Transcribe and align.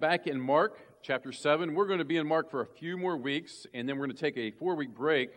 back 0.00 0.28
in 0.28 0.40
Mark 0.40 0.78
chapter 1.02 1.32
7. 1.32 1.74
We're 1.74 1.86
going 1.86 1.98
to 1.98 2.04
be 2.04 2.18
in 2.18 2.26
Mark 2.26 2.50
for 2.50 2.60
a 2.60 2.66
few 2.66 2.96
more 2.96 3.16
weeks, 3.16 3.66
and 3.74 3.88
then 3.88 3.98
we're 3.98 4.06
going 4.06 4.16
to 4.16 4.20
take 4.20 4.36
a 4.36 4.52
four 4.52 4.76
week 4.76 4.94
break 4.94 5.30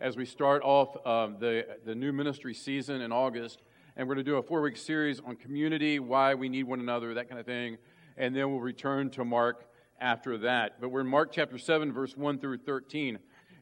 as 0.00 0.16
we 0.16 0.24
start 0.24 0.62
off 0.62 0.96
um, 1.06 1.36
the, 1.38 1.66
the 1.84 1.94
new 1.94 2.12
ministry 2.12 2.54
season 2.54 3.02
in 3.02 3.12
August. 3.12 3.60
And 3.94 4.08
we're 4.08 4.14
going 4.14 4.24
to 4.24 4.30
do 4.30 4.36
a 4.36 4.42
four 4.42 4.62
week 4.62 4.78
series 4.78 5.20
on 5.20 5.36
community, 5.36 5.98
why 5.98 6.34
we 6.34 6.48
need 6.48 6.62
one 6.62 6.80
another, 6.80 7.12
that 7.12 7.28
kind 7.28 7.38
of 7.38 7.44
thing. 7.44 7.76
And 8.16 8.34
then 8.34 8.50
we'll 8.50 8.60
return 8.60 9.10
to 9.10 9.24
Mark 9.24 9.66
after 10.00 10.38
that. 10.38 10.80
But 10.80 10.88
we're 10.88 11.02
in 11.02 11.08
Mark 11.08 11.30
chapter 11.30 11.58
7, 11.58 11.92
verse 11.92 12.16
1 12.16 12.38
through 12.38 12.58
13. 12.58 13.18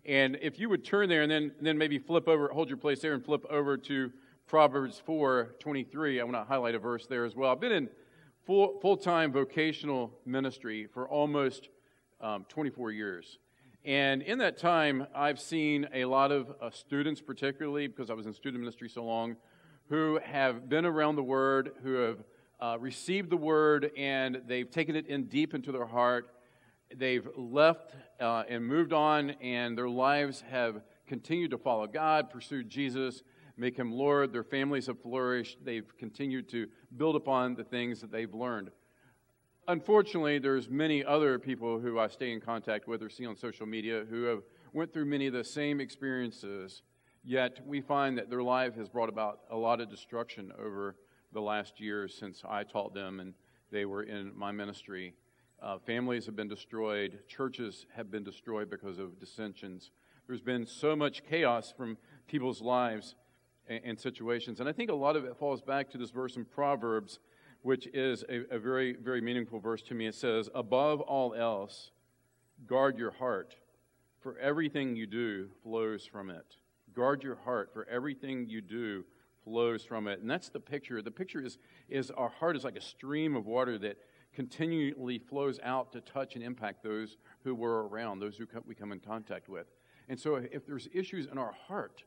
And 0.07 0.39
if 0.41 0.61
you 0.61 0.69
would 0.69 0.85
turn 0.85 1.09
there 1.09 1.23
and 1.23 1.31
then, 1.31 1.53
then 1.61 1.79
maybe 1.79 1.99
flip 1.99 2.29
over, 2.29 2.49
hold 2.49 2.69
your 2.69 2.79
place 2.79 3.01
there 3.01 3.15
and 3.15 3.25
flip 3.25 3.45
over 3.51 3.77
to 3.77 4.13
Proverbs 4.47 5.03
4 5.05 5.57
23. 5.59 6.21
I 6.21 6.25
want 6.25 6.37
to 6.37 6.45
highlight 6.45 6.77
a 6.77 6.79
verse 6.79 7.07
there 7.07 7.25
as 7.25 7.35
well. 7.35 7.51
I've 7.51 7.61
been 7.61 7.73
in 7.73 7.89
full, 8.47 8.79
full-time 8.81 9.33
vocational 9.33 10.13
ministry 10.27 10.87
for 10.93 11.09
almost 11.09 11.69
um, 12.21 12.45
24 12.49 12.93
years. 12.93 13.39
And 13.85 14.23
in 14.23 14.39
that 14.39 14.57
time, 14.57 15.07
I've 15.15 15.39
seen 15.39 15.89
a 15.93 16.07
lot 16.07 16.33
of 16.33 16.51
uh, 16.61 16.71
students, 16.71 17.21
particularly 17.21 17.87
because 17.87 18.11
I 18.11 18.15
was 18.15 18.27
in 18.27 18.33
student 18.33 18.63
ministry 18.63 18.89
so 18.89 19.05
long, 19.05 19.37
who 19.89 20.19
have 20.25 20.69
been 20.69 20.87
around 20.87 21.17
the 21.17 21.23
Word, 21.23 21.73
who 21.83 21.95
have 21.95 22.25
uh, 22.61 22.79
received 22.79 23.29
the 23.29 23.37
Word, 23.37 23.91
and 23.97 24.41
they've 24.47 24.71
taken 24.71 24.97
it 24.97 25.07
in 25.07 25.25
deep 25.25 25.55
into 25.55 25.71
their 25.71 25.85
heart. 25.85 26.31
They've 26.95 27.29
left 27.37 27.95
uh, 28.21 28.45
and 28.49 28.65
moved 28.65 28.93
on, 28.93 29.31
and 29.43 29.77
their 29.77 29.89
lives 29.89 30.43
have 30.51 30.81
continued 31.07 31.51
to 31.51 31.59
follow 31.59 31.87
God, 31.87 32.31
pursued 32.31 32.71
Jesus, 32.71 33.23
make 33.57 33.77
him 33.77 33.93
Lord. 33.93 34.33
Their 34.33 34.45
families 34.45 34.87
have 34.87 35.01
flourished. 35.01 35.59
They've 35.65 35.87
continued 35.99 36.49
to 36.51 36.69
build 36.97 37.17
upon 37.17 37.55
the 37.55 37.65
things 37.65 38.01
that 38.01 38.11
they've 38.11 38.33
learned. 38.33 38.71
Unfortunately, 39.67 40.39
there's 40.39 40.69
many 40.69 41.05
other 41.05 41.39
people 41.39 41.79
who 41.79 41.99
I 41.99 42.09
stay 42.09 42.33
in 42.33 42.41
contact 42.41 42.87
with 42.87 43.03
or 43.03 43.09
see 43.09 43.25
on 43.25 43.37
social 43.37 43.67
media 43.67 44.05
who 44.09 44.25
have 44.25 44.43
went 44.75 44.93
through 44.93 45.07
many 45.07 45.27
of 45.27 45.33
the 45.33 45.45
same 45.45 45.81
experiences, 45.81 46.83
yet 47.23 47.61
we 47.67 47.81
find 47.81 48.19
that 48.19 48.29
their 48.29 48.43
life 48.43 48.75
has 48.77 48.89
brought 48.89 49.09
about 49.09 49.41
a 49.51 49.57
lot 49.57 49.81
of 49.81 49.89
destruction 49.89 50.53
over 50.59 50.97
the 51.33 51.41
last 51.41 51.81
years 51.81 52.15
since 52.15 52.43
I 52.47 52.65
taught 52.65 52.93
them 52.93 53.21
and 53.21 53.33
they 53.71 53.87
were 53.87 54.03
in 54.03 54.37
my 54.37 54.53
ministry. 54.53 55.15
Uh, 55.63 55.79
families 55.79 56.27
have 56.27 56.37
been 56.37 56.49
destroyed, 56.49 57.21
churches 57.27 57.87
have 57.97 58.11
been 58.11 58.23
destroyed 58.23 58.69
because 58.69 58.99
of 58.99 59.19
dissensions. 59.19 59.93
There's 60.27 60.43
been 60.43 60.67
so 60.67 60.95
much 60.95 61.23
chaos 61.25 61.73
from 61.75 61.97
people's 62.27 62.61
lives 62.61 63.15
and, 63.69 63.99
situations. 63.99 64.61
And 64.61 64.69
I 64.69 64.73
think 64.73 64.91
a 64.91 64.95
lot 64.95 65.17
of 65.17 65.25
it 65.25 65.37
falls 65.37 65.63
back 65.63 65.91
to 65.91 65.99
this 65.99 66.11
verse 66.11 66.37
in 66.37 66.45
Proverbs, 66.45 67.19
which 67.63 67.87
is 67.89 68.25
a, 68.29 68.55
a 68.55 68.59
very, 68.59 68.95
very 68.95 69.21
meaningful 69.21 69.59
verse 69.59 69.83
to 69.83 69.95
me. 69.95 70.07
It 70.07 70.15
says, 70.15 70.49
Above 70.55 71.01
all 71.01 71.35
else, 71.35 71.91
guard 72.67 72.99
your 72.99 73.13
heart, 73.13 73.57
for 74.21 74.39
everything 74.39 74.97
you 74.97 75.07
do 75.07 75.49
flows 75.63 76.05
from 76.05 76.31
it. 76.31 76.57
Guard 76.95 77.23
your 77.23 77.37
heart, 77.37 77.71
for 77.73 77.89
everything 77.89 78.47
you 78.49 78.61
do 78.61 79.05
flows 79.45 79.85
from 79.85 80.09
it. 80.09 80.21
And 80.21 80.31
that's 80.31 80.49
the 80.49 80.61
picture. 80.61 81.03
The 81.03 81.11
picture 81.11 81.45
is, 81.45 81.59
is 81.89 82.11
our 82.11 82.29
heart 82.29 82.57
is 82.57 82.65
like 82.65 82.77
a 82.77 82.81
stream 82.81 83.37
of 83.37 83.47
water 83.47 83.79
that 83.79 83.99
continually 84.35 85.19
flows 85.19 85.61
out 85.63 85.93
to 85.93 86.01
touch 86.01 86.35
and 86.35 86.45
impact 86.45 86.83
those 86.83 87.17
who 87.45 87.55
we're 87.55 87.87
around, 87.87 88.19
those 88.19 88.37
who 88.37 88.47
we 88.67 88.75
come 88.75 88.93
in 88.93 89.01
contact 89.01 89.49
with. 89.49 89.67
And 90.09 90.19
so 90.19 90.37
if 90.37 90.67
there's 90.67 90.89
issues 90.93 91.27
in 91.31 91.39
our 91.39 91.55
heart, 91.67 92.05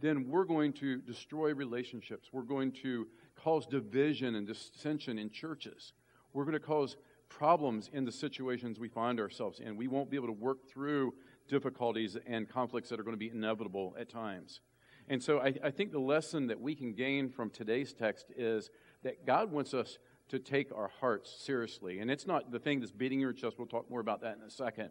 then 0.00 0.28
we're 0.28 0.44
going 0.44 0.72
to 0.74 0.98
destroy 0.98 1.54
relationships. 1.54 2.28
We're 2.32 2.42
going 2.42 2.72
to 2.82 3.06
cause 3.36 3.66
division 3.66 4.34
and 4.34 4.46
dissension 4.46 5.18
in 5.18 5.30
churches. 5.30 5.92
We're 6.32 6.44
going 6.44 6.54
to 6.54 6.60
cause 6.60 6.96
problems 7.28 7.90
in 7.92 8.04
the 8.04 8.12
situations 8.12 8.78
we 8.78 8.88
find 8.88 9.18
ourselves 9.20 9.60
in. 9.60 9.76
We 9.76 9.88
won't 9.88 10.10
be 10.10 10.16
able 10.16 10.28
to 10.28 10.32
work 10.32 10.68
through 10.68 11.14
difficulties 11.48 12.16
and 12.26 12.48
conflicts 12.48 12.88
that 12.88 13.00
are 13.00 13.02
going 13.02 13.14
to 13.14 13.18
be 13.18 13.30
inevitable 13.30 13.94
at 13.98 14.08
times. 14.08 14.60
And 15.08 15.22
so 15.22 15.40
I, 15.40 15.54
I, 15.62 15.70
think 15.70 15.92
the 15.92 15.98
lesson 15.98 16.46
that 16.46 16.60
we 16.60 16.74
can 16.74 16.94
gain 16.94 17.28
from 17.28 17.50
today's 17.50 17.92
text 17.92 18.26
is 18.36 18.70
that 19.02 19.26
God 19.26 19.52
wants 19.52 19.74
us 19.74 19.98
to 20.28 20.38
take 20.38 20.72
our 20.74 20.90
hearts 21.00 21.34
seriously. 21.44 21.98
And 21.98 22.10
it's 22.10 22.26
not 22.26 22.50
the 22.50 22.58
thing 22.58 22.80
that's 22.80 22.92
beating 22.92 23.20
your 23.20 23.34
chest. 23.34 23.58
We'll 23.58 23.66
talk 23.66 23.90
more 23.90 24.00
about 24.00 24.22
that 24.22 24.38
in 24.38 24.42
a 24.42 24.50
second. 24.50 24.90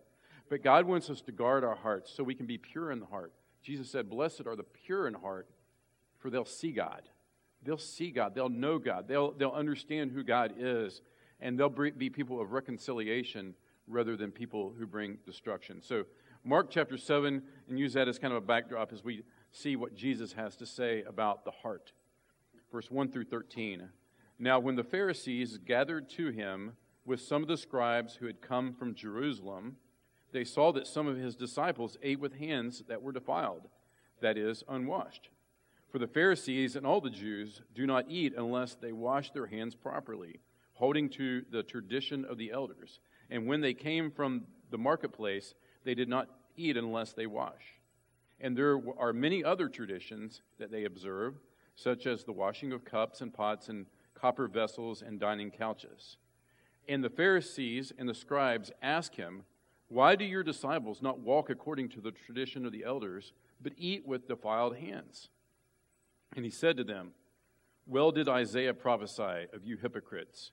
But 0.49 0.63
God 0.63 0.85
wants 0.85 1.09
us 1.09 1.21
to 1.21 1.31
guard 1.31 1.63
our 1.63 1.75
hearts 1.75 2.13
so 2.13 2.23
we 2.23 2.35
can 2.35 2.45
be 2.45 2.59
pure 2.59 2.91
in 2.91 2.99
the 2.99 3.07
heart. 3.07 3.33
Jesus 3.63 3.89
said, 3.89 4.09
Blessed 4.09 4.43
are 4.45 4.55
the 4.55 4.63
pure 4.63 5.07
in 5.07 5.13
heart, 5.13 5.47
for 6.19 6.29
they'll 6.29 6.45
see 6.45 6.71
God. 6.71 7.03
They'll 7.63 7.77
see 7.77 8.11
God. 8.11 8.35
They'll 8.35 8.49
know 8.49 8.77
God. 8.77 9.07
They'll, 9.07 9.31
they'll 9.31 9.51
understand 9.51 10.11
who 10.11 10.23
God 10.23 10.53
is. 10.57 11.01
And 11.39 11.57
they'll 11.57 11.69
be 11.69 12.09
people 12.09 12.41
of 12.41 12.51
reconciliation 12.51 13.55
rather 13.87 14.15
than 14.15 14.31
people 14.31 14.73
who 14.77 14.85
bring 14.85 15.17
destruction. 15.25 15.81
So, 15.81 16.05
Mark 16.45 16.69
chapter 16.69 16.97
7, 16.97 17.41
and 17.69 17.79
use 17.79 17.93
that 17.93 18.09
as 18.09 18.19
kind 18.19 18.33
of 18.33 18.43
a 18.43 18.45
backdrop 18.45 18.91
as 18.91 19.01
we 19.01 19.23
see 19.51 19.77
what 19.77 19.95
Jesus 19.95 20.33
has 20.33 20.57
to 20.57 20.65
say 20.65 21.03
about 21.03 21.45
the 21.45 21.51
heart. 21.51 21.93
Verse 22.71 22.91
1 22.91 23.11
through 23.11 23.25
13. 23.25 23.87
Now, 24.39 24.59
when 24.59 24.75
the 24.75 24.83
Pharisees 24.83 25.57
gathered 25.57 26.09
to 26.11 26.31
him 26.31 26.73
with 27.05 27.21
some 27.21 27.43
of 27.43 27.47
the 27.47 27.55
scribes 27.55 28.15
who 28.15 28.25
had 28.25 28.41
come 28.41 28.73
from 28.73 28.93
Jerusalem, 28.93 29.77
they 30.33 30.43
saw 30.43 30.71
that 30.73 30.87
some 30.87 31.07
of 31.07 31.17
his 31.17 31.35
disciples 31.35 31.97
ate 32.01 32.19
with 32.19 32.37
hands 32.37 32.83
that 32.87 33.01
were 33.01 33.11
defiled, 33.11 33.69
that 34.21 34.37
is, 34.37 34.63
unwashed. 34.67 35.29
For 35.89 35.99
the 35.99 36.07
Pharisees 36.07 36.75
and 36.75 36.85
all 36.85 36.99
the 36.99 37.09
Jews 37.09 37.61
do 37.75 37.85
not 37.85 38.05
eat 38.09 38.33
unless 38.35 38.73
they 38.75 38.91
wash 38.91 39.31
their 39.31 39.45
hands 39.45 39.75
properly, 39.75 40.39
holding 40.73 41.07
to 41.11 41.45
the 41.51 41.61
tradition 41.61 42.25
of 42.25 42.37
the 42.37 42.51
elders. 42.51 42.99
And 43.29 43.47
when 43.47 43.61
they 43.61 43.75
came 43.75 44.09
from 44.09 44.45
the 44.71 44.77
marketplace, 44.77 45.53
they 45.83 45.93
did 45.93 46.09
not 46.09 46.29
eat 46.57 46.77
unless 46.77 47.13
they 47.13 47.27
wash. 47.27 47.79
And 48.39 48.57
there 48.57 48.81
are 48.97 49.13
many 49.13 49.43
other 49.43 49.69
traditions 49.69 50.41
that 50.57 50.71
they 50.71 50.85
observe, 50.85 51.35
such 51.75 52.07
as 52.07 52.23
the 52.23 52.31
washing 52.31 52.71
of 52.71 52.83
cups 52.83 53.21
and 53.21 53.33
pots 53.33 53.69
and 53.69 53.85
copper 54.15 54.47
vessels 54.47 55.01
and 55.01 55.19
dining 55.19 55.51
couches. 55.51 56.17
And 56.87 57.03
the 57.03 57.09
Pharisees 57.09 57.93
and 57.97 58.09
the 58.09 58.13
scribes 58.13 58.71
ask 58.81 59.15
him, 59.15 59.43
why 59.93 60.15
do 60.15 60.25
your 60.25 60.41
disciples 60.41 61.03
not 61.03 61.19
walk 61.19 61.51
according 61.51 61.89
to 61.89 62.01
the 62.01 62.11
tradition 62.11 62.65
of 62.65 62.71
the 62.71 62.83
elders, 62.83 63.31
but 63.61 63.73
eat 63.77 64.07
with 64.07 64.27
defiled 64.27 64.75
hands? 64.77 65.29
And 66.35 66.43
he 66.43 66.49
said 66.49 66.77
to 66.77 66.83
them, 66.83 67.11
Well 67.85 68.11
did 68.11 68.27
Isaiah 68.27 68.73
prophesy 68.73 69.45
of 69.53 69.63
you 69.63 69.77
hypocrites. 69.77 70.51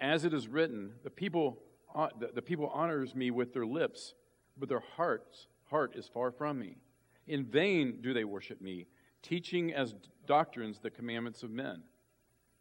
As 0.00 0.24
it 0.24 0.32
is 0.32 0.48
written, 0.48 0.92
the 1.04 1.10
people, 1.10 1.58
uh, 1.94 2.08
the 2.34 2.40
people 2.40 2.68
honors 2.72 3.14
me 3.14 3.30
with 3.30 3.52
their 3.52 3.66
lips, 3.66 4.14
but 4.58 4.70
their 4.70 4.82
hearts, 4.96 5.48
heart 5.64 5.94
is 5.94 6.08
far 6.08 6.30
from 6.30 6.58
me. 6.58 6.78
In 7.26 7.44
vain 7.44 7.98
do 8.00 8.14
they 8.14 8.24
worship 8.24 8.62
me, 8.62 8.86
teaching 9.22 9.74
as 9.74 9.94
doctrines 10.26 10.78
the 10.78 10.90
commandments 10.90 11.42
of 11.42 11.50
men. 11.50 11.82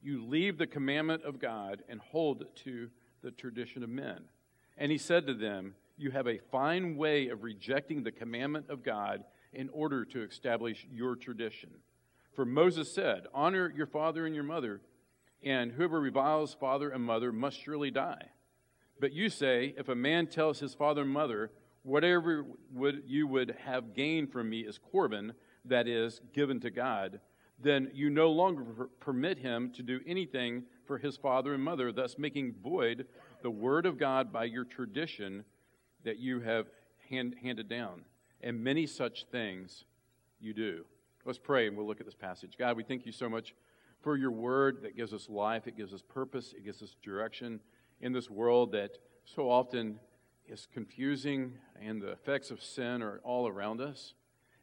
You 0.02 0.26
leave 0.26 0.58
the 0.58 0.68
commandment 0.68 1.24
of 1.24 1.40
God 1.40 1.82
and 1.88 2.02
hold 2.02 2.44
to 2.66 2.90
the 3.22 3.32
tradition 3.32 3.84
of 3.84 3.90
men. 3.90 4.26
And 4.78 4.92
he 4.92 4.98
said 4.98 5.26
to 5.28 5.34
them, 5.34 5.76
you 6.00 6.12
have 6.12 6.28
a 6.28 6.40
fine 6.52 6.96
way 6.96 7.28
of 7.30 7.44
rejecting 7.44 8.04
the 8.04 8.12
commandment 8.12 8.70
of 8.70 8.84
God 8.84 9.24
in 9.54 9.70
order 9.70 10.06
to 10.06 10.24
establish 10.24 10.88
your 10.92 11.16
tradition. 11.16 11.70
For 12.34 12.46
Moses 12.46 12.94
said, 12.94 13.28
Honor 13.34 13.72
your 13.76 13.88
father 13.88 14.26
and 14.26 14.34
your 14.34 14.44
mother, 14.44 14.82
and 15.44 15.72
whoever 15.72 16.00
reviles 16.00 16.54
father 16.54 16.90
and 16.90 17.04
mother 17.04 17.32
must 17.32 17.62
surely 17.62 17.92
die. 17.92 18.30
But 19.00 19.14
you 19.14 19.30
say, 19.30 19.74
If 19.78 19.90
a 19.90 19.96
man 19.96 20.28
tells 20.28 20.60
his 20.60 20.74
father 20.74 21.02
and 21.02 21.12
mother, 21.12 21.52
Whatever 21.84 22.46
would, 22.74 23.04
you 23.08 23.26
would 23.28 23.56
have 23.66 23.94
gained 23.94 24.32
from 24.32 24.50
me 24.50 24.62
is 24.62 24.78
Corban, 24.78 25.34
that 25.66 25.88
is, 25.88 26.22
given 26.34 26.60
to 26.62 26.70
God, 26.70 27.20
then 27.62 27.90
you 27.94 28.10
no 28.10 28.32
longer 28.32 28.90
permit 29.00 29.40
him 29.40 29.72
to 29.74 29.84
do 29.84 30.00
anything 30.06 30.64
for 30.86 30.98
his 30.98 31.18
father 31.18 31.54
and 31.54 31.64
mother, 31.64 31.92
thus 31.92 32.18
making 32.18 32.56
void 32.62 33.06
the 33.44 33.50
word 33.50 33.86
of 33.86 33.98
God 33.98 34.32
by 34.32 34.46
your 34.46 34.66
tradition 34.66 35.44
that 36.04 36.20
you 36.20 36.40
have 36.42 36.68
hand, 37.10 37.36
handed 37.42 37.70
down, 37.70 38.02
and 38.42 38.64
many 38.64 38.86
such 38.86 39.26
things 39.32 39.86
you 40.40 40.54
do. 40.54 40.86
Let's 41.26 41.40
pray 41.40 41.68
and 41.68 41.76
we'll 41.76 41.88
look 41.88 42.00
at 42.00 42.06
this 42.06 42.16
passage. 42.16 42.54
God, 42.58 42.78
we 42.78 42.84
thank 42.84 43.06
you 43.06 43.12
so 43.12 43.30
much 43.30 43.54
for 44.02 44.16
your 44.16 44.32
word 44.32 44.82
that 44.84 44.96
gives 44.96 45.14
us 45.14 45.28
life, 45.30 45.68
it 45.68 45.76
gives 45.76 45.94
us 45.94 46.02
purpose, 46.02 46.54
it 46.56 46.64
gives 46.64 46.82
us 46.82 46.96
direction 47.04 47.60
in 48.00 48.14
this 48.14 48.30
world 48.30 48.72
that 48.72 48.98
so 49.26 49.50
often 49.50 50.00
is 50.48 50.68
confusing 50.74 51.54
and 51.82 52.02
the 52.02 52.12
effects 52.12 52.50
of 52.50 52.64
sin 52.64 53.02
are 53.02 53.20
all 53.24 53.48
around 53.48 53.82
us. 53.82 54.14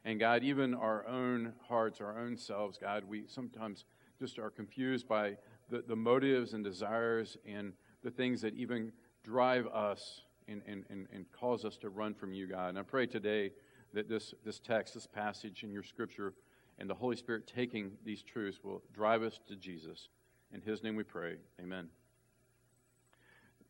And 0.03 0.19
God, 0.19 0.43
even 0.43 0.73
our 0.73 1.05
own 1.07 1.53
hearts, 1.67 2.01
our 2.01 2.17
own 2.17 2.37
selves, 2.37 2.77
God, 2.77 3.03
we 3.03 3.25
sometimes 3.27 3.85
just 4.19 4.39
are 4.39 4.49
confused 4.49 5.07
by 5.07 5.37
the, 5.69 5.83
the 5.87 5.95
motives 5.95 6.53
and 6.53 6.63
desires 6.63 7.37
and 7.45 7.73
the 8.03 8.11
things 8.11 8.41
that 8.41 8.55
even 8.55 8.91
drive 9.23 9.67
us 9.67 10.21
and, 10.47 10.61
and, 10.67 10.85
and, 10.89 11.07
and 11.13 11.25
cause 11.31 11.65
us 11.65 11.77
to 11.77 11.89
run 11.89 12.13
from 12.13 12.33
you, 12.33 12.47
God. 12.47 12.69
And 12.69 12.79
I 12.79 12.83
pray 12.83 13.05
today 13.05 13.51
that 13.93 14.09
this, 14.09 14.33
this 14.45 14.59
text, 14.59 14.93
this 14.93 15.07
passage 15.07 15.63
in 15.63 15.71
your 15.71 15.83
scripture, 15.83 16.33
and 16.79 16.89
the 16.89 16.95
Holy 16.95 17.15
Spirit 17.15 17.47
taking 17.47 17.91
these 18.05 18.21
truths 18.21 18.59
will 18.63 18.83
drive 18.93 19.23
us 19.23 19.39
to 19.47 19.55
Jesus. 19.55 20.09
In 20.53 20.61
his 20.61 20.83
name 20.83 20.95
we 20.95 21.03
pray. 21.03 21.35
Amen. 21.59 21.89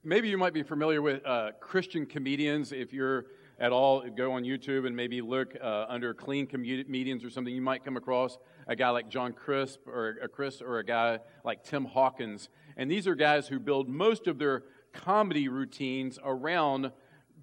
maybe 0.03 0.29
you 0.29 0.37
might 0.37 0.53
be 0.53 0.63
familiar 0.63 1.01
with 1.01 1.25
uh, 1.25 1.51
Christian 1.59 2.05
comedians. 2.05 2.71
If 2.71 2.93
you're 2.93 3.25
at 3.59 3.71
all, 3.71 4.07
go 4.09 4.33
on 4.33 4.43
YouTube 4.43 4.85
and 4.85 4.95
maybe 4.95 5.21
look 5.21 5.55
uh, 5.61 5.85
under 5.89 6.13
clean 6.13 6.45
comedians 6.45 7.23
or 7.23 7.29
something. 7.29 7.53
You 7.53 7.61
might 7.61 7.83
come 7.83 7.97
across 7.97 8.37
a 8.67 8.75
guy 8.75 8.89
like 8.89 9.09
John 9.09 9.33
Crist 9.33 9.79
or 9.87 10.17
a 10.21 10.27
Chris 10.27 10.61
or 10.61 10.79
a 10.79 10.83
guy 10.83 11.19
like 11.43 11.63
Tim 11.63 11.85
Hawkins. 11.85 12.49
And 12.75 12.91
these 12.91 13.07
are 13.07 13.15
guys 13.15 13.47
who 13.47 13.59
build 13.59 13.89
most 13.89 14.27
of 14.27 14.37
their 14.37 14.63
comedy 15.03 15.47
routines 15.47 16.19
around 16.23 16.91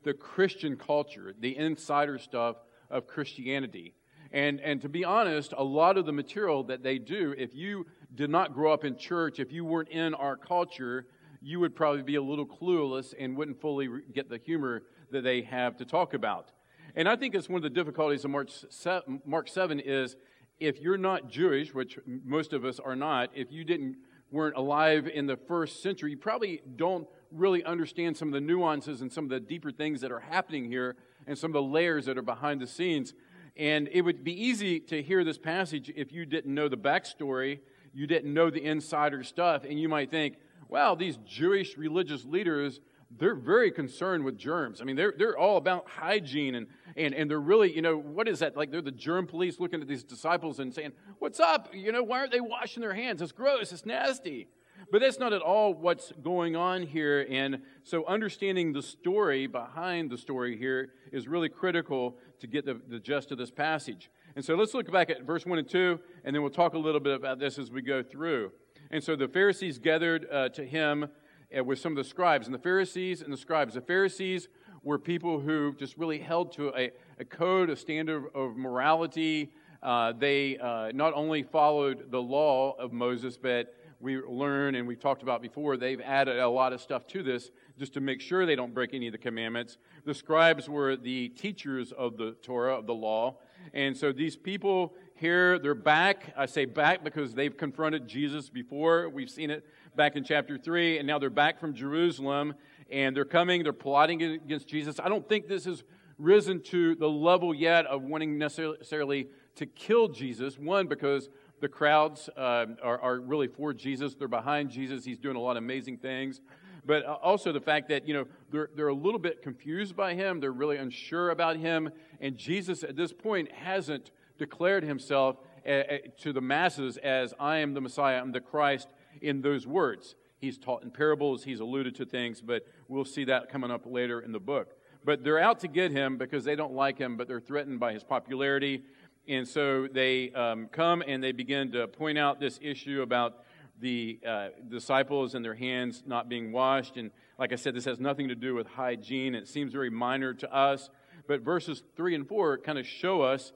the 0.03 0.13
Christian 0.13 0.77
culture, 0.77 1.35
the 1.39 1.57
insider 1.57 2.19
stuff 2.19 2.57
of 2.91 3.07
Christianity. 3.07 3.95
And, 4.33 4.61
and 4.61 4.83
to 4.83 4.89
be 4.89 5.05
honest, 5.05 5.55
a 5.57 5.65
lot 5.65 5.97
of 5.97 6.07
the 6.07 6.13
material 6.13 6.65
that 6.65 6.83
they 6.83 6.99
do, 6.99 7.35
if 7.39 7.55
you 7.55 7.87
did 8.15 8.31
not 8.31 8.53
grow 8.53 8.73
up 8.73 8.85
in 8.85 8.97
church, 8.97 9.39
if 9.39 9.53
you 9.53 9.65
weren't 9.65 9.89
in 9.89 10.15
our 10.15 10.37
culture, 10.37 11.07
you 11.41 11.61
would 11.61 11.77
probably 11.77 12.03
be 12.03 12.17
a 12.17 12.23
little 12.23 12.47
clueless 12.47 13.15
and 13.19 13.37
wouldn't 13.37 13.61
fully 13.61 13.89
get 14.13 14.29
the 14.29 14.39
humor 14.39 14.83
that 15.11 15.23
they 15.23 15.43
have 15.43 15.77
to 15.77 15.85
talk 15.85 16.15
about. 16.15 16.51
And 16.97 17.09
I 17.09 17.17
think 17.17 17.35
it's 17.35 17.49
one 17.49 17.59
of 17.59 17.63
the 17.63 17.71
difficulties 17.71 18.25
of 18.25 18.31
Mark 18.31 18.49
7, 18.69 19.23
Mark 19.25 19.49
7 19.49 19.81
is 19.81 20.17
if 20.59 20.81
you're 20.81 20.99
not 20.99 21.29
Jewish, 21.29 21.75
which 21.75 21.99
most 22.07 22.53
of 22.53 22.65
us 22.65 22.79
are 22.79 22.97
not, 22.97 23.31
if 23.35 23.51
you 23.51 23.65
didn't 23.65 23.97
weren't 24.31 24.57
alive 24.57 25.07
in 25.07 25.27
the 25.27 25.37
first 25.37 25.83
century, 25.83 26.11
you 26.11 26.17
probably 26.17 26.61
don't 26.77 27.07
really 27.35 27.65
understand 27.65 28.17
some 28.17 28.29
of 28.29 28.35
the 28.35 28.41
nuances 28.41 29.01
and 29.01 29.13
some 29.13 29.25
of 29.25 29.31
the 29.31 29.41
deeper 29.41 29.71
things 29.71 30.01
that 30.01 30.13
are 30.13 30.21
happening 30.21 30.65
here 30.65 30.97
and 31.27 31.37
some 31.37 31.51
of 31.51 31.55
the 31.55 31.63
layers 31.63 32.07
that 32.07 32.17
are 32.19 32.23
behind 32.23 32.61
the 32.61 32.67
scenes. 32.67 33.15
And 33.57 33.89
it 33.93 34.03
would 34.03 34.25
be 34.25 34.33
easy 34.33 34.81
to 34.81 35.03
hear 35.03 35.25
this 35.25 35.39
passage 35.39 35.93
if 35.95 36.13
you 36.13 36.27
didn't 36.27 36.53
know 36.53 36.69
the 36.69 36.77
backstory, 36.77 37.61
you 37.93 38.07
didn't 38.07 38.33
know 38.33 38.51
the 38.51 38.65
insider 38.65 39.23
stuff, 39.23 39.65
and 39.65 39.79
you 39.79 39.89
might 39.89 40.11
think, 40.11 40.37
well, 40.69 40.97
these 40.97 41.19
Jewish 41.25 41.77
religious 41.77 42.25
leaders, 42.25 42.81
they're 43.17 43.37
very 43.37 43.71
concerned 43.71 44.25
with 44.25 44.37
germs. 44.37 44.81
I 44.81 44.85
mean, 44.85 44.97
they're, 44.97 45.15
they're 45.17 45.39
all 45.39 45.57
about 45.57 45.89
hygiene, 45.89 46.57
and, 46.57 46.67
and, 46.97 47.15
and 47.15 47.31
they're 47.31 47.41
really, 47.41 47.73
you 47.75 47.83
know, 47.83 47.97
what 47.97 48.27
is 48.27 48.41
that? 48.41 48.57
Like 48.57 48.73
they're 48.73 48.83
the 48.83 48.91
germ 48.91 49.27
police 49.27 49.61
looking 49.61 49.81
at 49.81 49.87
these 49.87 50.03
disciples 50.03 50.59
and 50.59 50.75
saying, 50.75 50.93
What's 51.21 51.39
up? 51.39 51.69
You 51.73 51.93
know, 51.93 52.03
why 52.03 52.19
aren't 52.19 52.33
they 52.33 52.41
washing 52.41 52.81
their 52.81 52.95
hands? 52.95 53.23
It's 53.23 53.33
gross, 53.33 53.73
it's 53.73 53.87
nasty. 53.87 54.49
But 54.91 55.01
that's 55.01 55.19
not 55.19 55.33
at 55.33 55.43
all 55.43 55.75
what's 55.75 56.13
going 56.23 56.57
on 56.57 56.83
here. 56.83 57.27
And 57.29 57.61
so 57.83 58.05
understanding 58.07 58.73
the 58.73 58.83
story 58.83 59.47
behind 59.47 60.11
the 60.11 60.19
story 60.19 60.57
here 60.57 60.91
is 61.13 61.27
really 61.27 61.49
critical 61.49 62.17
to 62.41 62.47
get 62.47 62.65
the, 62.65 62.81
the 62.89 62.99
gist 62.99 63.33
of 63.33 63.39
this 63.39 63.51
passage. 63.51 64.11
And 64.37 64.45
so 64.45 64.55
let's 64.55 64.75
look 64.75 64.91
back 64.91 65.11
at 65.11 65.23
verse 65.23 65.47
1 65.47 65.59
and 65.59 65.69
2, 65.69 65.99
and 66.25 66.35
then 66.35 66.43
we'll 66.43 66.51
talk 66.51 66.75
a 66.75 66.79
little 66.79 67.01
bit 67.01 67.15
about 67.15 67.39
this 67.39 67.59
as 67.59 67.71
we 67.71 67.83
go 67.83 68.03
through. 68.03 68.53
And 68.91 69.03
so 69.03 69.17
the 69.17 69.29
Pharisees 69.29 69.79
gathered 69.79 70.27
uh, 70.31 70.49
to 70.51 70.65
him 70.65 71.09
uh, 71.57 71.65
with 71.65 71.79
some 71.79 71.93
of 71.93 71.97
the 71.97 72.09
scribes. 72.09 72.47
And 72.47 72.55
the 72.55 72.61
Pharisees 72.61 73.23
and 73.23 73.33
the 73.33 73.37
scribes, 73.37 73.75
the 73.75 73.81
Pharisees 73.81 74.49
were 74.83 74.99
people 74.99 75.41
who 75.41 75.75
just 75.79 75.97
really 75.97 76.19
held 76.19 76.53
to 76.53 76.69
a, 76.77 76.91
a 77.19 77.25
code, 77.25 77.71
a 77.71 77.77
standard 77.77 78.25
of 78.35 78.57
morality. 78.57 79.53
Uh, 79.83 80.13
they 80.13 80.59
uh, 80.59 80.91
not 80.95 81.13
only 81.15 81.43
followed 81.43 82.11
the 82.11 82.21
law 82.21 82.73
of 82.79 82.93
Moses, 82.93 83.37
but 83.37 83.75
we 84.05 84.19
learn 84.19 84.77
and 84.77 84.87
we've 84.87 85.01
talked 85.01 85.23
about 85.23 85.43
before, 85.43 85.77
they've 85.77 86.01
added 86.01 86.39
a 86.39 86.49
lot 86.49 86.73
of 86.73 86.81
stuff 86.81 87.07
to 87.09 87.23
this 87.23 87.51
just 87.79 87.95
to 87.95 88.01
make 88.01 88.21
sure 88.21 88.47
they 88.47 88.55
don't 88.55 88.75
break 88.75 88.95
any 88.95 89.09
of 89.09 89.13
the 89.13 89.19
commandments. 89.19 89.79
The 90.05 90.15
scribes 90.15 90.69
were 90.69 90.95
the 90.95 91.31
teachers 91.31 91.91
of 91.91 92.17
the 92.17 92.37
Torah, 92.43 92.77
of 92.79 92.87
the 92.87 92.95
law. 92.95 93.39
And 93.73 93.97
so 93.97 94.13
these 94.13 94.37
people 94.37 94.95
here, 95.17 95.59
they're 95.59 95.75
back. 95.75 96.35
I 96.37 96.47
say 96.47 96.67
back 96.67 97.03
because 97.03 97.35
they've 97.35 97.57
confronted 97.57 98.07
Jesus 98.07 98.51
before. 98.51 99.09
We've 99.09 99.31
seen 99.31 99.51
it 99.51 99.67
back 99.97 100.17
in 100.17 100.23
chapter 100.23 100.59
3, 100.59 100.99
and 100.99 101.07
now 101.07 101.19
they're 101.19 101.31
back 101.31 101.59
from 101.59 101.75
Jerusalem, 101.75 102.55
and 102.91 103.17
they're 103.17 103.25
coming, 103.25 103.63
they're 103.63 103.73
plotting 103.73 104.23
against 104.23 104.69
Jesus. 104.69 105.01
I 105.01 105.09
don't 105.09 105.27
think 105.29 105.49
this 105.49 105.65
has 105.65 105.83
risen 106.19 106.61
to 106.63 106.95
the 106.95 107.09
level 107.09 107.55
yet 107.55 107.87
of 107.87 108.03
wanting 108.03 108.39
necessarily 108.39 109.29
to 109.57 109.67
kill 109.67 110.09
Jesus. 110.09 110.59
One, 110.59 110.87
because 110.87 111.29
the 111.61 111.69
crowds 111.69 112.29
uh, 112.37 112.67
are, 112.83 113.01
are 113.01 113.21
really 113.21 113.49
for 113.49 113.73
Jesus, 113.73 114.15
they're 114.15 114.29
behind 114.29 114.71
Jesus, 114.71 115.05
he's 115.05 115.19
doing 115.19 115.37
a 115.37 115.41
lot 115.41 115.57
of 115.57 115.63
amazing 115.63 115.99
things 115.99 116.41
but 116.87 117.05
uh, 117.05 117.17
also 117.23 117.53
the 117.53 117.61
fact 117.61 117.89
that, 117.89 118.07
you 118.07 118.15
know, 118.15 118.27
they're, 118.51 118.71
they're 118.75 118.89
a 118.89 118.95
little 118.95 119.19
bit 119.19 119.43
confused 119.43 119.97
by 119.97 120.15
him. 120.15 120.41
They're 120.41 120.53
really 120.53 120.77
unsure 120.77 121.31
about 121.31 121.57
him. 121.57 121.91
And 122.21 122.37
Jesus, 122.37 122.85
at 122.85 122.97
this 122.97 123.13
point, 123.13 123.51
hasn't 123.53 124.11
declared 124.39 124.85
himself 124.85 125.37
uh, 125.67 125.71
uh, 125.71 125.99
to 126.19 126.33
the 126.33 126.41
masses 126.41 126.97
as 126.99 127.33
I 127.41 127.59
am 127.59 127.75
the 127.75 127.81
Messiah, 127.81 128.21
I'm 128.21 128.33
the 128.33 128.41
Christ 128.41 128.89
in 129.23 129.41
those 129.41 129.67
words. 129.67 130.15
He's 130.39 130.59
taught 130.59 130.83
in 130.83 130.91
parables, 130.91 131.45
he's 131.45 131.61
alluded 131.61 131.95
to 131.97 132.05
things, 132.05 132.43
but 132.43 132.67
we'll 132.89 133.07
see 133.07 133.25
that 133.25 133.49
coming 133.49 133.71
up 133.71 133.87
later 133.87 134.21
in 134.21 134.33
the 134.33 134.41
book. 134.41 134.77
But 135.03 135.23
they're 135.23 135.39
out 135.39 135.61
to 135.61 135.69
get 135.69 135.91
him 135.91 136.19
because 136.19 136.45
they 136.45 136.57
don't 136.57 136.75
like 136.75 136.99
him, 136.99 137.17
but 137.17 137.29
they're 137.29 137.41
threatened 137.41 137.81
by 137.81 137.93
his 137.93 138.03
popularity. 138.03 138.83
And 139.27 139.49
so 139.49 139.89
they 139.91 140.31
um, 140.33 140.69
come 140.71 141.03
and 141.07 141.23
they 141.23 141.33
begin 141.33 141.73
to 141.73 141.89
point 141.89 142.19
out 142.19 142.41
this 142.41 142.59
issue 142.63 143.03
about 143.03 143.45
the 143.81 144.21
uh, 144.27 144.49
disciples 144.69 145.35
and 145.35 145.45
their 145.45 145.55
hands 145.55 146.03
not 146.07 146.29
being 146.29 146.53
washed. 146.53 146.97
And 146.97 147.11
like 147.39 147.53
I 147.53 147.57
said, 147.57 147.75
this 147.75 147.87
has 147.87 147.99
nothing 147.99 148.29
to 148.29 148.35
do 148.35 148.55
with 148.55 148.67
hygiene. 148.67 149.35
It 149.35 149.49
seems 149.49 149.73
very 149.73 149.91
minor 149.91 150.35
to 150.35 150.55
us. 150.55 150.91
But 151.27 151.41
verses 151.41 151.83
3 151.97 152.15
and 152.15 152.29
4 152.29 152.59
kind 152.59 152.79
of 152.79 152.87
show 152.87 153.23
us 153.23 153.53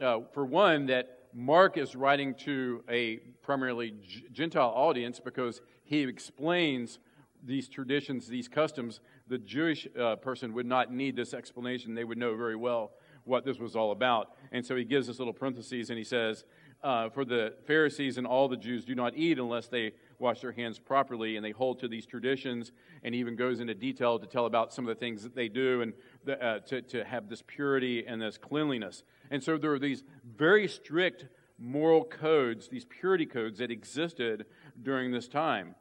uh, 0.00 0.20
for 0.32 0.44
one, 0.44 0.86
that 0.86 1.20
Mark 1.32 1.78
is 1.78 1.96
writing 1.96 2.34
to 2.34 2.82
a 2.88 3.16
primarily 3.42 3.94
Gentile 4.32 4.72
audience 4.74 5.20
because 5.20 5.60
he 5.84 6.00
explains 6.00 6.98
these 7.42 7.68
traditions, 7.68 8.26
these 8.28 8.48
customs. 8.48 9.00
The 9.28 9.38
Jewish 9.38 9.88
uh, 9.98 10.16
person 10.16 10.52
would 10.54 10.66
not 10.66 10.92
need 10.92 11.16
this 11.16 11.32
explanation. 11.32 11.94
They 11.94 12.04
would 12.04 12.18
know 12.18 12.36
very 12.36 12.56
well 12.56 12.92
what 13.26 13.44
this 13.44 13.58
was 13.58 13.76
all 13.76 13.92
about. 13.92 14.30
And 14.52 14.64
so 14.64 14.76
he 14.76 14.84
gives 14.84 15.06
this 15.06 15.18
little 15.18 15.34
parentheses 15.34 15.90
and 15.90 15.98
he 15.98 16.04
says, 16.04 16.44
uh, 16.82 17.10
For 17.10 17.24
the 17.24 17.54
Pharisees 17.66 18.18
and 18.18 18.26
all 18.26 18.48
the 18.48 18.56
Jews 18.56 18.84
do 18.84 18.94
not 18.94 19.16
eat 19.16 19.38
unless 19.38 19.66
they 19.66 19.92
wash 20.18 20.40
their 20.40 20.52
hands 20.52 20.78
properly, 20.78 21.36
and 21.36 21.44
they 21.44 21.50
hold 21.50 21.78
to 21.80 21.88
these 21.88 22.06
traditions, 22.06 22.72
and 23.02 23.14
even 23.14 23.36
goes 23.36 23.60
into 23.60 23.74
detail 23.74 24.18
to 24.18 24.26
tell 24.26 24.46
about 24.46 24.72
some 24.72 24.88
of 24.88 24.94
the 24.94 24.98
things 24.98 25.22
that 25.22 25.34
they 25.34 25.48
do 25.48 25.82
and 25.82 25.92
the, 26.24 26.42
uh, 26.42 26.60
to, 26.60 26.80
to 26.80 27.04
have 27.04 27.28
this 27.28 27.42
purity 27.46 28.06
and 28.06 28.22
this 28.22 28.38
cleanliness. 28.38 29.02
And 29.30 29.42
so 29.42 29.58
there 29.58 29.72
are 29.72 29.78
these 29.78 30.04
very 30.24 30.68
strict 30.68 31.26
moral 31.58 32.04
codes, 32.04 32.68
these 32.68 32.84
purity 32.84 33.26
codes 33.26 33.58
that 33.58 33.70
existed 33.70 34.46
during 34.82 35.10
this 35.10 35.28
time. 35.28 35.74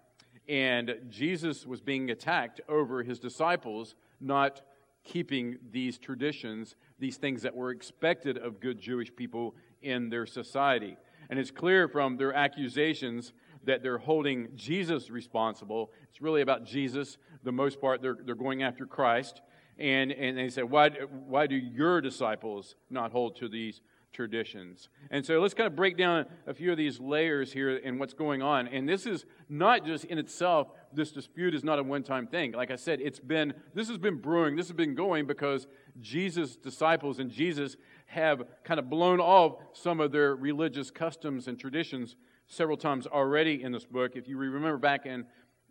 And 0.47 0.95
Jesus 1.09 1.65
was 1.65 1.81
being 1.81 2.11
attacked 2.11 2.61
over 2.69 3.03
his 3.03 3.19
disciples 3.19 3.95
not 4.19 4.61
keeping 5.05 5.57
these 5.71 5.97
traditions, 5.97 6.75
these 7.00 7.15
things 7.17 7.43
that 7.43 7.55
were 7.55 7.71
expected 7.71 8.38
of 8.38 8.59
good 8.59 8.79
Jewish 8.79 9.15
people 9.15 9.55
in 9.81 10.09
their 10.09 10.25
society. 10.25 10.97
And 11.29 11.39
it's 11.39 11.51
clear 11.51 11.88
from 11.88 12.17
their 12.17 12.33
accusations 12.33 13.31
that 13.63 13.81
they're 13.81 13.97
holding 13.97 14.50
Jesus 14.55 15.09
responsible. 15.09 15.91
It's 16.09 16.21
really 16.21 16.41
about 16.41 16.65
Jesus. 16.65 17.17
The 17.43 17.51
most 17.51 17.79
part, 17.79 18.01
they're, 18.01 18.17
they're 18.25 18.35
going 18.35 18.63
after 18.63 18.85
Christ. 18.85 19.41
And, 19.77 20.12
and 20.12 20.38
they 20.38 20.50
say, 20.50 20.63
why, 20.63 20.89
why 20.89 21.47
do 21.47 21.55
your 21.55 22.01
disciples 22.01 22.75
not 22.89 23.12
hold 23.12 23.35
to 23.38 23.50
these 23.50 23.81
traditions? 24.15 24.89
And 25.12 25.25
so 25.25 25.39
let's 25.39 25.53
kind 25.53 25.67
of 25.67 25.75
break 25.75 25.98
down 25.98 26.25
a 26.48 26.53
few 26.53 26.72
of 26.72 26.77
these 26.77 27.00
layers 27.00 27.51
here 27.51 27.79
and 27.84 28.00
what's 28.00 28.13
going 28.13 28.41
on. 28.41 28.67
And 28.67 28.88
this 28.88 29.05
is 29.05 29.25
not 29.50 29.86
just 29.86 30.05
in 30.05 30.17
itself, 30.17 30.69
this 30.93 31.12
dispute 31.12 31.53
is 31.53 31.63
not 31.63 31.77
a 31.77 31.84
one 31.84 32.01
time 32.01 32.25
thing. 32.25 32.53
Like 32.53 32.72
I 32.72 32.77
said, 32.77 33.01
it's 33.01 33.19
been, 33.19 33.53
this 33.74 33.88
has 33.89 33.98
been 33.98 34.17
brewing, 34.17 34.55
this 34.55 34.67
has 34.67 34.75
been 34.75 34.95
going 34.95 35.27
because 35.27 35.67
Jesus' 36.00 36.55
disciples 36.55 37.19
and 37.19 37.29
Jesus 37.29 37.75
have 38.07 38.43
kind 38.63 38.79
of 38.79 38.89
blown 38.89 39.19
off 39.19 39.57
some 39.74 40.00
of 40.00 40.12
their 40.12 40.36
religious 40.36 40.89
customs 40.89 41.48
and 41.48 41.60
traditions 41.60 42.15
several 42.48 42.77
times 42.77 43.07
already 43.07 43.62
in 43.62 43.72
this 43.72 43.86
book. 43.86 44.15
If 44.15 44.27
you 44.27 44.38
remember 44.38 44.77
back 44.77 45.05
in 45.05 45.25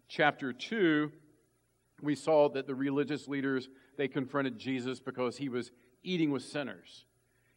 chapter 0.09 0.53
2, 0.53 1.11
we 2.03 2.15
saw 2.15 2.49
that 2.51 2.67
the 2.67 2.75
religious 2.75 3.29
leaders 3.29 3.69
they 3.97 4.09
confronted 4.09 4.59
Jesus 4.59 5.01
because 5.01 5.37
he 5.37 5.49
was 5.49 5.71
eating 6.03 6.31
with 6.31 6.43
sinners. 6.43 7.07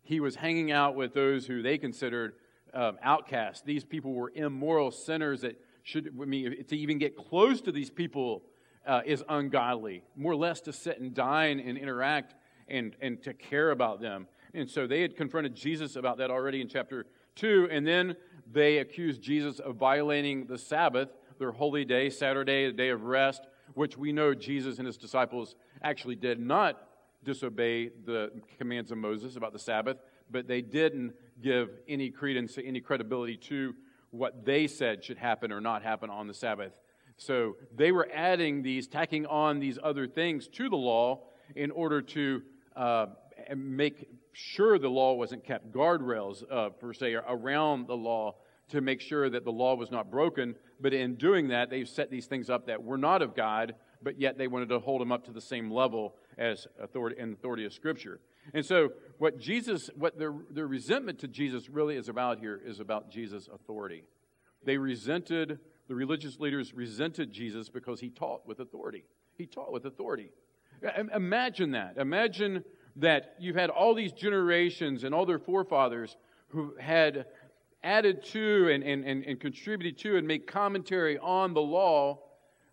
He 0.07 0.21
was 0.21 0.35
hanging 0.35 0.71
out 0.71 0.95
with 0.95 1.13
those 1.13 1.45
who 1.45 1.61
they 1.61 1.77
considered 1.77 2.35
um, 2.73 2.97
outcasts. 3.03 3.61
These 3.61 3.83
people 3.83 4.13
were 4.13 4.31
immoral 4.33 4.89
sinners 4.89 5.41
that 5.41 5.59
should, 5.83 6.15
I 6.21 6.23
mean, 6.23 6.63
to 6.63 6.77
even 6.77 6.97
get 6.97 7.17
close 7.17 7.59
to 7.63 7.73
these 7.73 7.89
people 7.89 8.43
uh, 8.85 9.01
is 9.05 9.21
ungodly. 9.27 10.03
More 10.15 10.31
or 10.31 10.37
less 10.37 10.61
to 10.61 10.71
sit 10.71 11.01
and 11.01 11.13
dine 11.13 11.59
and 11.59 11.77
interact 11.77 12.35
and, 12.69 12.95
and 13.01 13.21
to 13.23 13.33
care 13.33 13.71
about 13.71 13.99
them. 13.99 14.27
And 14.53 14.69
so 14.69 14.87
they 14.87 15.01
had 15.01 15.17
confronted 15.17 15.53
Jesus 15.53 15.97
about 15.97 16.19
that 16.19 16.31
already 16.31 16.61
in 16.61 16.69
chapter 16.69 17.05
2. 17.35 17.67
And 17.69 17.85
then 17.85 18.15
they 18.49 18.77
accused 18.77 19.21
Jesus 19.21 19.59
of 19.59 19.75
violating 19.75 20.45
the 20.45 20.57
Sabbath, 20.57 21.09
their 21.37 21.51
holy 21.51 21.83
day, 21.83 22.09
Saturday, 22.09 22.67
the 22.67 22.71
day 22.71 22.89
of 22.91 23.03
rest, 23.03 23.45
which 23.73 23.97
we 23.97 24.13
know 24.13 24.33
Jesus 24.33 24.77
and 24.77 24.87
his 24.87 24.95
disciples 24.95 25.57
actually 25.83 26.15
did 26.15 26.39
not 26.39 26.86
disobey 27.27 27.89
the 28.05 28.31
commands 28.57 28.89
of 28.89 28.97
Moses 28.97 29.35
about 29.35 29.51
the 29.51 29.59
Sabbath, 29.59 29.97
but 30.31 30.47
they 30.47 30.61
didn't 30.61 31.13
give 31.43 31.69
any 31.87 32.09
credence, 32.09 32.57
any 32.57 32.79
credibility 32.79 33.35
to 33.35 33.75
what 34.11 34.45
they 34.45 34.65
said 34.65 35.03
should 35.03 35.17
happen 35.17 35.51
or 35.51 35.59
not 35.59 35.83
happen 35.83 36.09
on 36.09 36.27
the 36.27 36.33
Sabbath. 36.33 36.79
So 37.17 37.57
they 37.75 37.91
were 37.91 38.07
adding 38.13 38.63
these, 38.63 38.87
tacking 38.87 39.25
on 39.25 39.59
these 39.59 39.77
other 39.83 40.07
things 40.07 40.47
to 40.49 40.69
the 40.69 40.77
law 40.77 41.23
in 41.55 41.69
order 41.71 42.01
to 42.01 42.41
uh, 42.77 43.07
make 43.55 44.07
sure 44.31 44.79
the 44.79 44.89
law 44.89 45.13
wasn't 45.13 45.43
kept, 45.43 45.73
guardrails, 45.73 46.43
uh, 46.49 46.69
per 46.69 46.93
se, 46.93 47.15
around 47.15 47.87
the 47.87 47.97
law 47.97 48.35
to 48.69 48.79
make 48.79 49.01
sure 49.01 49.29
that 49.29 49.43
the 49.43 49.51
law 49.51 49.75
was 49.75 49.91
not 49.91 50.09
broken. 50.09 50.55
But 50.79 50.93
in 50.93 51.15
doing 51.15 51.49
that, 51.49 51.69
they've 51.69 51.89
set 51.89 52.09
these 52.09 52.27
things 52.27 52.49
up 52.49 52.67
that 52.67 52.81
were 52.81 52.97
not 52.97 53.21
of 53.21 53.35
God, 53.35 53.75
but 54.01 54.19
yet 54.19 54.37
they 54.37 54.47
wanted 54.47 54.69
to 54.69 54.79
hold 54.79 55.01
them 55.01 55.11
up 55.11 55.25
to 55.25 55.31
the 55.31 55.41
same 55.41 55.69
level 55.71 56.15
as 56.37 56.67
authority 56.79 57.19
and 57.19 57.33
authority 57.33 57.65
of 57.65 57.73
Scripture. 57.73 58.19
And 58.53 58.65
so, 58.65 58.89
what 59.17 59.39
Jesus, 59.39 59.89
what 59.95 60.17
their, 60.17 60.33
their 60.51 60.67
resentment 60.67 61.19
to 61.19 61.27
Jesus 61.27 61.69
really 61.69 61.95
is 61.95 62.07
about 62.07 62.39
here 62.39 62.61
is 62.63 62.79
about 62.79 63.11
Jesus' 63.11 63.49
authority. 63.51 64.03
They 64.63 64.77
resented, 64.77 65.59
the 65.87 65.95
religious 65.95 66.39
leaders 66.39 66.73
resented 66.73 67.31
Jesus 67.31 67.69
because 67.69 67.99
he 67.99 68.09
taught 68.09 68.47
with 68.47 68.59
authority. 68.59 69.03
He 69.35 69.45
taught 69.45 69.71
with 69.71 69.85
authority. 69.85 70.29
Imagine 71.13 71.71
that. 71.71 71.97
Imagine 71.97 72.63
that 72.97 73.35
you've 73.39 73.55
had 73.55 73.69
all 73.69 73.93
these 73.93 74.11
generations 74.11 75.03
and 75.03 75.13
all 75.13 75.25
their 75.25 75.39
forefathers 75.39 76.15
who 76.49 76.75
had 76.79 77.25
added 77.83 78.23
to 78.23 78.69
and, 78.69 78.83
and, 78.83 79.05
and, 79.05 79.23
and 79.25 79.39
contributed 79.39 79.97
to 79.99 80.17
and 80.17 80.27
made 80.27 80.47
commentary 80.47 81.17
on 81.19 81.53
the 81.53 81.61
law 81.61 82.19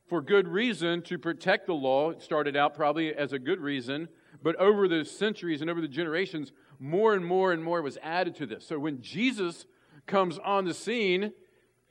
for 0.06 0.20
good 0.20 0.49
reason 0.49 1.02
to 1.02 1.18
protect 1.18 1.66
the 1.66 1.75
law. 1.75 2.11
It 2.11 2.23
started 2.23 2.56
out 2.56 2.75
probably 2.75 3.14
as 3.14 3.32
a 3.32 3.38
good 3.38 3.61
reason, 3.61 4.08
but 4.42 4.56
over 4.56 4.87
the 4.87 5.04
centuries 5.04 5.61
and 5.61 5.70
over 5.70 5.80
the 5.80 5.88
generations, 5.88 6.52
more 6.78 7.14
and 7.14 7.25
more 7.25 7.52
and 7.52 7.62
more 7.64 7.80
was 7.82 7.99
added 8.02 8.34
to 8.37 8.46
this. 8.46 8.66
So 8.66 8.78
when 8.78 9.00
Jesus 9.00 9.66
comes 10.06 10.38
on 10.38 10.64
the 10.64 10.75
scene, 10.75 11.32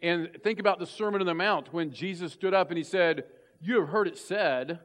and 0.03 0.29
think 0.43 0.59
about 0.59 0.79
the 0.79 0.85
Sermon 0.85 1.21
on 1.21 1.27
the 1.27 1.33
Mount 1.33 1.73
when 1.73 1.89
Jesus 1.89 2.33
stood 2.33 2.53
up 2.53 2.69
and 2.69 2.77
he 2.77 2.83
said, 2.83 3.23
You 3.61 3.79
have 3.79 3.89
heard 3.89 4.07
it 4.07 4.17
said. 4.17 4.79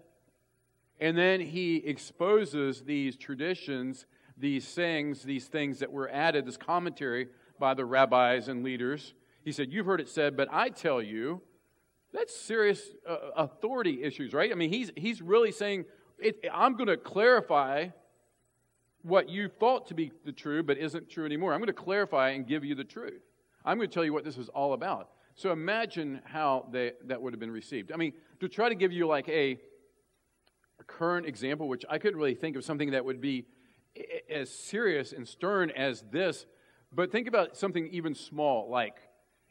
And 1.01 1.19
then 1.19 1.41
he 1.41 1.77
exposes 1.77 2.83
these 2.83 3.17
traditions, 3.17 4.07
these 4.37 4.67
sayings, 4.67 5.23
these 5.23 5.47
things 5.47 5.81
that 5.81 5.93
were 5.93 6.09
added, 6.09 6.47
this 6.47 6.57
commentary 6.57 7.29
by 7.59 7.75
the 7.75 7.85
rabbis 7.85 8.49
and 8.49 8.63
leaders. 8.65 9.15
He 9.45 9.51
said, 9.51 9.73
You've 9.73 9.87
heard 9.87 10.01
it 10.01 10.09
said, 10.09 10.37
but 10.37 10.49
I 10.53 10.69
tell 10.69 11.03
you, 11.03 11.43
that's 12.13 12.35
serious 12.35 12.83
uh, 13.07 13.17
authority 13.37 14.03
issues, 14.03 14.33
right? 14.33 14.51
I 14.51 14.55
mean, 14.55 14.71
he's, 14.71 14.91
he's 14.97 15.21
really 15.21 15.53
saying, 15.53 15.85
I'm 16.53 16.77
going 16.77 16.89
to 16.89 16.97
clarify 16.97 17.89
what 19.03 19.29
you 19.29 19.49
thought 19.49 19.87
to 19.89 19.95
be 19.95 20.13
the 20.25 20.33
truth, 20.33 20.67
but 20.67 20.79
isn't 20.79 21.09
true 21.09 21.25
anymore. 21.25 21.53
I'm 21.53 21.61
going 21.61 21.69
to 21.69 21.73
clarify 21.73 22.31
and 22.31 22.47
give 22.47 22.65
you 22.65 22.75
the 22.75 22.85
truth. 22.85 23.23
I'm 23.65 23.77
going 23.77 23.89
to 23.89 23.95
tell 23.95 24.05
you 24.05 24.13
what 24.13 24.25
this 24.25 24.39
is 24.39 24.49
all 24.49 24.73
about. 24.73 25.11
So 25.35 25.53
imagine 25.53 26.21
how 26.25 26.67
they, 26.73 26.93
that 27.05 27.21
would 27.23 27.33
have 27.33 27.41
been 27.41 27.51
received. 27.51 27.93
I 27.93 27.97
mean, 27.97 28.13
to 28.41 28.49
try 28.49 28.69
to 28.69 28.75
give 28.75 28.91
you 28.91 29.07
like 29.07 29.29
a, 29.29 29.59
a 30.81 30.85
current 30.85 31.27
example, 31.27 31.69
which 31.69 31.85
I 31.89 31.99
couldn't 31.99 32.19
really 32.19 32.35
think 32.35 32.57
of 32.57 32.65
something 32.65 32.91
that 32.91 33.05
would 33.05 33.21
be 33.21 33.47
as 34.29 34.51
serious 34.51 35.13
and 35.13 35.27
stern 35.29 35.71
as 35.71 36.05
this, 36.11 36.47
but 36.93 37.13
think 37.13 37.29
about 37.29 37.57
something 37.57 37.87
even 37.89 38.15
small, 38.15 38.69
like 38.71 38.97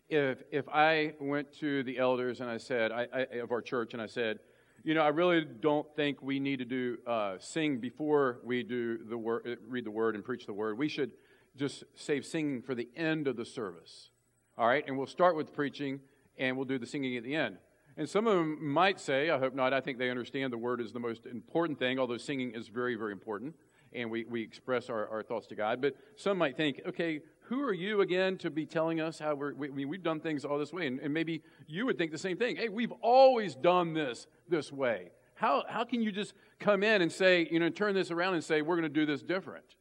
if, 0.09 0.39
if 0.51 0.67
I 0.69 1.13
went 1.19 1.51
to 1.59 1.83
the 1.83 1.97
elders 1.97 2.41
and 2.41 2.49
I 2.49 2.57
said, 2.57 2.91
I, 2.91 3.07
I, 3.13 3.19
of 3.37 3.51
our 3.51 3.61
church, 3.61 3.93
and 3.93 4.01
I 4.01 4.07
said, 4.07 4.39
you 4.83 4.93
know, 4.93 5.01
I 5.01 5.09
really 5.09 5.43
don't 5.43 5.87
think 5.95 6.21
we 6.21 6.39
need 6.39 6.59
to 6.59 6.65
do 6.65 6.97
uh, 7.05 7.35
sing 7.39 7.79
before 7.79 8.39
we 8.43 8.63
do 8.63 8.99
the 9.09 9.17
word, 9.17 9.57
read 9.67 9.85
the 9.85 9.91
word 9.91 10.15
and 10.15 10.23
preach 10.23 10.45
the 10.45 10.53
word. 10.53 10.77
We 10.77 10.87
should 10.87 11.11
just 11.57 11.83
save 11.95 12.25
singing 12.25 12.61
for 12.61 12.75
the 12.75 12.87
end 12.95 13.27
of 13.27 13.35
the 13.35 13.45
service. 13.45 14.11
All 14.57 14.67
right, 14.67 14.83
and 14.87 14.97
we'll 14.97 15.07
start 15.07 15.35
with 15.35 15.53
preaching 15.53 15.99
and 16.37 16.55
we'll 16.55 16.65
do 16.65 16.79
the 16.79 16.85
singing 16.85 17.17
at 17.17 17.23
the 17.23 17.35
end. 17.35 17.57
And 17.97 18.07
some 18.07 18.27
of 18.27 18.35
them 18.35 18.65
might 18.65 18.99
say, 18.99 19.29
I 19.31 19.39
hope 19.39 19.55
not, 19.55 19.73
I 19.73 19.81
think 19.81 19.97
they 19.97 20.11
understand 20.11 20.53
the 20.53 20.57
word 20.57 20.79
is 20.79 20.93
the 20.93 20.99
most 20.99 21.25
important 21.25 21.79
thing, 21.79 21.97
although 21.97 22.17
singing 22.17 22.53
is 22.53 22.67
very, 22.67 22.95
very 22.95 23.11
important, 23.11 23.55
and 23.91 24.11
we, 24.11 24.23
we 24.25 24.41
express 24.43 24.89
our, 24.89 25.07
our 25.09 25.23
thoughts 25.23 25.47
to 25.47 25.55
God. 25.55 25.81
But 25.81 25.95
some 26.15 26.37
might 26.37 26.55
think, 26.55 26.81
okay, 26.87 27.21
who 27.47 27.61
are 27.61 27.73
you 27.73 28.01
again 28.01 28.37
to 28.39 28.49
be 28.49 28.65
telling 28.65 28.99
us 28.99 29.19
how 29.19 29.35
we're, 29.35 29.53
we, 29.53 29.85
we've 29.85 30.03
done 30.03 30.19
things 30.19 30.43
all 30.43 30.57
this 30.57 30.73
way? 30.73 30.87
And, 30.87 30.99
and 30.99 31.13
maybe 31.13 31.41
you 31.65 31.85
would 31.85 31.97
think 31.97 32.11
the 32.11 32.17
same 32.17 32.37
thing. 32.37 32.57
Hey, 32.57 32.69
we've 32.69 32.91
always 33.01 33.55
done 33.55 33.93
this 33.93 34.27
this 34.49 34.71
way. 34.71 35.11
How, 35.35 35.63
how 35.69 35.83
can 35.83 36.01
you 36.01 36.11
just 36.11 36.33
come 36.59 36.83
in 36.83 37.01
and 37.01 37.11
say, 37.11 37.47
you 37.49 37.59
know, 37.59 37.69
turn 37.69 37.93
this 37.95 38.11
around 38.11 38.33
and 38.33 38.43
say, 38.43 38.61
we're 38.61 38.75
going 38.75 38.91
to 38.91 38.99
do 38.99 39.05
this 39.05 39.21
different? 39.21 39.75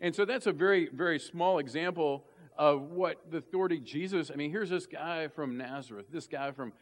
And 0.00 0.14
so 0.14 0.24
that's 0.24 0.46
a 0.46 0.52
very, 0.52 0.88
very 0.92 1.18
small 1.18 1.58
example 1.58 2.26
of 2.56 2.90
what 2.90 3.30
the 3.30 3.38
authority 3.38 3.78
Jesus, 3.78 4.30
I 4.32 4.36
mean, 4.36 4.50
here's 4.50 4.68
this 4.68 4.86
guy 4.86 5.28
from 5.28 5.56
Nazareth, 5.56 6.06
this 6.12 6.26
guy 6.26 6.50
from 6.50 6.72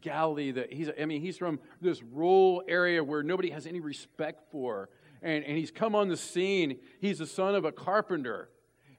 Galilee 0.00 0.52
that 0.52 0.72
he's, 0.72 0.90
I 1.00 1.06
mean, 1.06 1.22
he's 1.22 1.38
from 1.38 1.58
this 1.80 2.02
rural 2.02 2.62
area 2.68 3.02
where 3.02 3.22
nobody 3.22 3.50
has 3.50 3.66
any 3.66 3.80
respect 3.80 4.44
for. 4.52 4.90
And, 5.22 5.42
and 5.44 5.56
he's 5.56 5.70
come 5.70 5.94
on 5.94 6.08
the 6.08 6.16
scene. 6.16 6.78
He's 7.00 7.18
the 7.18 7.26
son 7.26 7.54
of 7.54 7.64
a 7.64 7.72
carpenter. 7.72 8.50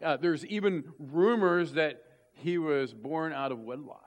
Uh, 0.04 0.18
there's 0.18 0.46
even 0.46 0.84
rumors 1.00 1.74
that 1.74 2.04
he 2.34 2.58
was 2.58 2.94
born 2.94 3.34
out 3.34 3.52
of 3.52 3.60
wedlock. 3.60 4.04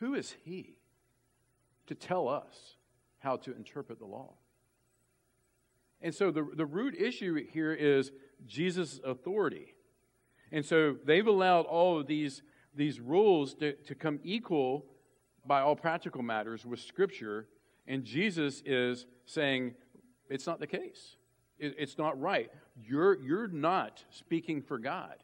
Who 0.00 0.14
is 0.14 0.34
he 0.44 0.76
to 1.86 1.94
tell 1.94 2.28
us 2.28 2.76
how 3.18 3.36
to 3.38 3.56
interpret 3.56 3.98
the 3.98 4.06
law? 4.06 4.34
And 6.00 6.14
so 6.14 6.30
the, 6.30 6.46
the 6.54 6.66
root 6.66 6.94
issue 6.94 7.34
here 7.50 7.72
is 7.72 8.12
Jesus' 8.46 9.00
authority. 9.04 9.74
And 10.52 10.64
so 10.64 10.96
they've 11.04 11.26
allowed 11.26 11.66
all 11.66 11.98
of 11.98 12.06
these, 12.06 12.42
these 12.74 13.00
rules 13.00 13.54
to, 13.54 13.72
to 13.72 13.94
come 13.94 14.20
equal 14.22 14.86
by 15.44 15.60
all 15.60 15.74
practical 15.74 16.22
matters 16.22 16.64
with 16.64 16.80
Scripture. 16.80 17.48
And 17.86 18.04
Jesus 18.04 18.62
is 18.64 19.06
saying 19.26 19.74
it's 20.28 20.46
not 20.46 20.60
the 20.60 20.66
case. 20.66 21.16
It, 21.58 21.74
it's 21.78 21.98
not 21.98 22.20
right. 22.20 22.50
You're, 22.82 23.20
you're 23.20 23.48
not 23.48 24.04
speaking 24.10 24.62
for 24.62 24.78
God. 24.78 25.16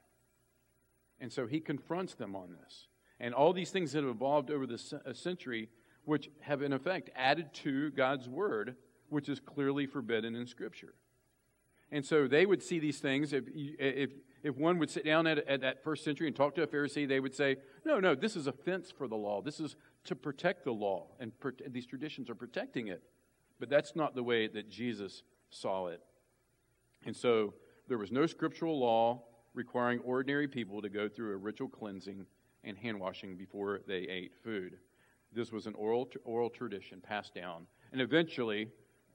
And 1.21 1.33
so 1.33 1.47
he 1.47 1.61
confronts 1.61 2.14
them 2.14 2.35
on 2.35 2.57
this. 2.62 2.88
And 3.21 3.33
all 3.35 3.53
these 3.53 3.71
things 3.71 3.93
that 3.93 4.03
have 4.03 4.11
evolved 4.11 4.50
over 4.50 4.67
the 4.67 5.00
uh, 5.07 5.12
century, 5.12 5.69
which 6.05 6.31
have 6.41 6.62
in 6.62 6.73
effect 6.73 7.11
added 7.14 7.55
to 7.55 7.91
God's 7.93 8.29
word, 8.29 8.76
which 9.09 9.29
is 9.29 9.41
clearly 9.41 9.87
forbidden 9.87 10.35
in 10.35 10.47
Scripture. 10.47 10.95
And 11.91 12.05
so 12.05 12.26
they 12.26 12.45
would 12.45 12.62
see 12.62 12.79
these 12.79 12.99
things. 12.99 13.33
If, 13.33 13.45
uh, 13.45 13.50
if, 13.79 14.11
if 14.43 14.57
one 14.57 14.79
would 14.79 14.91
sit 14.91 15.05
down 15.05 15.26
at, 15.26 15.38
at 15.49 15.61
that 15.61 15.85
first 15.85 16.05
century 16.05 16.26
and 16.26 16.35
talk 16.35 16.55
to 16.57 16.62
a 16.62 16.67
Pharisee, 16.67 17.07
they 17.07 17.21
would 17.21 17.35
say, 17.35 17.57
No, 17.85 18.00
no, 18.00 18.14
this 18.14 18.37
is 18.37 18.47
offense 18.47 18.91
for 18.91 19.07
the 19.07 19.14
law. 19.14 19.41
This 19.41 19.61
is 19.61 19.76
to 20.05 20.17
protect 20.17 20.64
the 20.64 20.73
law, 20.73 21.07
and 21.19 21.33
these 21.69 21.87
traditions 21.87 22.29
are 22.29 22.35
protecting 22.35 22.88
it. 22.88 23.03
But 23.59 23.71
that's 23.71 23.95
not 23.95 24.14
the 24.14 24.23
way 24.23 24.49
that 24.49 24.69
Jesus 24.69 25.23
saw 25.49 25.87
it. 25.87 26.03
And 27.06 27.16
so 27.16 27.54
there 27.88 27.99
was 27.99 28.11
no 28.11 28.26
scriptural 28.26 28.78
law 28.78 29.23
requiring 29.54 30.00
ordinary 30.00 30.49
people 30.49 30.82
to 30.82 30.88
go 30.88 31.08
through 31.08 31.34
a 31.34 31.37
ritual 31.37 31.68
cleansing 31.68 32.26
and 32.64 32.76
hand 32.78 32.99
washing 32.99 33.37
before 33.37 33.80
they 33.87 34.06
ate 34.08 34.32
food. 34.42 34.78
This 35.32 35.52
was 35.52 35.66
an 35.66 35.75
oral, 35.75 36.08
oral 36.25 36.50
tradition 36.50 37.00
passed 37.00 37.34
down. 37.34 37.66
And 37.92 38.00
eventually, 38.00 38.68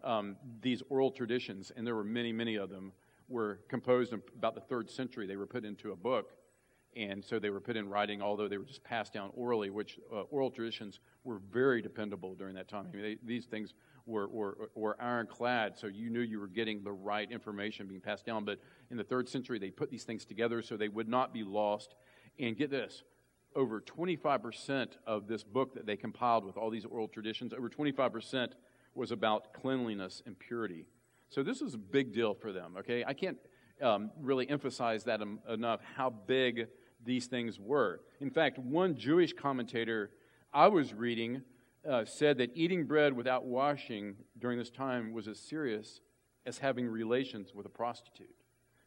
um, 0.03 0.36
these 0.62 0.81
oral 0.89 1.12
traditions, 1.12 1.72
and 1.75 1.86
there 1.86 1.96
were 1.96 2.03
many, 2.03 2.31
many 2.31 2.55
of 2.55 2.69
them, 2.69 2.91
were 3.27 3.60
composed 3.69 4.13
in 4.13 4.22
about 4.38 4.55
the 4.55 4.62
third 4.62 4.89
century. 4.89 5.27
They 5.27 5.36
were 5.36 5.48
put 5.48 5.65
into 5.65 5.91
a 5.91 5.96
book, 5.96 6.34
and 6.96 7.24
so 7.24 7.39
they 7.39 7.50
were 7.50 7.60
put 7.60 7.77
in 7.77 7.88
writing, 7.88 8.22
although 8.22 8.48
they 8.48 8.58
were 8.58 8.65
just 8.65 8.84
passed 8.84 9.13
down 9.13 9.31
orally, 9.36 9.69
which 9.69 10.00
uh, 10.12 10.22
oral 10.31 10.50
traditions 10.50 11.00
were 11.24 11.39
very 11.51 11.81
dependable 11.81 12.34
during 12.36 12.55
that 12.55 12.67
time. 12.67 12.88
I 12.91 12.96
mean, 12.96 13.03
they, 13.03 13.17
these 13.24 13.46
things 13.46 13.74
were, 14.05 14.27
were, 14.27 14.69
were 14.74 15.00
ironclad, 15.01 15.77
so 15.77 15.88
you 15.88 16.10
knew 16.10 16.22
you 16.22 16.39
were 16.39 16.48
getting 16.48 16.84
the 16.84 16.91
right 16.91 17.31
information 17.31 17.88
being 17.88 18.01
passed 18.01 18.25
down. 18.25 18.43
But 18.43 18.60
in 18.89 18.98
the 18.98 19.03
third 19.03 19.29
century, 19.29 19.60
they 19.60 19.69
put 19.69 19.91
these 19.91 20.03
things 20.03 20.25
together 20.25 20.62
so 20.62 20.77
they 20.77 20.89
would 20.89 21.08
not 21.08 21.34
be 21.34 21.43
lost. 21.43 21.96
And 22.39 22.58
get 22.58 22.72
this 22.72 23.03
over 23.55 23.81
25% 23.81 24.98
of 25.05 25.27
this 25.27 25.43
book 25.43 25.74
that 25.74 25.86
they 25.86 25.98
compiled 25.98 26.46
with 26.46 26.58
all 26.58 26.69
these 26.69 26.86
oral 26.86 27.08
traditions, 27.08 27.53
over 27.53 27.69
25% 27.69 28.51
was 28.96 29.12
about 29.12 29.53
cleanliness 29.53 30.22
and 30.25 30.38
purity. 30.38 30.86
So 31.29 31.43
this 31.43 31.62
was 31.62 31.74
a 31.74 31.77
big 31.77 32.13
deal 32.13 32.34
for 32.34 32.51
them, 32.51 32.75
okay? 32.79 33.03
I 33.05 33.13
can't 33.13 33.38
um, 33.81 34.12
really 34.19 34.50
emphasize 34.50 35.03
that 35.05 35.22
em- 35.22 35.39
enough 35.48 35.81
how 35.96 36.10
big 36.10 36.67
these 37.03 37.27
things 37.27 37.60
were. 37.60 38.01
In 38.20 38.29
fact, 38.29 38.60
one 38.60 38.96
Jewish 38.96 39.34
commentator 39.34 40.12
I 40.53 40.68
was 40.68 40.94
reading 40.94 41.41
uh, 41.89 42.06
said 42.06 42.38
that 42.39 42.51
eating 42.56 42.86
bread 42.86 43.13
without 43.13 43.46
washing 43.46 44.15
during 44.38 44.58
this 44.58 44.70
time 44.70 45.13
was 45.13 45.27
as 45.27 45.39
serious 45.39 46.01
as 46.46 46.58
having 46.58 46.88
relations 46.88 47.53
with 47.53 47.65
a 47.65 47.70
prostitute. 47.70 48.36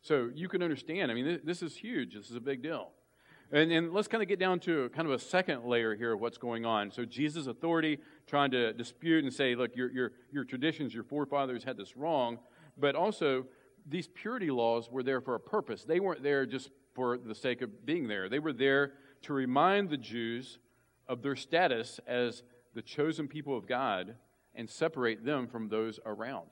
So 0.03 0.31
you 0.35 0.49
can 0.49 0.63
understand, 0.63 1.11
I 1.11 1.15
mean, 1.15 1.25
th- 1.25 1.41
this 1.45 1.63
is 1.63 1.77
huge. 1.77 2.15
This 2.15 2.29
is 2.29 2.37
a 2.37 2.41
big 2.41 2.63
deal. 2.63 2.91
And, 3.53 3.71
and 3.71 3.93
let's 3.93 4.09
kind 4.09 4.23
of 4.23 4.29
get 4.29 4.39
down 4.39 4.61
to 4.61 4.89
kind 4.91 5.07
of 5.07 5.15
a 5.15 5.19
second 5.19 5.65
layer 5.65 5.95
here 5.95 6.15
of 6.15 6.21
what's 6.21 6.39
going 6.39 6.65
on. 6.65 6.91
So 6.91 7.05
Jesus' 7.05 7.47
authority 7.47 7.99
trying 8.27 8.51
to 8.53 8.73
dispute 8.73 9.25
and 9.25 9.33
say, 9.33 9.55
look, 9.55 9.77
your, 9.77 9.91
your, 9.93 10.13
your 10.33 10.45
traditions, 10.45 10.95
your 10.95 11.05
forefathers 11.05 11.63
had 11.63 11.77
this 11.77 11.97
wrong. 11.97 12.39
But 12.79 12.95
also, 12.95 13.47
these 13.87 14.09
purity 14.09 14.51
laws 14.51 14.91
were 14.91 15.03
there 15.03 15.21
for 15.21 15.35
a 15.35 15.41
purpose. 15.41 15.85
They 15.85 16.01
weren't 16.01 16.23
there 16.23 16.47
just 16.47 16.71
for 16.95 17.19
the 17.19 17.35
sake 17.35 17.63
of 17.63 17.85
being 17.87 18.09
there. 18.09 18.29
They 18.29 18.39
were 18.39 18.53
there 18.53 18.93
to 19.23 19.33
remind 19.33 19.91
the 19.91 19.97
Jews 19.97 20.59
of 21.09 21.23
their 21.23 21.37
status 21.37 22.01
as 22.07 22.43
the 22.75 22.83
chosen 22.83 23.29
people 23.29 23.57
of 23.57 23.67
God 23.67 24.15
and 24.55 24.69
separate 24.69 25.25
them 25.25 25.47
from 25.47 25.69
those 25.69 25.99
around. 26.05 26.49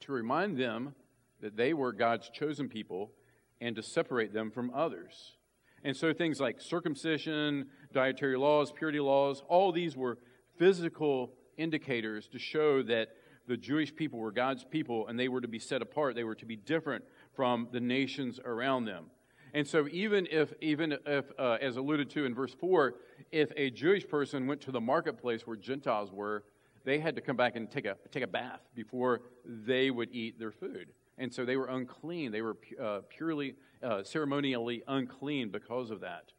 To 0.00 0.12
remind 0.12 0.58
them 0.58 0.94
that 1.40 1.56
they 1.56 1.72
were 1.72 1.92
God's 1.92 2.28
chosen 2.28 2.68
people 2.68 3.12
and 3.60 3.76
to 3.76 3.82
separate 3.82 4.32
them 4.32 4.50
from 4.50 4.70
others. 4.74 5.36
And 5.84 5.96
so 5.96 6.12
things 6.12 6.40
like 6.40 6.60
circumcision, 6.60 7.66
dietary 7.92 8.36
laws, 8.36 8.72
purity 8.72 9.00
laws, 9.00 9.42
all 9.48 9.72
these 9.72 9.96
were 9.96 10.18
physical 10.58 11.32
indicators 11.56 12.28
to 12.28 12.38
show 12.38 12.82
that 12.84 13.08
the 13.48 13.56
Jewish 13.56 13.94
people 13.94 14.18
were 14.18 14.30
God's 14.30 14.64
people 14.64 15.08
and 15.08 15.18
they 15.18 15.28
were 15.28 15.40
to 15.40 15.48
be 15.48 15.58
set 15.58 15.82
apart. 15.82 16.14
They 16.14 16.24
were 16.24 16.36
to 16.36 16.46
be 16.46 16.56
different 16.56 17.04
from 17.34 17.68
the 17.72 17.80
nations 17.80 18.40
around 18.44 18.84
them. 18.84 19.06
And 19.54 19.66
so, 19.66 19.86
even 19.90 20.26
if, 20.30 20.54
even 20.60 20.96
if, 21.06 21.26
uh, 21.38 21.58
as 21.60 21.76
alluded 21.76 22.08
to 22.10 22.24
in 22.24 22.34
verse 22.34 22.54
4, 22.54 22.94
if 23.30 23.52
a 23.56 23.70
Jewish 23.70 24.08
person 24.08 24.46
went 24.46 24.62
to 24.62 24.72
the 24.72 24.80
marketplace 24.80 25.46
where 25.46 25.56
Gentiles 25.56 26.10
were, 26.10 26.44
they 26.84 26.98
had 26.98 27.14
to 27.16 27.20
come 27.22 27.36
back 27.36 27.54
and 27.54 27.70
take 27.70 27.84
a, 27.84 27.96
take 28.10 28.22
a 28.22 28.28
bath 28.28 28.60
before 28.74 29.20
they 29.44 29.90
would 29.90 30.08
eat 30.12 30.38
their 30.38 30.52
food. 30.52 30.92
And 31.18 31.32
so 31.32 31.44
they 31.44 31.56
were 31.56 31.66
unclean. 31.66 32.32
They 32.32 32.42
were 32.42 32.56
uh, 32.82 33.00
purely, 33.08 33.54
uh, 33.82 34.02
ceremonially 34.02 34.82
unclean 34.88 35.50
because 35.50 35.90
of 35.90 36.00
that. 36.00 36.32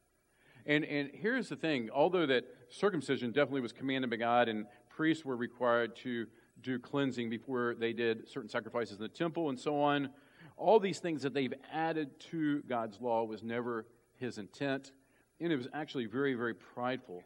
And, 0.66 0.84
and 0.86 1.12
here's 1.14 1.50
the 1.50 1.56
thing 1.56 1.90
although 1.94 2.26
that 2.26 2.46
circumcision 2.70 3.32
definitely 3.32 3.62
was 3.62 3.74
commanded 3.74 4.10
by 4.10 4.16
God 4.18 4.50
and 4.50 4.66
priests 4.90 5.26
were 5.26 5.36
required 5.36 5.96
to 5.98 6.26
do 6.62 6.80
cleansing 6.80 7.30
before 7.30 7.76
they 7.78 7.94
did 7.94 8.30
certain 8.30 8.50
sacrifices 8.50 8.98
in 8.98 9.04
the 9.04 9.10
temple 9.10 9.50
and 9.50 9.60
so 9.60 9.80
on, 9.82 10.10
all 10.58 10.80
these 10.80 11.00
things 11.00 11.22
that 11.24 11.34
they've 11.34 11.54
added 11.72 12.20
to 12.32 12.62
God's 12.64 13.00
law 13.02 13.24
was 13.24 13.44
never 13.44 13.86
his 14.16 14.38
intent. 14.38 14.92
And 15.40 15.52
it 15.52 15.58
was 15.58 15.68
actually 15.74 16.06
very, 16.06 16.34
very 16.34 16.54
prideful. 16.54 17.24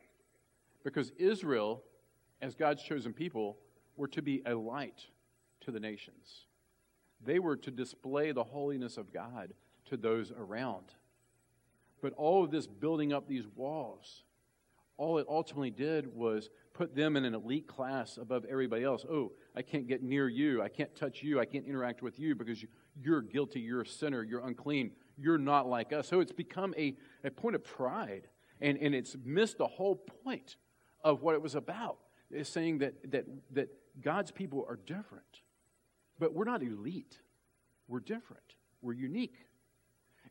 Because 0.83 1.11
Israel, 1.17 1.83
as 2.41 2.55
God's 2.55 2.81
chosen 2.81 3.13
people, 3.13 3.57
were 3.95 4.07
to 4.09 4.21
be 4.21 4.41
a 4.45 4.55
light 4.55 5.05
to 5.61 5.71
the 5.71 5.79
nations. 5.79 6.45
They 7.23 7.39
were 7.39 7.57
to 7.57 7.71
display 7.71 8.31
the 8.31 8.43
holiness 8.43 8.97
of 8.97 9.11
God 9.11 9.53
to 9.85 9.97
those 9.97 10.31
around. 10.31 10.85
But 12.01 12.13
all 12.13 12.43
of 12.43 12.51
this 12.51 12.67
building 12.67 13.11
up 13.11 13.27
these 13.27 13.47
walls, 13.55 14.23
all 14.97 15.17
it 15.17 15.25
ultimately 15.27 15.71
did 15.71 16.13
was 16.13 16.49
put 16.73 16.95
them 16.95 17.17
in 17.17 17.25
an 17.25 17.33
elite 17.33 17.67
class 17.67 18.17
above 18.17 18.45
everybody 18.45 18.83
else. 18.83 19.05
Oh, 19.09 19.31
I 19.55 19.61
can't 19.61 19.87
get 19.87 20.03
near 20.03 20.29
you. 20.29 20.61
I 20.61 20.69
can't 20.69 20.95
touch 20.95 21.23
you. 21.23 21.39
I 21.39 21.45
can't 21.45 21.65
interact 21.65 22.01
with 22.01 22.19
you 22.19 22.35
because 22.35 22.63
you're 23.01 23.21
guilty. 23.21 23.59
You're 23.59 23.81
a 23.81 23.87
sinner. 23.87 24.23
You're 24.23 24.45
unclean. 24.45 24.91
You're 25.17 25.37
not 25.37 25.67
like 25.67 25.93
us. 25.93 26.07
So 26.07 26.19
it's 26.19 26.31
become 26.31 26.73
a, 26.77 26.95
a 27.23 27.31
point 27.31 27.55
of 27.55 27.63
pride. 27.63 28.27
And, 28.61 28.77
and 28.79 28.95
it's 28.95 29.15
missed 29.23 29.57
the 29.57 29.67
whole 29.67 29.95
point 29.95 30.55
of 31.03 31.21
what 31.21 31.35
it 31.35 31.41
was 31.41 31.55
about. 31.55 31.97
Is 32.29 32.49
saying 32.49 32.79
that, 32.79 33.11
that, 33.11 33.25
that 33.53 33.69
God's 34.01 34.31
people 34.31 34.65
are 34.67 34.79
different. 34.85 35.41
But 36.19 36.33
we're 36.33 36.45
not 36.45 36.61
elite. 36.61 37.19
We're 37.87 37.99
different. 37.99 38.43
We're 38.81 38.93
unique. 38.93 39.45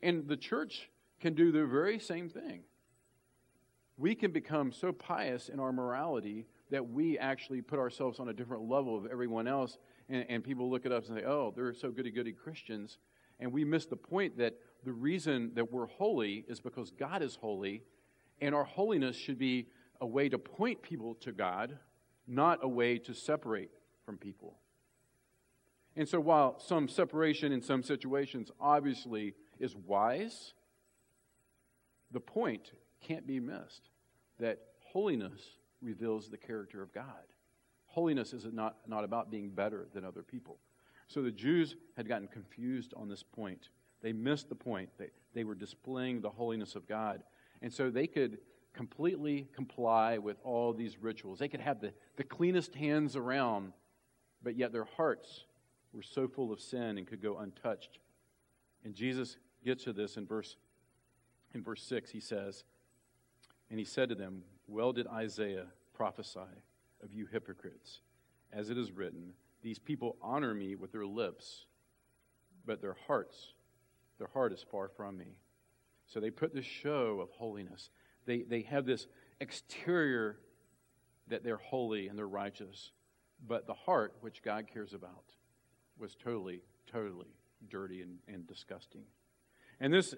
And 0.02 0.28
the 0.28 0.36
church 0.36 0.90
can 1.20 1.34
do 1.34 1.52
the 1.52 1.64
very 1.64 1.98
same 1.98 2.28
thing. 2.28 2.62
We 3.96 4.14
can 4.14 4.30
become 4.30 4.72
so 4.72 4.92
pious 4.92 5.48
in 5.48 5.58
our 5.58 5.72
morality 5.72 6.46
that 6.70 6.88
we 6.88 7.18
actually 7.18 7.62
put 7.62 7.78
ourselves 7.78 8.18
on 8.18 8.28
a 8.28 8.32
different 8.32 8.68
level 8.68 8.96
of 8.96 9.06
everyone 9.06 9.46
else, 9.46 9.78
and, 10.08 10.26
and 10.28 10.44
people 10.44 10.70
look 10.70 10.86
at 10.86 10.92
us 10.92 11.08
and 11.08 11.18
say, 11.18 11.24
oh, 11.24 11.52
they're 11.54 11.72
so 11.72 11.90
goody 11.90 12.10
goody 12.10 12.32
Christians. 12.32 12.98
And 13.38 13.52
we 13.52 13.64
miss 13.64 13.86
the 13.86 13.96
point 13.96 14.38
that 14.38 14.54
the 14.84 14.92
reason 14.92 15.52
that 15.54 15.70
we're 15.70 15.86
holy 15.86 16.44
is 16.48 16.60
because 16.60 16.90
God 16.90 17.22
is 17.22 17.36
holy, 17.36 17.82
and 18.40 18.54
our 18.54 18.64
holiness 18.64 19.16
should 19.16 19.38
be 19.38 19.68
a 20.00 20.06
way 20.06 20.28
to 20.28 20.38
point 20.38 20.82
people 20.82 21.14
to 21.16 21.32
God, 21.32 21.78
not 22.26 22.58
a 22.62 22.68
way 22.68 22.98
to 22.98 23.14
separate 23.14 23.70
from 24.04 24.16
people. 24.16 24.58
And 25.96 26.08
so, 26.08 26.20
while 26.20 26.58
some 26.58 26.88
separation 26.88 27.52
in 27.52 27.62
some 27.62 27.82
situations 27.82 28.50
obviously 28.60 29.34
is 29.58 29.74
wise, 29.74 30.52
the 32.12 32.20
point 32.20 32.72
can't 33.00 33.26
be 33.26 33.40
missed 33.40 33.88
that 34.38 34.58
holiness 34.92 35.40
reveals 35.86 36.28
the 36.28 36.36
character 36.36 36.82
of 36.82 36.92
God. 36.92 37.04
Holiness 37.86 38.32
is 38.32 38.44
not, 38.52 38.76
not 38.86 39.04
about 39.04 39.30
being 39.30 39.50
better 39.50 39.86
than 39.94 40.04
other 40.04 40.22
people. 40.22 40.58
So 41.08 41.22
the 41.22 41.30
Jews 41.30 41.76
had 41.96 42.08
gotten 42.08 42.28
confused 42.28 42.92
on 42.96 43.08
this 43.08 43.22
point. 43.22 43.70
They 44.02 44.12
missed 44.12 44.48
the 44.48 44.54
point. 44.54 44.90
They, 44.98 45.10
they 45.32 45.44
were 45.44 45.54
displaying 45.54 46.20
the 46.20 46.30
holiness 46.30 46.74
of 46.74 46.86
God. 46.86 47.22
And 47.62 47.72
so 47.72 47.88
they 47.88 48.06
could 48.06 48.38
completely 48.74 49.48
comply 49.54 50.18
with 50.18 50.36
all 50.42 50.74
these 50.74 50.98
rituals. 50.98 51.38
They 51.38 51.48
could 51.48 51.60
have 51.60 51.80
the, 51.80 51.94
the 52.16 52.24
cleanest 52.24 52.74
hands 52.74 53.16
around, 53.16 53.72
but 54.42 54.56
yet 54.56 54.72
their 54.72 54.84
hearts 54.84 55.44
were 55.94 56.02
so 56.02 56.28
full 56.28 56.52
of 56.52 56.60
sin 56.60 56.98
and 56.98 57.06
could 57.06 57.22
go 57.22 57.38
untouched. 57.38 57.98
And 58.84 58.94
Jesus 58.94 59.38
gets 59.64 59.84
to 59.84 59.92
this 59.92 60.16
in 60.16 60.26
verse 60.26 60.56
in 61.54 61.62
verse 61.62 61.82
6 61.84 62.10
he 62.10 62.20
says, 62.20 62.64
and 63.70 63.78
he 63.78 63.84
said 63.84 64.10
to 64.10 64.14
them, 64.14 64.42
Well 64.66 64.92
did 64.92 65.06
Isaiah 65.06 65.66
prophesy 65.94 66.40
of 67.02 67.12
you 67.12 67.26
hypocrites, 67.26 68.00
as 68.52 68.70
it 68.70 68.78
is 68.78 68.92
written, 68.92 69.32
These 69.62 69.78
people 69.78 70.16
honor 70.20 70.54
me 70.54 70.74
with 70.74 70.92
their 70.92 71.06
lips, 71.06 71.66
but 72.64 72.80
their 72.80 72.96
hearts, 73.06 73.54
their 74.18 74.28
heart 74.28 74.52
is 74.52 74.64
far 74.70 74.88
from 74.88 75.16
me. 75.16 75.36
So 76.06 76.20
they 76.20 76.30
put 76.30 76.54
this 76.54 76.64
show 76.64 77.20
of 77.20 77.30
holiness. 77.30 77.90
They, 78.26 78.42
they 78.42 78.62
have 78.62 78.86
this 78.86 79.06
exterior 79.40 80.38
that 81.28 81.44
they're 81.44 81.56
holy 81.56 82.08
and 82.08 82.18
they're 82.18 82.26
righteous, 82.26 82.92
but 83.46 83.66
the 83.66 83.74
heart, 83.74 84.14
which 84.20 84.42
God 84.42 84.66
cares 84.72 84.94
about, 84.94 85.24
was 85.98 86.14
totally, 86.14 86.62
totally 86.90 87.34
dirty 87.68 88.02
and, 88.02 88.18
and 88.28 88.46
disgusting. 88.46 89.02
And 89.80 89.92
this 89.92 90.14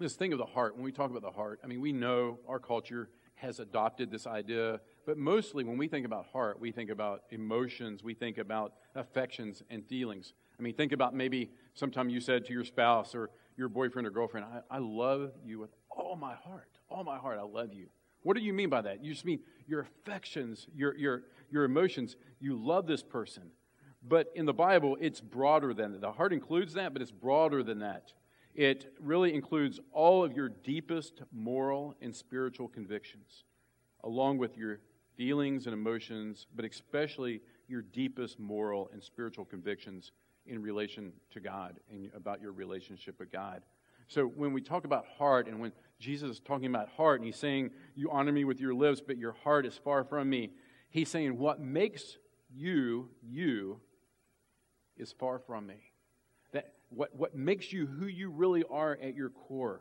this 0.00 0.14
thing 0.14 0.32
of 0.32 0.38
the 0.38 0.46
heart, 0.46 0.74
when 0.74 0.84
we 0.84 0.92
talk 0.92 1.10
about 1.10 1.22
the 1.22 1.30
heart, 1.30 1.60
I 1.62 1.66
mean, 1.66 1.80
we 1.80 1.92
know 1.92 2.38
our 2.48 2.58
culture 2.58 3.10
has 3.34 3.60
adopted 3.60 4.10
this 4.10 4.26
idea, 4.26 4.80
but 5.06 5.16
mostly 5.16 5.64
when 5.64 5.78
we 5.78 5.88
think 5.88 6.04
about 6.04 6.26
heart, 6.32 6.60
we 6.60 6.72
think 6.72 6.90
about 6.90 7.22
emotions, 7.30 8.02
we 8.02 8.14
think 8.14 8.38
about 8.38 8.74
affections 8.94 9.62
and 9.70 9.86
feelings. 9.86 10.34
I 10.58 10.62
mean, 10.62 10.74
think 10.74 10.92
about 10.92 11.14
maybe 11.14 11.50
sometime 11.74 12.10
you 12.10 12.20
said 12.20 12.44
to 12.46 12.52
your 12.52 12.64
spouse 12.64 13.14
or 13.14 13.30
your 13.56 13.68
boyfriend 13.68 14.06
or 14.06 14.10
girlfriend, 14.10 14.46
I, 14.46 14.76
I 14.76 14.78
love 14.78 15.32
you 15.44 15.58
with 15.58 15.70
all 15.90 16.16
my 16.16 16.34
heart. 16.34 16.78
All 16.90 17.04
my 17.04 17.16
heart, 17.16 17.38
I 17.38 17.42
love 17.42 17.72
you. 17.72 17.86
What 18.22 18.36
do 18.36 18.42
you 18.42 18.52
mean 18.52 18.68
by 18.68 18.82
that? 18.82 19.02
You 19.02 19.12
just 19.12 19.24
mean 19.24 19.40
your 19.66 19.80
affections, 19.80 20.66
your, 20.74 20.94
your, 20.96 21.22
your 21.50 21.64
emotions. 21.64 22.16
You 22.40 22.56
love 22.56 22.86
this 22.86 23.02
person. 23.02 23.44
But 24.06 24.30
in 24.34 24.44
the 24.46 24.52
Bible, 24.52 24.96
it's 25.00 25.20
broader 25.20 25.72
than 25.72 25.92
that. 25.92 26.00
The 26.00 26.12
heart 26.12 26.32
includes 26.32 26.74
that, 26.74 26.92
but 26.92 27.00
it's 27.00 27.10
broader 27.10 27.62
than 27.62 27.78
that. 27.80 28.12
It 28.54 28.92
really 29.00 29.32
includes 29.32 29.78
all 29.92 30.24
of 30.24 30.32
your 30.32 30.48
deepest 30.48 31.22
moral 31.32 31.94
and 32.00 32.14
spiritual 32.14 32.68
convictions, 32.68 33.44
along 34.02 34.38
with 34.38 34.56
your 34.56 34.80
feelings 35.16 35.66
and 35.66 35.74
emotions, 35.74 36.46
but 36.54 36.64
especially 36.64 37.40
your 37.68 37.82
deepest 37.82 38.40
moral 38.40 38.90
and 38.92 39.02
spiritual 39.02 39.44
convictions 39.44 40.12
in 40.46 40.60
relation 40.60 41.12
to 41.30 41.40
God 41.40 41.78
and 41.90 42.10
about 42.14 42.40
your 42.40 42.52
relationship 42.52 43.18
with 43.20 43.30
God. 43.30 43.62
So 44.08 44.24
when 44.24 44.52
we 44.52 44.60
talk 44.60 44.84
about 44.84 45.06
heart, 45.18 45.46
and 45.46 45.60
when 45.60 45.72
Jesus 46.00 46.30
is 46.30 46.40
talking 46.40 46.66
about 46.66 46.88
heart, 46.88 47.20
and 47.20 47.26
he's 47.26 47.36
saying, 47.36 47.70
You 47.94 48.10
honor 48.10 48.32
me 48.32 48.44
with 48.44 48.60
your 48.60 48.74
lips, 48.74 49.00
but 49.00 49.16
your 49.16 49.32
heart 49.44 49.64
is 49.66 49.76
far 49.76 50.02
from 50.02 50.28
me, 50.28 50.50
he's 50.88 51.08
saying, 51.08 51.38
What 51.38 51.60
makes 51.60 52.16
you, 52.52 53.10
you, 53.22 53.80
is 54.96 55.12
far 55.12 55.38
from 55.38 55.66
me 55.68 55.89
what, 56.90 57.14
what 57.14 57.34
makes 57.34 57.72
you 57.72 57.86
who 57.86 58.06
you 58.06 58.30
really 58.30 58.64
are 58.68 58.98
at 59.00 59.14
your 59.14 59.30
core. 59.30 59.80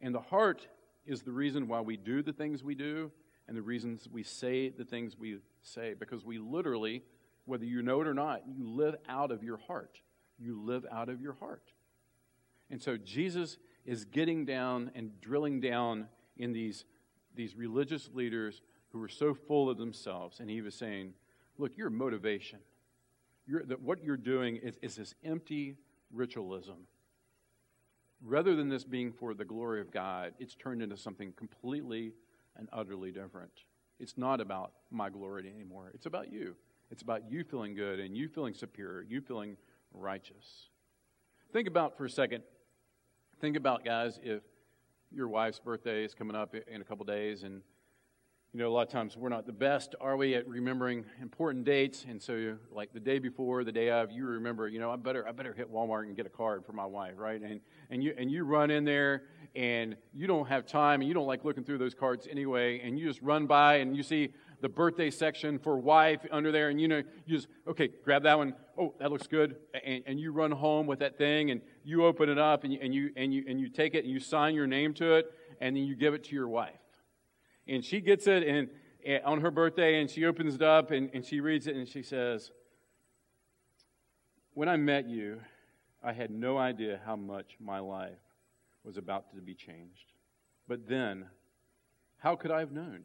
And 0.00 0.14
the 0.14 0.20
heart 0.20 0.66
is 1.06 1.22
the 1.22 1.32
reason 1.32 1.66
why 1.66 1.80
we 1.80 1.96
do 1.96 2.22
the 2.22 2.32
things 2.32 2.62
we 2.62 2.74
do 2.74 3.10
and 3.48 3.56
the 3.56 3.62
reasons 3.62 4.08
we 4.10 4.22
say 4.22 4.68
the 4.68 4.84
things 4.84 5.18
we 5.18 5.38
say. 5.62 5.94
Because 5.98 6.24
we 6.24 6.38
literally, 6.38 7.02
whether 7.46 7.64
you 7.64 7.82
know 7.82 8.00
it 8.00 8.06
or 8.06 8.14
not, 8.14 8.42
you 8.46 8.68
live 8.68 8.96
out 9.08 9.30
of 9.30 9.42
your 9.42 9.56
heart. 9.56 9.98
You 10.38 10.60
live 10.62 10.84
out 10.90 11.08
of 11.08 11.20
your 11.20 11.34
heart. 11.34 11.72
And 12.70 12.80
so 12.80 12.96
Jesus 12.96 13.58
is 13.84 14.04
getting 14.04 14.44
down 14.44 14.90
and 14.94 15.20
drilling 15.20 15.60
down 15.60 16.08
in 16.36 16.52
these, 16.52 16.84
these 17.34 17.56
religious 17.56 18.10
leaders 18.12 18.62
who 18.90 18.98
were 18.98 19.08
so 19.08 19.34
full 19.34 19.70
of 19.70 19.78
themselves. 19.78 20.40
And 20.40 20.50
he 20.50 20.60
was 20.60 20.74
saying, 20.74 21.14
Look, 21.58 21.76
your 21.76 21.90
motivation 21.90 22.60
you're, 23.46 23.64
that 23.64 23.80
what 23.80 24.02
you're 24.04 24.16
doing 24.16 24.56
is, 24.56 24.76
is 24.82 24.96
this 24.96 25.14
empty 25.24 25.76
ritualism. 26.12 26.86
Rather 28.24 28.54
than 28.54 28.68
this 28.68 28.84
being 28.84 29.12
for 29.12 29.34
the 29.34 29.44
glory 29.44 29.80
of 29.80 29.90
God, 29.90 30.34
it's 30.38 30.54
turned 30.54 30.82
into 30.82 30.96
something 30.96 31.32
completely 31.32 32.12
and 32.56 32.68
utterly 32.72 33.10
different. 33.10 33.50
It's 33.98 34.16
not 34.16 34.40
about 34.40 34.72
my 34.90 35.10
glory 35.10 35.50
anymore. 35.52 35.90
It's 35.94 36.06
about 36.06 36.32
you. 36.32 36.54
It's 36.90 37.02
about 37.02 37.30
you 37.30 37.42
feeling 37.42 37.74
good 37.74 37.98
and 38.00 38.16
you 38.16 38.28
feeling 38.28 38.54
superior, 38.54 39.02
you 39.08 39.20
feeling 39.20 39.56
righteous. 39.92 40.68
Think 41.52 41.66
about 41.66 41.96
for 41.96 42.04
a 42.04 42.10
second. 42.10 42.44
Think 43.40 43.56
about, 43.56 43.84
guys, 43.84 44.20
if 44.22 44.42
your 45.10 45.28
wife's 45.28 45.58
birthday 45.58 46.04
is 46.04 46.14
coming 46.14 46.36
up 46.36 46.54
in 46.54 46.80
a 46.80 46.84
couple 46.84 47.04
days, 47.04 47.42
and 47.42 47.62
you 48.54 48.60
know, 48.60 48.68
a 48.68 48.70
lot 48.70 48.82
of 48.82 48.90
times 48.90 49.16
we're 49.16 49.30
not 49.30 49.46
the 49.46 49.52
best, 49.52 49.94
are 49.98 50.14
we, 50.14 50.34
at 50.34 50.46
remembering 50.46 51.06
important 51.22 51.64
dates? 51.64 52.04
And 52.06 52.20
so, 52.20 52.58
like 52.70 52.92
the 52.92 53.00
day 53.00 53.18
before, 53.18 53.64
the 53.64 53.72
day 53.72 53.88
of, 53.90 54.10
you 54.10 54.26
remember, 54.26 54.68
you 54.68 54.78
know, 54.78 54.90
I 54.90 54.96
better, 54.96 55.26
I 55.26 55.32
better 55.32 55.54
hit 55.54 55.72
Walmart 55.72 56.02
and 56.02 56.14
get 56.14 56.26
a 56.26 56.30
card 56.30 56.66
for 56.66 56.74
my 56.74 56.84
wife, 56.84 57.14
right? 57.16 57.40
And 57.40 57.60
and 57.88 58.04
you 58.04 58.14
and 58.18 58.30
you 58.30 58.44
run 58.44 58.70
in 58.70 58.84
there, 58.84 59.22
and 59.56 59.96
you 60.12 60.26
don't 60.26 60.46
have 60.48 60.66
time, 60.66 61.00
and 61.00 61.08
you 61.08 61.14
don't 61.14 61.26
like 61.26 61.46
looking 61.46 61.64
through 61.64 61.78
those 61.78 61.94
cards 61.94 62.28
anyway, 62.30 62.80
and 62.80 62.98
you 62.98 63.08
just 63.08 63.22
run 63.22 63.46
by 63.46 63.76
and 63.76 63.96
you 63.96 64.02
see 64.02 64.34
the 64.60 64.68
birthday 64.68 65.10
section 65.10 65.58
for 65.58 65.78
wife 65.78 66.20
under 66.30 66.52
there, 66.52 66.68
and 66.68 66.78
you 66.78 66.88
know, 66.88 67.02
you 67.24 67.36
just 67.36 67.48
okay, 67.66 67.88
grab 68.04 68.22
that 68.24 68.36
one. 68.36 68.54
Oh, 68.78 68.92
that 69.00 69.10
looks 69.10 69.26
good, 69.26 69.56
and, 69.82 70.02
and 70.06 70.20
you 70.20 70.30
run 70.30 70.50
home 70.50 70.86
with 70.86 70.98
that 70.98 71.16
thing, 71.16 71.52
and 71.52 71.62
you 71.84 72.04
open 72.04 72.28
it 72.28 72.38
up, 72.38 72.64
and 72.64 72.72
you, 72.74 72.80
and 72.82 72.94
you 72.94 73.12
and 73.16 73.32
you 73.32 73.44
and 73.48 73.58
you 73.58 73.70
take 73.70 73.94
it, 73.94 74.04
and 74.04 74.12
you 74.12 74.20
sign 74.20 74.54
your 74.54 74.66
name 74.66 74.92
to 74.94 75.14
it, 75.14 75.32
and 75.62 75.74
then 75.74 75.84
you 75.84 75.96
give 75.96 76.12
it 76.12 76.24
to 76.24 76.34
your 76.34 76.48
wife 76.48 76.81
and 77.72 77.82
she 77.82 78.00
gets 78.02 78.26
it 78.26 78.42
and, 78.42 78.68
and 79.04 79.24
on 79.24 79.40
her 79.40 79.50
birthday 79.50 80.00
and 80.00 80.10
she 80.10 80.26
opens 80.26 80.54
it 80.54 80.62
up 80.62 80.90
and, 80.90 81.10
and 81.14 81.24
she 81.24 81.40
reads 81.40 81.66
it 81.66 81.74
and 81.74 81.88
she 81.88 82.02
says, 82.02 82.52
When 84.52 84.68
I 84.68 84.76
met 84.76 85.08
you, 85.08 85.40
I 86.04 86.12
had 86.12 86.30
no 86.30 86.58
idea 86.58 87.00
how 87.06 87.16
much 87.16 87.56
my 87.58 87.78
life 87.78 88.18
was 88.84 88.98
about 88.98 89.34
to 89.34 89.40
be 89.40 89.54
changed. 89.54 90.12
But 90.68 90.86
then, 90.86 91.26
how 92.18 92.36
could 92.36 92.50
I 92.50 92.58
have 92.58 92.72
known? 92.72 93.04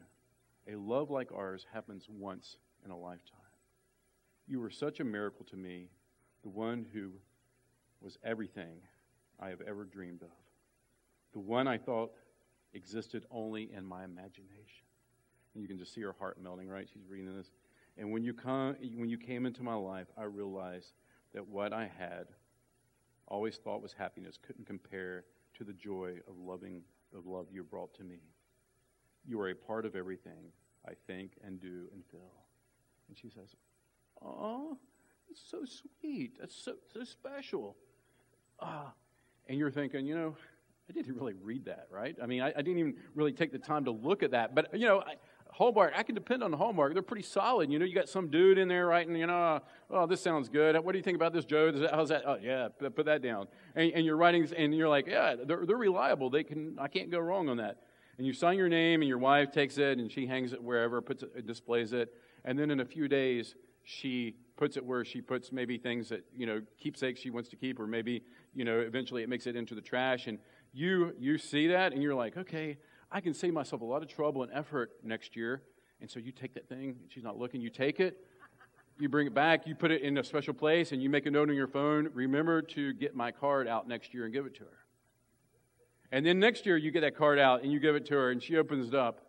A 0.70 0.76
love 0.76 1.10
like 1.10 1.32
ours 1.32 1.66
happens 1.72 2.06
once 2.10 2.58
in 2.84 2.90
a 2.90 2.98
lifetime. 2.98 3.38
You 4.46 4.60
were 4.60 4.70
such 4.70 5.00
a 5.00 5.04
miracle 5.04 5.46
to 5.46 5.56
me, 5.56 5.88
the 6.42 6.50
one 6.50 6.84
who 6.92 7.12
was 8.02 8.18
everything 8.22 8.82
I 9.40 9.48
have 9.48 9.62
ever 9.62 9.84
dreamed 9.84 10.22
of, 10.22 10.28
the 11.32 11.40
one 11.40 11.66
I 11.66 11.78
thought 11.78 12.12
existed 12.74 13.24
only 13.30 13.70
in 13.72 13.84
my 13.84 14.04
imagination. 14.04 14.84
And 15.54 15.62
you 15.62 15.68
can 15.68 15.78
just 15.78 15.94
see 15.94 16.02
her 16.02 16.14
heart 16.18 16.40
melting, 16.42 16.68
right? 16.68 16.88
She's 16.92 17.06
reading 17.08 17.34
this. 17.36 17.50
And 17.96 18.12
when 18.12 18.22
you, 18.22 18.32
come, 18.32 18.76
when 18.96 19.08
you 19.08 19.18
came 19.18 19.46
into 19.46 19.62
my 19.62 19.74
life, 19.74 20.06
I 20.16 20.24
realized 20.24 20.92
that 21.34 21.46
what 21.46 21.72
I 21.72 21.90
had 21.98 22.26
always 23.26 23.56
thought 23.56 23.82
was 23.82 23.92
happiness 23.92 24.38
couldn't 24.40 24.66
compare 24.66 25.24
to 25.56 25.64
the 25.64 25.72
joy 25.72 26.16
of 26.28 26.38
loving 26.38 26.82
the 27.12 27.20
love 27.24 27.46
you 27.50 27.62
brought 27.64 27.94
to 27.94 28.04
me. 28.04 28.20
You 29.26 29.40
are 29.40 29.50
a 29.50 29.54
part 29.54 29.84
of 29.84 29.96
everything 29.96 30.52
I 30.86 30.92
think 31.06 31.32
and 31.44 31.60
do 31.60 31.88
and 31.92 32.04
feel. 32.10 32.32
And 33.08 33.16
she 33.16 33.28
says, 33.28 33.54
Oh, 34.22 34.78
that's 35.28 35.40
so 35.50 35.64
sweet. 35.64 36.38
That's 36.40 36.54
so, 36.54 36.74
so 36.92 37.04
special. 37.04 37.76
Ah. 38.60 38.92
And 39.48 39.58
you're 39.58 39.70
thinking, 39.70 40.06
you 40.06 40.14
know, 40.14 40.36
I 40.88 40.92
didn't 40.92 41.16
really 41.16 41.34
read 41.34 41.66
that, 41.66 41.88
right? 41.90 42.16
I 42.22 42.26
mean, 42.26 42.40
I, 42.40 42.48
I 42.48 42.62
didn't 42.62 42.78
even 42.78 42.94
really 43.14 43.32
take 43.32 43.52
the 43.52 43.58
time 43.58 43.84
to 43.84 43.90
look 43.90 44.22
at 44.22 44.30
that. 44.30 44.54
But, 44.54 44.78
you 44.78 44.86
know, 44.86 45.00
I, 45.00 45.16
Hallmark, 45.50 45.92
I 45.96 46.02
can 46.02 46.14
depend 46.14 46.42
on 46.42 46.50
the 46.50 46.56
Hallmark. 46.56 46.92
They're 46.94 47.02
pretty 47.02 47.24
solid. 47.24 47.70
You 47.70 47.78
know, 47.78 47.84
you 47.84 47.94
got 47.94 48.08
some 48.08 48.28
dude 48.28 48.58
in 48.58 48.68
there 48.68 48.86
writing, 48.86 49.14
you 49.16 49.26
know, 49.26 49.60
oh, 49.90 50.06
this 50.06 50.20
sounds 50.20 50.48
good. 50.48 50.78
What 50.82 50.92
do 50.92 50.98
you 50.98 51.02
think 51.02 51.16
about 51.16 51.32
this, 51.32 51.44
Joe? 51.44 51.72
How's 51.90 52.08
that? 52.08 52.22
Oh, 52.26 52.38
yeah, 52.40 52.68
put 52.78 53.04
that 53.06 53.22
down. 53.22 53.48
And, 53.74 53.92
and 53.92 54.06
you're 54.06 54.16
writing, 54.16 54.48
and 54.56 54.74
you're 54.74 54.88
like, 54.88 55.06
yeah, 55.06 55.34
they're, 55.46 55.66
they're 55.66 55.76
reliable. 55.76 56.30
They 56.30 56.44
can, 56.44 56.76
I 56.78 56.88
can't 56.88 57.10
go 57.10 57.18
wrong 57.18 57.48
on 57.48 57.58
that. 57.58 57.78
And 58.16 58.26
you 58.26 58.32
sign 58.32 58.56
your 58.56 58.68
name, 58.68 59.02
and 59.02 59.08
your 59.08 59.18
wife 59.18 59.52
takes 59.52 59.78
it, 59.78 59.98
and 59.98 60.10
she 60.10 60.26
hangs 60.26 60.52
it 60.52 60.62
wherever, 60.62 61.00
puts 61.00 61.22
it, 61.22 61.46
displays 61.46 61.92
it. 61.92 62.12
And 62.44 62.58
then 62.58 62.70
in 62.70 62.80
a 62.80 62.84
few 62.84 63.08
days, 63.08 63.54
she 63.84 64.36
puts 64.56 64.76
it 64.76 64.84
where 64.84 65.04
she 65.04 65.20
puts 65.20 65.50
maybe 65.50 65.78
things 65.78 66.08
that, 66.08 66.24
you 66.36 66.44
know, 66.44 66.60
keepsakes 66.78 67.20
she 67.20 67.30
wants 67.30 67.48
to 67.48 67.56
keep, 67.56 67.78
or 67.78 67.86
maybe, 67.86 68.22
you 68.54 68.64
know, 68.64 68.80
eventually 68.80 69.22
it 69.22 69.28
makes 69.28 69.46
it 69.46 69.56
into 69.56 69.74
the 69.74 69.80
trash. 69.80 70.26
And 70.26 70.38
you, 70.72 71.14
you 71.18 71.38
see 71.38 71.68
that 71.68 71.92
and 71.92 72.02
you're 72.02 72.14
like, 72.14 72.36
okay, 72.36 72.78
I 73.10 73.20
can 73.20 73.34
save 73.34 73.52
myself 73.52 73.82
a 73.82 73.84
lot 73.84 74.02
of 74.02 74.08
trouble 74.08 74.42
and 74.42 74.52
effort 74.52 74.92
next 75.02 75.36
year. 75.36 75.62
And 76.00 76.10
so 76.10 76.20
you 76.20 76.32
take 76.32 76.54
that 76.54 76.68
thing, 76.68 76.96
she's 77.08 77.24
not 77.24 77.38
looking, 77.38 77.60
you 77.60 77.70
take 77.70 78.00
it, 78.00 78.24
you 78.98 79.08
bring 79.08 79.26
it 79.26 79.34
back, 79.34 79.66
you 79.66 79.74
put 79.74 79.90
it 79.90 80.02
in 80.02 80.18
a 80.18 80.24
special 80.24 80.54
place, 80.54 80.92
and 80.92 81.02
you 81.02 81.08
make 81.08 81.26
a 81.26 81.30
note 81.30 81.48
on 81.48 81.56
your 81.56 81.66
phone 81.66 82.10
remember 82.14 82.62
to 82.62 82.92
get 82.94 83.14
my 83.14 83.30
card 83.30 83.66
out 83.66 83.88
next 83.88 84.12
year 84.14 84.24
and 84.24 84.32
give 84.32 84.46
it 84.46 84.54
to 84.56 84.64
her. 84.64 84.78
And 86.10 86.24
then 86.24 86.38
next 86.38 86.66
year, 86.66 86.76
you 86.76 86.90
get 86.90 87.02
that 87.02 87.16
card 87.16 87.38
out 87.38 87.62
and 87.62 87.72
you 87.72 87.80
give 87.80 87.94
it 87.94 88.06
to 88.06 88.14
her, 88.14 88.30
and 88.30 88.42
she 88.42 88.56
opens 88.56 88.88
it 88.88 88.94
up. 88.94 89.20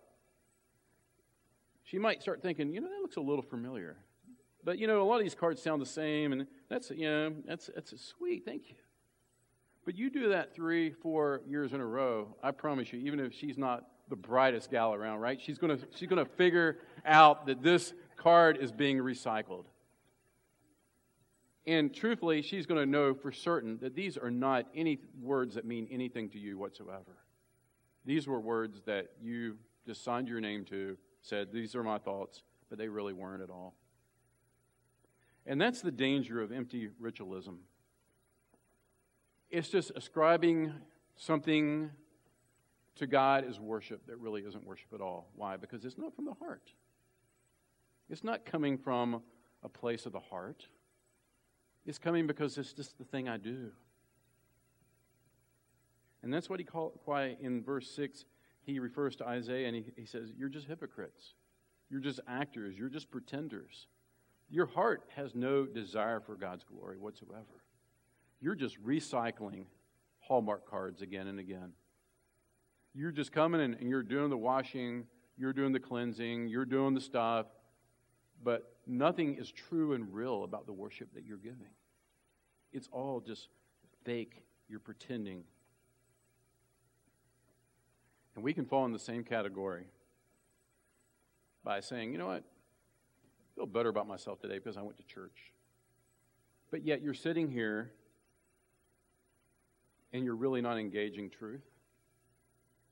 She 1.83 1.97
might 1.97 2.21
start 2.21 2.41
thinking, 2.41 2.71
you 2.71 2.81
know, 2.81 2.87
that 2.87 3.01
looks 3.01 3.17
a 3.17 3.21
little 3.21 3.41
familiar. 3.41 3.97
But, 4.63 4.77
you 4.77 4.87
know, 4.87 5.01
a 5.01 5.03
lot 5.03 5.15
of 5.15 5.23
these 5.23 5.35
cards 5.35 5.61
sound 5.61 5.81
the 5.81 5.87
same, 5.87 6.31
and 6.33 6.45
that's, 6.69 6.91
you 6.91 7.09
know, 7.09 7.33
that's, 7.45 7.69
that's 7.73 7.99
sweet, 7.99 8.45
thank 8.45 8.69
you. 8.69 8.75
But 9.85 9.97
you 9.97 10.09
do 10.09 10.29
that 10.29 10.53
three, 10.53 10.91
four 10.91 11.41
years 11.47 11.73
in 11.73 11.81
a 11.81 11.85
row, 11.85 12.35
I 12.43 12.51
promise 12.51 12.91
you, 12.93 12.99
even 12.99 13.19
if 13.19 13.33
she's 13.33 13.57
not 13.57 13.85
the 14.09 14.15
brightest 14.15 14.71
gal 14.71 14.93
around, 14.93 15.19
right? 15.19 15.39
She's 15.39 15.57
going 15.57 15.77
to 15.77 15.87
she's 15.95 16.09
to 16.09 16.25
figure 16.25 16.77
out 17.05 17.45
that 17.47 17.63
this 17.63 17.93
card 18.17 18.57
is 18.57 18.71
being 18.71 18.97
recycled. 18.97 19.65
And 21.65 21.93
truthfully, 21.93 22.41
she's 22.41 22.65
going 22.65 22.79
to 22.79 22.89
know 22.89 23.13
for 23.13 23.31
certain 23.31 23.77
that 23.81 23.95
these 23.95 24.17
are 24.17 24.31
not 24.31 24.65
any 24.75 24.99
words 25.21 25.55
that 25.55 25.65
mean 25.65 25.87
anything 25.91 26.29
to 26.29 26.39
you 26.39 26.57
whatsoever. 26.57 27.17
These 28.05 28.27
were 28.27 28.39
words 28.39 28.81
that 28.85 29.11
you 29.21 29.57
just 29.85 30.03
signed 30.03 30.27
your 30.27 30.41
name 30.41 30.65
to, 30.65 30.97
said, 31.21 31.51
These 31.53 31.75
are 31.75 31.83
my 31.83 31.99
thoughts, 31.99 32.41
but 32.69 32.79
they 32.79 32.87
really 32.87 33.13
weren't 33.13 33.43
at 33.43 33.49
all. 33.49 33.75
And 35.45 35.59
that's 35.61 35.81
the 35.81 35.91
danger 35.91 36.41
of 36.41 36.51
empty 36.51 36.89
ritualism. 36.99 37.59
It's 39.49 39.69
just 39.69 39.91
ascribing 39.95 40.73
something 41.15 41.89
to 42.95 43.07
God 43.07 43.45
as 43.47 43.59
worship 43.59 44.05
that 44.07 44.17
really 44.17 44.41
isn't 44.41 44.65
worship 44.65 44.93
at 44.93 45.01
all. 45.01 45.29
Why? 45.35 45.57
Because 45.57 45.85
it's 45.85 45.97
not 45.97 46.15
from 46.15 46.25
the 46.25 46.33
heart. 46.33 46.73
It's 48.09 48.23
not 48.23 48.45
coming 48.45 48.77
from 48.77 49.21
a 49.63 49.69
place 49.69 50.05
of 50.05 50.11
the 50.11 50.19
heart. 50.19 50.67
It's 51.85 51.97
coming 51.97 52.27
because 52.27 52.57
it's 52.57 52.73
just 52.73 52.97
the 52.97 53.05
thing 53.05 53.27
I 53.29 53.37
do. 53.37 53.71
And 56.21 56.33
that's 56.33 56.49
what 56.49 56.59
he 56.59 56.65
called 56.65 56.99
why 57.05 57.37
in 57.39 57.63
verse 57.63 57.89
6 57.91 58.25
he 58.61 58.79
refers 58.79 59.15
to 59.17 59.27
Isaiah 59.27 59.67
and 59.67 59.75
he, 59.75 59.85
he 59.95 60.05
says, 60.05 60.29
You're 60.37 60.49
just 60.49 60.67
hypocrites. 60.67 61.33
You're 61.89 62.01
just 62.01 62.19
actors. 62.27 62.77
You're 62.77 62.89
just 62.89 63.09
pretenders. 63.09 63.87
Your 64.49 64.65
heart 64.65 65.03
has 65.15 65.33
no 65.33 65.65
desire 65.65 66.19
for 66.19 66.35
God's 66.35 66.63
glory 66.63 66.97
whatsoever. 66.97 67.63
You're 68.41 68.55
just 68.55 68.81
recycling 68.83 69.65
Hallmark 70.19 70.69
cards 70.69 71.01
again 71.01 71.27
and 71.27 71.39
again. 71.39 71.73
You're 72.93 73.11
just 73.11 73.31
coming 73.31 73.61
and, 73.61 73.89
you're 73.89 74.03
doing 74.03 74.29
the 74.29 74.37
washing, 74.37 75.05
you're 75.37 75.53
doing 75.53 75.71
the 75.71 75.79
cleansing, 75.79 76.47
you're 76.47 76.65
doing 76.65 76.93
the 76.93 77.01
stuff, 77.01 77.47
but 78.43 78.75
nothing 78.87 79.35
is 79.35 79.51
true 79.51 79.93
and 79.93 80.13
real 80.13 80.43
about 80.43 80.65
the 80.65 80.73
worship 80.73 81.13
that 81.13 81.25
you're 81.25 81.37
giving. 81.37 81.73
It's 82.71 82.87
all 82.91 83.19
just 83.19 83.49
fake. 84.05 84.43
You're 84.67 84.79
pretending. 84.79 85.43
And 88.35 88.43
we 88.43 88.53
can 88.53 88.65
fall 88.65 88.85
in 88.85 88.93
the 88.93 88.99
same 88.99 89.23
category 89.23 89.85
by 91.63 91.79
saying, 91.79 92.11
you 92.11 92.17
know 92.17 92.27
what? 92.27 92.43
I 92.43 93.55
feel 93.55 93.65
better 93.65 93.89
about 93.89 94.07
myself 94.07 94.39
today 94.39 94.59
because 94.59 94.77
I 94.77 94.81
went 94.81 94.97
to 94.97 95.03
church. 95.03 95.53
But 96.71 96.85
yet 96.85 97.01
you're 97.01 97.13
sitting 97.13 97.49
here 97.49 97.91
and 100.13 100.23
you're 100.23 100.35
really 100.35 100.61
not 100.61 100.77
engaging 100.77 101.29
truth. 101.29 101.63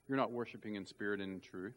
You're 0.07 0.17
not 0.17 0.31
worshiping 0.31 0.75
in 0.75 0.85
spirit 0.85 1.19
and 1.19 1.33
in 1.33 1.39
truth. 1.39 1.75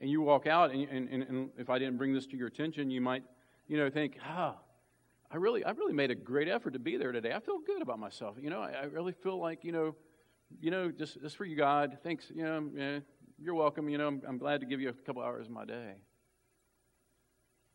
And 0.00 0.10
you 0.10 0.20
walk 0.20 0.46
out, 0.46 0.70
and, 0.70 0.88
and, 0.88 1.22
and 1.22 1.50
if 1.58 1.70
I 1.70 1.78
didn't 1.78 1.96
bring 1.96 2.12
this 2.12 2.26
to 2.26 2.36
your 2.36 2.46
attention, 2.46 2.90
you 2.90 3.00
might, 3.00 3.24
you 3.66 3.76
know, 3.76 3.90
think, 3.90 4.18
ah, 4.24 4.56
I 5.30 5.36
really, 5.36 5.64
I 5.64 5.70
really 5.72 5.92
made 5.92 6.10
a 6.10 6.14
great 6.14 6.48
effort 6.48 6.72
to 6.72 6.78
be 6.78 6.96
there 6.96 7.12
today. 7.12 7.32
I 7.32 7.40
feel 7.40 7.58
good 7.58 7.82
about 7.82 7.98
myself. 7.98 8.36
You 8.40 8.50
know, 8.50 8.60
I, 8.60 8.70
I 8.70 8.84
really 8.84 9.12
feel 9.12 9.38
like, 9.38 9.64
you 9.64 9.72
know, 9.72 9.94
you 10.60 10.70
know, 10.70 10.90
just, 10.90 11.20
just 11.20 11.36
for 11.36 11.44
you, 11.44 11.56
God. 11.56 11.98
Thanks. 12.02 12.30
You 12.34 12.44
know, 12.44 12.70
yeah, 12.74 12.98
you're 13.38 13.54
welcome. 13.54 13.88
You 13.88 13.98
know, 13.98 14.06
I'm, 14.06 14.22
I'm 14.26 14.38
glad 14.38 14.60
to 14.60 14.66
give 14.66 14.80
you 14.80 14.88
a 14.88 14.92
couple 14.92 15.22
hours 15.22 15.46
of 15.46 15.52
my 15.52 15.64
day. 15.64 15.94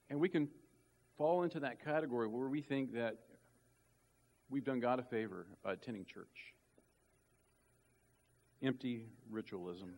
And 0.09 0.19
we 0.19 0.29
can 0.29 0.47
fall 1.17 1.43
into 1.43 1.59
that 1.59 1.83
category 1.83 2.27
where 2.27 2.47
we 2.47 2.61
think 2.61 2.93
that 2.93 3.17
we've 4.49 4.63
done 4.63 4.79
God 4.79 4.99
a 4.99 5.03
favor 5.03 5.47
by 5.63 5.73
attending 5.73 6.05
church. 6.05 6.53
Empty 8.61 9.07
ritualism. 9.29 9.95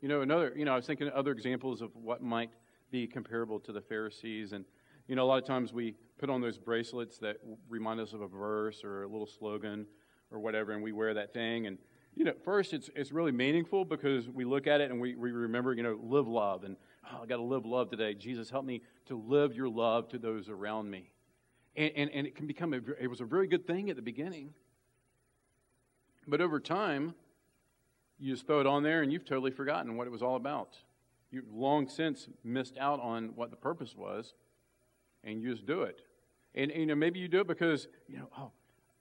You 0.00 0.08
know, 0.08 0.20
another, 0.20 0.52
you 0.56 0.64
know, 0.64 0.72
I 0.72 0.76
was 0.76 0.86
thinking 0.86 1.10
other 1.14 1.32
examples 1.32 1.80
of 1.80 1.94
what 1.96 2.22
might 2.22 2.50
be 2.90 3.06
comparable 3.06 3.58
to 3.60 3.72
the 3.72 3.80
Pharisees. 3.80 4.52
And, 4.52 4.64
you 5.08 5.16
know, 5.16 5.24
a 5.24 5.26
lot 5.26 5.38
of 5.38 5.44
times 5.44 5.72
we 5.72 5.94
put 6.18 6.30
on 6.30 6.40
those 6.40 6.58
bracelets 6.58 7.18
that 7.18 7.38
remind 7.68 8.00
us 8.00 8.12
of 8.12 8.20
a 8.20 8.28
verse 8.28 8.84
or 8.84 9.04
a 9.04 9.08
little 9.08 9.26
slogan 9.26 9.86
or 10.30 10.38
whatever, 10.38 10.72
and 10.72 10.82
we 10.82 10.92
wear 10.92 11.14
that 11.14 11.32
thing. 11.32 11.66
And, 11.66 11.78
you 12.14 12.24
know, 12.24 12.32
first 12.44 12.72
it's, 12.72 12.90
it's 12.94 13.12
really 13.12 13.32
meaningful 13.32 13.84
because 13.84 14.28
we 14.28 14.44
look 14.44 14.66
at 14.66 14.80
it 14.80 14.90
and 14.90 15.00
we, 15.00 15.14
we 15.14 15.30
remember, 15.30 15.74
you 15.74 15.82
know, 15.82 15.98
live 16.02 16.26
love. 16.26 16.64
And, 16.64 16.76
oh, 17.12 17.22
I 17.22 17.26
got 17.26 17.36
to 17.36 17.42
live 17.42 17.64
love 17.64 17.90
today. 17.90 18.14
Jesus, 18.14 18.50
help 18.50 18.64
me 18.64 18.82
to 19.06 19.16
live 19.16 19.54
your 19.54 19.68
love 19.68 20.08
to 20.08 20.18
those 20.18 20.48
around 20.48 20.90
me. 20.90 21.10
And, 21.76 21.92
and, 21.96 22.10
and 22.10 22.26
it 22.26 22.34
can 22.34 22.46
become, 22.46 22.72
a, 22.72 22.80
it 23.00 23.08
was 23.08 23.20
a 23.20 23.24
very 23.24 23.46
good 23.46 23.66
thing 23.66 23.90
at 23.90 23.96
the 23.96 24.02
beginning. 24.02 24.54
But 26.26 26.40
over 26.40 26.58
time, 26.58 27.14
you 28.18 28.32
just 28.32 28.46
throw 28.46 28.60
it 28.60 28.66
on 28.66 28.82
there 28.82 29.02
and 29.02 29.12
you've 29.12 29.24
totally 29.24 29.50
forgotten 29.50 29.96
what 29.96 30.06
it 30.06 30.10
was 30.10 30.22
all 30.22 30.36
about. 30.36 30.76
You've 31.30 31.52
long 31.52 31.88
since 31.88 32.28
missed 32.42 32.78
out 32.78 33.00
on 33.00 33.32
what 33.34 33.50
the 33.50 33.56
purpose 33.56 33.94
was, 33.96 34.32
and 35.24 35.42
you 35.42 35.52
just 35.52 35.66
do 35.66 35.82
it. 35.82 36.00
And, 36.54 36.70
and 36.70 36.80
you 36.80 36.86
know, 36.86 36.94
maybe 36.94 37.18
you 37.18 37.28
do 37.28 37.40
it 37.40 37.46
because, 37.46 37.88
you 38.08 38.18
know, 38.18 38.28
oh, 38.38 38.50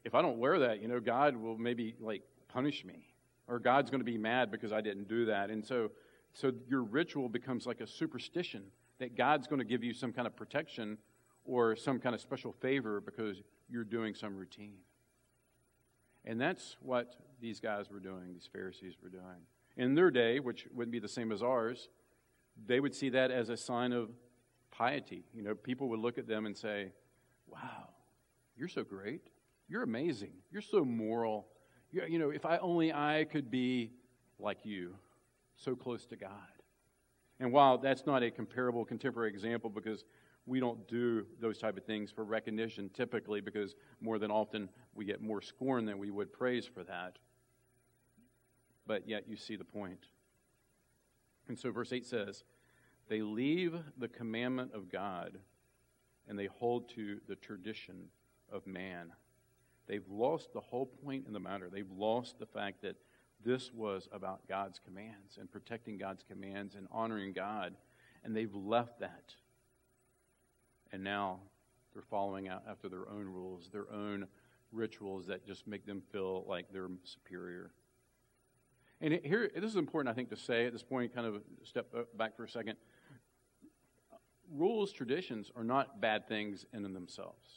if 0.04 0.14
I 0.16 0.22
don't 0.22 0.38
wear 0.38 0.60
that, 0.60 0.82
you 0.82 0.88
know, 0.88 1.00
God 1.00 1.36
will 1.36 1.58
maybe 1.58 1.96
like 2.00 2.24
punish 2.48 2.84
me. 2.84 3.08
Or 3.48 3.60
God's 3.60 3.92
going 3.92 4.02
to 4.02 4.06
be 4.06 4.18
mad 4.18 4.52
because 4.52 4.74
I 4.74 4.82
didn't 4.82 5.08
do 5.08 5.26
that. 5.26 5.52
And 5.52 5.64
so 5.64 5.92
so 6.36 6.52
your 6.68 6.84
ritual 6.84 7.30
becomes 7.30 7.66
like 7.66 7.80
a 7.80 7.88
superstition 7.88 8.64
that 9.00 9.16
God's 9.16 9.48
going 9.48 9.60
to 9.60 9.66
give 9.66 9.84
you 9.84 9.94
some 9.94 10.12
kind 10.12 10.28
of 10.28 10.36
protection 10.36 10.98
or 11.46 11.76
some 11.76 12.00
kind 12.00 12.14
of 12.16 12.22
special 12.22 12.52
favor 12.52 13.00
because 13.00 13.42
you're 13.70 13.84
doing 13.84 14.14
some 14.14 14.36
routine. 14.36 14.78
And 16.26 16.42
that's 16.42 16.76
what 16.82 17.16
these 17.40 17.60
guys 17.60 17.90
were 17.90 18.00
doing, 18.00 18.34
these 18.34 18.50
Pharisees 18.52 18.96
were 19.02 19.10
doing. 19.10 19.46
In 19.78 19.94
their 19.94 20.10
day, 20.10 20.40
which 20.40 20.68
wouldn't 20.74 20.92
be 20.92 21.00
the 21.00 21.08
same 21.08 21.32
as 21.32 21.44
ours, 21.44 21.90
they 22.66 22.80
would 22.80 22.96
see 22.96 23.10
that 23.10 23.32
as 23.32 23.50
a 23.50 23.58
sign 23.58 23.92
of 23.92 24.10
piety. 24.72 25.26
You 25.34 25.44
know, 25.44 25.54
people 25.54 25.90
would 25.90 26.00
look 26.00 26.18
at 26.18 26.28
them 26.28 26.46
and 26.46 26.58
say, 26.58 26.92
Wow, 27.48 27.90
you're 28.58 28.68
so 28.68 28.84
great. 28.84 29.22
You're 29.68 29.84
amazing. 29.84 30.34
You're 30.52 30.62
so 30.62 30.84
moral. 30.84 31.48
You're, 31.92 32.08
you 32.08 32.18
know, 32.18 32.32
if 32.32 32.46
I 32.46 32.58
only 32.58 32.92
I 32.92 33.26
could 33.30 33.52
be 33.52 33.92
like 34.40 34.60
you, 34.64 34.96
so 35.56 35.76
close 35.76 36.06
to 36.08 36.16
God. 36.16 36.32
And 37.40 37.52
while 37.52 37.78
that's 37.78 38.06
not 38.06 38.24
a 38.24 38.32
comparable 38.32 38.86
contemporary 38.86 39.30
example 39.30 39.70
because 39.70 40.06
we 40.46 40.60
don't 40.60 40.88
do 40.88 41.26
those 41.40 41.58
type 41.58 41.78
of 41.78 41.86
things 41.86 42.12
for 42.12 42.24
recognition 42.24 42.90
typically 42.90 43.42
because 43.42 43.76
more 44.00 44.20
than 44.20 44.32
often 44.32 44.70
we 44.94 45.06
get 45.06 45.22
more 45.22 45.42
scorn 45.42 45.86
than 45.86 45.98
we 45.98 46.12
would 46.12 46.32
praise 46.32 46.66
for 46.66 46.84
that. 46.84 47.18
But 48.86 49.08
yet 49.08 49.28
you 49.28 49.36
see 49.36 49.56
the 49.56 49.64
point. 49.64 50.06
And 51.48 51.58
so 51.58 51.72
verse 51.72 51.92
8 51.92 52.06
says, 52.06 52.44
They 53.08 53.22
leave 53.22 53.76
the 53.98 54.08
commandment 54.08 54.74
of 54.74 54.92
God 54.92 55.40
and 56.28 56.38
they 56.38 56.46
hold 56.46 56.90
to 56.90 57.20
the 57.28 57.36
tradition 57.36 58.10
of 58.52 58.68
man. 58.68 59.12
They've 59.88 60.08
lost 60.10 60.54
the 60.54 60.62
whole 60.62 60.86
point 60.86 61.26
in 61.28 61.34
the 61.34 61.40
matter. 61.40 61.70
They've 61.72 61.92
lost 61.92 62.40
the 62.40 62.46
fact 62.46 62.82
that 62.82 62.96
this 63.44 63.72
was 63.74 64.08
about 64.12 64.48
God's 64.48 64.80
commands 64.80 65.38
and 65.40 65.52
protecting 65.52 65.98
God's 65.98 66.24
commands 66.24 66.76
and 66.76 66.88
honoring 66.92 67.34
God. 67.34 67.76
And 68.24 68.36
they've 68.36 68.54
left 68.54 69.00
that 69.00 69.36
and 70.96 71.04
now 71.04 71.40
they're 71.94 72.02
following 72.02 72.48
out 72.48 72.64
after 72.70 72.88
their 72.88 73.10
own 73.10 73.26
rules, 73.26 73.70
their 73.70 73.92
own 73.92 74.26
rituals 74.72 75.28
that 75.28 75.46
just 75.46 75.68
make 75.68 75.86
them 75.86 76.02
feel 76.14 76.46
like 76.48 76.68
they're 76.72 76.88
superior. 77.04 77.72
And 79.02 79.20
here, 79.26 79.52
this 79.54 79.70
is 79.70 79.76
important, 79.76 80.10
I 80.10 80.16
think, 80.16 80.30
to 80.30 80.38
say 80.38 80.66
at 80.66 80.72
this 80.72 80.84
point, 80.84 81.14
kind 81.14 81.28
of 81.28 81.42
step 81.64 81.94
back 82.18 82.38
for 82.38 82.46
a 82.46 82.50
second. 82.50 82.78
Rules, 84.50 84.94
traditions 84.94 85.52
are 85.54 85.66
not 85.66 86.00
bad 86.00 86.30
things 86.30 86.66
in 86.72 86.86
and 86.86 86.96
themselves. 86.96 87.50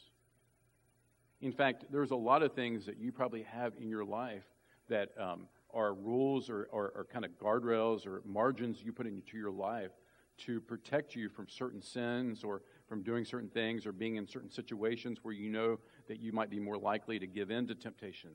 In 1.39 1.53
fact, 1.53 1.85
there's 1.89 2.11
a 2.11 2.17
lot 2.17 2.43
of 2.43 2.51
things 2.51 2.85
that 2.87 2.97
you 2.99 3.13
probably 3.13 3.43
have 3.43 3.71
in 3.79 3.89
your 3.89 4.03
life 4.03 4.43
that 4.89 5.11
um, 5.17 5.47
are 5.73 5.93
rules 5.93 6.49
or, 6.49 6.67
or, 6.73 6.91
or 6.93 7.07
kind 7.09 7.23
of 7.23 7.31
guardrails 7.39 8.05
or 8.05 8.21
margins 8.25 8.83
you 8.83 8.91
put 8.91 9.07
into 9.07 9.37
your 9.37 9.51
life 9.51 9.91
to 10.39 10.59
protect 10.61 11.15
you 11.15 11.29
from 11.29 11.47
certain 11.47 11.81
sins 11.81 12.43
or 12.43 12.61
from 12.89 13.03
doing 13.03 13.23
certain 13.23 13.49
things 13.49 13.85
or 13.85 13.91
being 13.91 14.15
in 14.15 14.27
certain 14.27 14.49
situations 14.49 15.19
where 15.21 15.33
you 15.33 15.47
know 15.47 15.77
that 16.07 16.19
you 16.19 16.33
might 16.33 16.49
be 16.49 16.59
more 16.59 16.77
likely 16.77 17.19
to 17.19 17.27
give 17.27 17.51
in 17.51 17.67
to 17.67 17.75
temptation. 17.75 18.31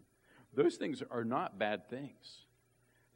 Those 0.55 0.77
things 0.77 1.03
are 1.11 1.25
not 1.25 1.59
bad 1.59 1.91
things. 1.91 2.47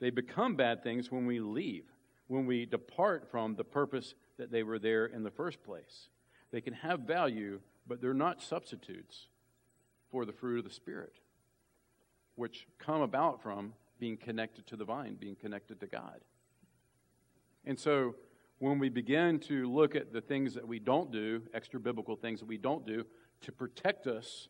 They 0.01 0.11
become 0.11 0.57
bad 0.57 0.83
things 0.83 1.11
when 1.11 1.27
we 1.27 1.38
leave, 1.38 1.85
when 2.27 2.44
we 2.44 2.66
depart 2.66 3.31
from 3.31 3.55
the 3.55 3.64
purpose 3.64 4.14
that 4.37 4.51
they 4.51 4.64
were 4.64 4.81
there 4.81 5.07
in 5.07 5.22
the 5.22 5.31
first 5.31 5.62
place. 5.62 6.09
They 6.51 6.61
can 6.61 6.74
have 6.74 7.01
value, 7.01 7.61
but 7.87 8.01
they're 8.01 8.12
not 8.14 8.42
substitutes 8.42 9.29
for 10.11 10.24
the 10.24 10.33
fruit 10.33 10.59
of 10.59 10.64
the 10.64 10.74
Spirit, 10.74 11.20
which 12.35 12.66
come 12.79 13.03
about 13.03 13.42
from 13.42 13.74
being 14.01 14.16
connected 14.16 14.66
to 14.66 14.77
the 14.77 14.85
vine, 14.85 15.16
being 15.18 15.37
connected 15.37 15.79
to 15.81 15.87
God. 15.87 16.20
And 17.64 17.79
so 17.79 18.14
when 18.59 18.79
we 18.79 18.88
begin 18.88 19.38
to 19.38 19.71
look 19.71 19.94
at 19.94 20.12
the 20.12 20.21
things 20.21 20.55
that 20.55 20.66
we 20.66 20.79
don't 20.79 21.12
do, 21.12 21.42
extra 21.55 21.79
biblical 21.79 22.16
things 22.16 22.40
that 22.40 22.47
we 22.47 22.59
don't 22.59 22.87
do, 22.87 23.05
to 23.42 23.53
protect 23.53 24.07
us 24.07 24.49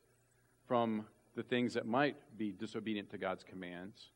from 0.66 1.04
the 1.34 1.42
things 1.42 1.74
that 1.74 1.86
might 1.86 2.16
be 2.36 2.52
disobedient 2.52 3.10
to 3.10 3.18
God's 3.18 3.44
commands, 3.44 4.10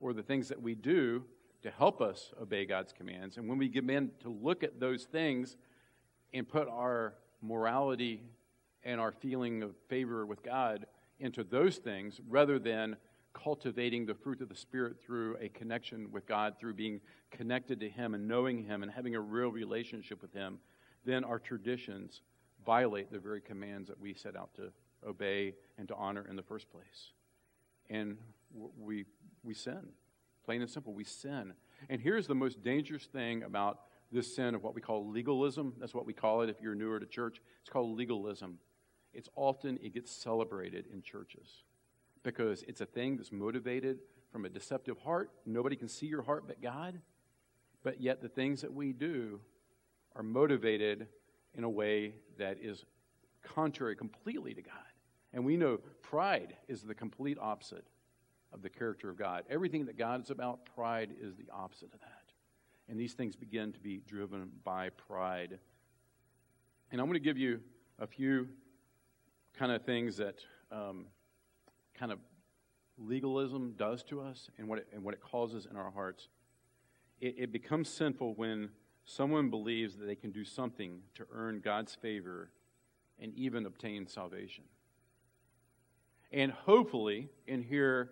or 0.00 0.12
the 0.12 0.22
things 0.22 0.48
that 0.48 0.60
we 0.60 0.74
do 0.74 1.24
to 1.62 1.70
help 1.70 2.00
us 2.00 2.32
obey 2.40 2.66
God's 2.66 2.92
commands, 2.92 3.36
and 3.36 3.48
when 3.48 3.56
we 3.56 3.68
begin 3.68 4.10
to 4.20 4.28
look 4.28 4.62
at 4.62 4.80
those 4.80 5.04
things 5.04 5.56
and 6.34 6.48
put 6.48 6.68
our 6.68 7.14
morality 7.40 8.22
and 8.84 9.00
our 9.00 9.12
feeling 9.12 9.62
of 9.62 9.74
favor 9.88 10.26
with 10.26 10.42
God 10.42 10.86
into 11.20 11.44
those 11.44 11.76
things 11.76 12.20
rather 12.28 12.58
than 12.58 12.96
cultivating 13.32 14.06
the 14.06 14.14
fruit 14.14 14.40
of 14.40 14.48
the 14.48 14.54
Spirit 14.54 15.00
through 15.00 15.36
a 15.40 15.48
connection 15.48 16.10
with 16.12 16.26
God, 16.26 16.54
through 16.58 16.74
being 16.74 17.00
connected 17.30 17.80
to 17.80 17.88
Him 17.88 18.14
and 18.14 18.28
knowing 18.28 18.64
Him 18.64 18.82
and 18.82 18.92
having 18.92 19.14
a 19.14 19.20
real 19.20 19.48
relationship 19.48 20.22
with 20.22 20.32
Him, 20.32 20.58
then 21.04 21.24
our 21.24 21.38
traditions 21.38 22.22
violate 22.64 23.10
the 23.10 23.18
very 23.18 23.40
commands 23.40 23.88
that 23.88 24.00
we 24.00 24.14
set 24.14 24.36
out 24.36 24.54
to 24.54 24.72
obey 25.06 25.54
and 25.78 25.88
to 25.88 25.94
honor 25.96 26.26
in 26.28 26.36
the 26.36 26.42
first 26.42 26.70
place. 26.70 27.12
And 27.90 28.16
we, 28.78 29.04
we 29.42 29.54
sin. 29.54 29.88
Plain 30.44 30.62
and 30.62 30.70
simple, 30.70 30.92
we 30.92 31.04
sin. 31.04 31.54
And 31.88 32.00
here's 32.00 32.26
the 32.26 32.34
most 32.34 32.62
dangerous 32.62 33.06
thing 33.06 33.42
about 33.42 33.80
this 34.12 34.34
sin 34.34 34.54
of 34.54 34.62
what 34.62 34.74
we 34.74 34.80
call 34.80 35.08
legalism. 35.08 35.74
That's 35.78 35.94
what 35.94 36.06
we 36.06 36.12
call 36.12 36.42
it 36.42 36.50
if 36.50 36.60
you're 36.60 36.74
newer 36.74 37.00
to 37.00 37.06
church. 37.06 37.40
It's 37.60 37.70
called 37.70 37.96
legalism. 37.96 38.58
It's 39.12 39.28
often, 39.34 39.78
it 39.82 39.94
gets 39.94 40.10
celebrated 40.10 40.86
in 40.92 41.02
churches 41.02 41.64
because 42.22 42.62
it's 42.68 42.80
a 42.80 42.86
thing 42.86 43.16
that's 43.16 43.32
motivated 43.32 43.98
from 44.30 44.44
a 44.44 44.48
deceptive 44.48 44.98
heart. 44.98 45.30
Nobody 45.44 45.76
can 45.76 45.88
see 45.88 46.06
your 46.06 46.22
heart 46.22 46.44
but 46.46 46.62
God. 46.62 47.00
But 47.82 48.00
yet, 48.00 48.22
the 48.22 48.28
things 48.28 48.60
that 48.62 48.72
we 48.72 48.92
do 48.92 49.40
are 50.14 50.22
motivated 50.22 51.08
in 51.54 51.64
a 51.64 51.70
way 51.70 52.14
that 52.38 52.58
is 52.60 52.84
contrary 53.42 53.96
completely 53.96 54.54
to 54.54 54.62
God. 54.62 54.74
And 55.32 55.44
we 55.44 55.56
know 55.56 55.78
pride 56.02 56.54
is 56.68 56.82
the 56.82 56.94
complete 56.94 57.38
opposite 57.40 57.86
of 58.52 58.62
the 58.62 58.70
character 58.70 59.08
of 59.08 59.16
God. 59.16 59.44
Everything 59.50 59.86
that 59.86 59.98
God 59.98 60.22
is 60.22 60.30
about, 60.30 60.66
pride 60.76 61.10
is 61.20 61.36
the 61.36 61.46
opposite 61.52 61.92
of 61.92 62.00
that. 62.00 62.08
And 62.88 63.00
these 63.00 63.14
things 63.14 63.34
begin 63.34 63.72
to 63.72 63.80
be 63.80 64.02
driven 64.06 64.50
by 64.64 64.90
pride. 64.90 65.58
And 66.90 67.00
I'm 67.00 67.06
going 67.06 67.14
to 67.14 67.20
give 67.20 67.38
you 67.38 67.60
a 67.98 68.06
few 68.06 68.48
kind 69.54 69.72
of 69.72 69.82
things 69.84 70.18
that 70.18 70.36
um, 70.70 71.06
kind 72.02 72.10
of 72.10 72.18
legalism 72.98 73.74
does 73.78 74.02
to 74.02 74.20
us 74.20 74.50
and 74.58 74.66
what 74.66 74.80
it, 74.80 74.88
and 74.92 75.04
what 75.04 75.14
it 75.14 75.20
causes 75.20 75.68
in 75.70 75.76
our 75.76 75.92
hearts. 75.92 76.26
It, 77.20 77.36
it 77.38 77.52
becomes 77.52 77.88
sinful 77.88 78.34
when 78.34 78.70
someone 79.04 79.50
believes 79.50 79.94
that 79.98 80.06
they 80.06 80.16
can 80.16 80.32
do 80.32 80.44
something 80.44 80.98
to 81.14 81.24
earn 81.32 81.60
God's 81.60 81.94
favor 81.94 82.50
and 83.20 83.32
even 83.34 83.66
obtain 83.66 84.08
salvation. 84.08 84.64
And 86.32 86.50
hopefully, 86.50 87.28
in 87.46 87.62
here, 87.62 88.10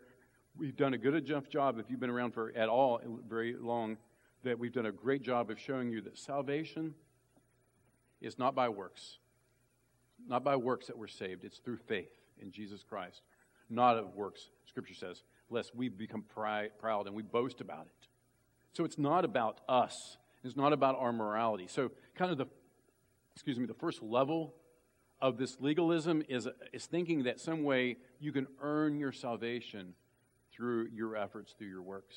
we've 0.57 0.76
done 0.76 0.94
a 0.94 0.98
good 0.98 1.29
enough 1.29 1.48
job, 1.48 1.81
if 1.81 1.90
you've 1.90 1.98
been 1.98 2.11
around 2.11 2.33
for 2.33 2.53
at 2.55 2.68
all 2.68 3.00
very 3.29 3.57
long, 3.57 3.96
that 4.44 4.57
we've 4.57 4.72
done 4.72 4.87
a 4.87 4.92
great 4.92 5.22
job 5.22 5.50
of 5.50 5.59
showing 5.59 5.90
you 5.90 6.00
that 6.03 6.16
salvation 6.16 6.94
is 8.20 8.38
not 8.38 8.55
by 8.55 8.68
works. 8.68 9.18
Not 10.29 10.44
by 10.44 10.55
works 10.55 10.87
that 10.87 10.96
we're 10.96 11.09
saved, 11.09 11.44
it's 11.44 11.59
through 11.59 11.79
faith 11.79 12.12
in 12.40 12.53
Jesus 12.53 12.85
Christ 12.88 13.22
not 13.70 13.96
of 13.96 14.14
works, 14.14 14.50
Scripture 14.66 14.94
says, 14.94 15.22
lest 15.48 15.74
we 15.74 15.88
become 15.88 16.22
proud 16.22 17.06
and 17.06 17.14
we 17.14 17.22
boast 17.22 17.61
about 17.61 17.87
it. 17.87 18.09
So 18.72 18.85
it's 18.85 18.98
not 18.98 19.24
about 19.24 19.61
us. 19.68 20.18
It's 20.44 20.56
not 20.56 20.72
about 20.72 20.96
our 20.98 21.12
morality. 21.12 21.66
So, 21.68 21.90
kind 22.14 22.30
of 22.30 22.38
the, 22.38 22.46
excuse 23.35 23.59
me, 23.59 23.66
the 23.66 23.74
first 23.74 24.02
level 24.02 24.54
of 25.20 25.37
this 25.37 25.59
legalism 25.61 26.22
is, 26.28 26.48
is 26.72 26.87
thinking 26.87 27.24
that 27.24 27.40
some 27.40 27.62
way 27.62 27.96
you 28.20 28.33
can 28.33 28.46
earn 28.62 28.98
your 28.98 29.12
salvation 29.12 29.94
through 30.52 30.88
your 30.94 31.16
efforts, 31.16 31.54
through 31.59 31.68
your 31.68 31.83
works. 31.83 32.16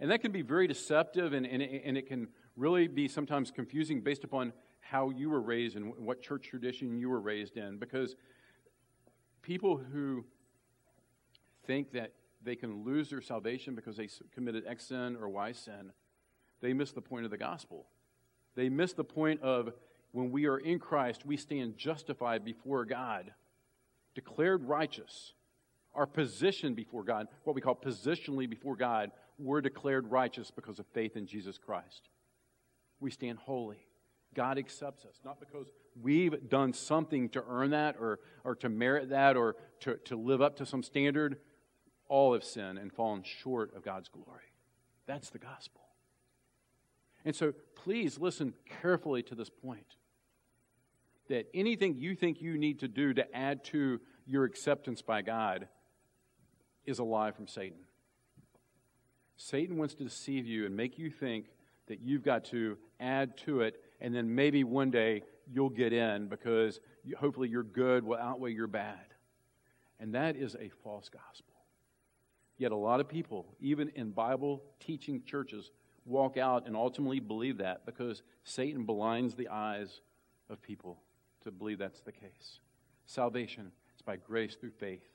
And 0.00 0.10
that 0.10 0.22
can 0.22 0.32
be 0.32 0.42
very 0.42 0.66
deceptive 0.66 1.32
and, 1.34 1.46
and, 1.46 1.62
and 1.62 1.96
it 1.96 2.06
can 2.06 2.28
really 2.56 2.88
be 2.88 3.06
sometimes 3.06 3.50
confusing 3.50 4.00
based 4.00 4.24
upon 4.24 4.52
how 4.80 5.10
you 5.10 5.30
were 5.30 5.40
raised 5.40 5.76
and 5.76 5.94
what 5.96 6.20
church 6.22 6.48
tradition 6.48 6.98
you 6.98 7.08
were 7.08 7.20
raised 7.20 7.56
in. 7.56 7.78
Because 7.78 8.16
people 9.42 9.76
who 9.76 10.24
think 11.70 11.92
that 11.92 12.10
they 12.42 12.56
can 12.56 12.84
lose 12.84 13.10
their 13.10 13.20
salvation 13.20 13.76
because 13.76 13.96
they 13.96 14.08
committed 14.34 14.64
X 14.66 14.86
sin 14.86 15.16
or 15.20 15.28
Y 15.28 15.52
sin, 15.52 15.92
they 16.60 16.72
miss 16.72 16.90
the 16.90 17.00
point 17.00 17.24
of 17.24 17.30
the 17.30 17.38
gospel. 17.38 17.86
They 18.56 18.68
miss 18.68 18.92
the 18.92 19.04
point 19.04 19.40
of 19.42 19.72
when 20.10 20.32
we 20.32 20.46
are 20.46 20.58
in 20.58 20.80
Christ, 20.80 21.24
we 21.24 21.36
stand 21.36 21.76
justified 21.76 22.44
before 22.44 22.84
God, 22.84 23.32
declared 24.16 24.64
righteous, 24.64 25.34
our 25.94 26.06
position 26.06 26.74
before 26.74 27.04
God, 27.04 27.28
what 27.44 27.54
we 27.54 27.62
call 27.62 27.76
positionally 27.76 28.50
before 28.50 28.74
God, 28.74 29.12
we're 29.38 29.60
declared 29.60 30.10
righteous 30.10 30.50
because 30.50 30.80
of 30.80 30.86
faith 30.92 31.16
in 31.16 31.24
Jesus 31.24 31.56
Christ. 31.56 32.08
We 32.98 33.12
stand 33.12 33.38
holy. 33.38 33.86
God 34.34 34.58
accepts 34.58 35.04
us, 35.04 35.20
not 35.24 35.38
because 35.38 35.68
we've 36.00 36.48
done 36.48 36.72
something 36.72 37.28
to 37.30 37.44
earn 37.48 37.70
that 37.70 37.94
or, 38.00 38.18
or 38.44 38.56
to 38.56 38.68
merit 38.68 39.10
that 39.10 39.36
or 39.36 39.54
to, 39.80 39.96
to 40.06 40.16
live 40.16 40.42
up 40.42 40.56
to 40.56 40.66
some 40.66 40.82
standard. 40.82 41.38
All 42.10 42.34
have 42.34 42.42
sinned 42.42 42.76
and 42.76 42.92
fallen 42.92 43.22
short 43.22 43.74
of 43.76 43.84
God's 43.84 44.08
glory. 44.08 44.52
That's 45.06 45.30
the 45.30 45.38
gospel. 45.38 45.80
And 47.24 47.36
so 47.36 47.54
please 47.76 48.18
listen 48.18 48.52
carefully 48.82 49.22
to 49.22 49.36
this 49.36 49.48
point 49.48 49.94
that 51.28 51.46
anything 51.54 51.94
you 51.96 52.16
think 52.16 52.42
you 52.42 52.58
need 52.58 52.80
to 52.80 52.88
do 52.88 53.14
to 53.14 53.36
add 53.36 53.62
to 53.66 54.00
your 54.26 54.44
acceptance 54.44 55.02
by 55.02 55.22
God 55.22 55.68
is 56.84 56.98
a 56.98 57.04
lie 57.04 57.30
from 57.30 57.46
Satan. 57.46 57.78
Satan 59.36 59.76
wants 59.76 59.94
to 59.94 60.04
deceive 60.04 60.46
you 60.46 60.66
and 60.66 60.76
make 60.76 60.98
you 60.98 61.10
think 61.10 61.46
that 61.86 62.00
you've 62.00 62.24
got 62.24 62.44
to 62.46 62.76
add 62.98 63.36
to 63.38 63.60
it, 63.60 63.76
and 64.00 64.12
then 64.12 64.34
maybe 64.34 64.64
one 64.64 64.90
day 64.90 65.22
you'll 65.48 65.70
get 65.70 65.92
in 65.92 66.26
because 66.26 66.80
hopefully 67.16 67.48
your 67.48 67.62
good 67.62 68.02
will 68.02 68.18
outweigh 68.18 68.52
your 68.52 68.66
bad. 68.66 69.14
And 70.00 70.14
that 70.14 70.34
is 70.34 70.56
a 70.56 70.70
false 70.82 71.08
gospel. 71.08 71.49
Yet 72.60 72.72
a 72.72 72.76
lot 72.76 73.00
of 73.00 73.08
people, 73.08 73.46
even 73.58 73.88
in 73.94 74.10
Bible 74.10 74.62
teaching 74.80 75.22
churches, 75.24 75.70
walk 76.04 76.36
out 76.36 76.66
and 76.66 76.76
ultimately 76.76 77.18
believe 77.18 77.56
that 77.56 77.86
because 77.86 78.22
Satan 78.44 78.84
blinds 78.84 79.34
the 79.34 79.48
eyes 79.48 80.02
of 80.50 80.60
people 80.60 80.98
to 81.42 81.50
believe 81.50 81.78
that's 81.78 82.02
the 82.02 82.12
case. 82.12 82.60
Salvation 83.06 83.72
is 83.96 84.02
by 84.02 84.16
grace 84.16 84.56
through 84.56 84.72
faith, 84.72 85.08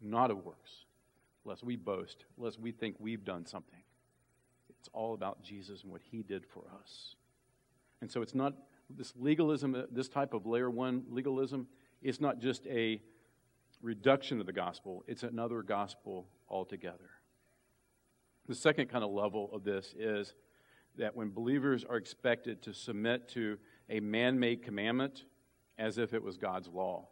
not 0.00 0.30
of 0.30 0.42
works, 0.42 0.86
lest 1.44 1.62
we 1.62 1.76
boast, 1.76 2.24
lest 2.38 2.58
we 2.58 2.72
think 2.72 2.96
we've 2.98 3.26
done 3.26 3.44
something. 3.44 3.82
It's 4.78 4.88
all 4.94 5.12
about 5.12 5.42
Jesus 5.42 5.82
and 5.82 5.92
what 5.92 6.00
he 6.10 6.22
did 6.22 6.46
for 6.46 6.62
us. 6.82 7.14
And 8.00 8.10
so 8.10 8.22
it's 8.22 8.34
not 8.34 8.54
this 8.88 9.12
legalism, 9.20 9.84
this 9.92 10.08
type 10.08 10.32
of 10.32 10.46
layer 10.46 10.70
one 10.70 11.02
legalism, 11.10 11.66
it's 12.00 12.22
not 12.22 12.38
just 12.38 12.66
a 12.68 13.02
reduction 13.82 14.40
of 14.40 14.46
the 14.46 14.52
gospel, 14.52 15.04
it's 15.06 15.22
another 15.22 15.62
gospel 15.62 16.26
altogether. 16.48 17.10
The 18.48 18.54
second 18.54 18.88
kind 18.88 19.04
of 19.04 19.10
level 19.10 19.50
of 19.52 19.64
this 19.64 19.94
is 19.98 20.34
that 20.98 21.14
when 21.14 21.30
believers 21.30 21.84
are 21.84 21.96
expected 21.96 22.62
to 22.62 22.74
submit 22.74 23.28
to 23.30 23.58
a 23.88 24.00
man 24.00 24.38
made 24.38 24.62
commandment 24.62 25.24
as 25.78 25.98
if 25.98 26.12
it 26.12 26.22
was 26.22 26.36
God's 26.36 26.68
law. 26.68 27.08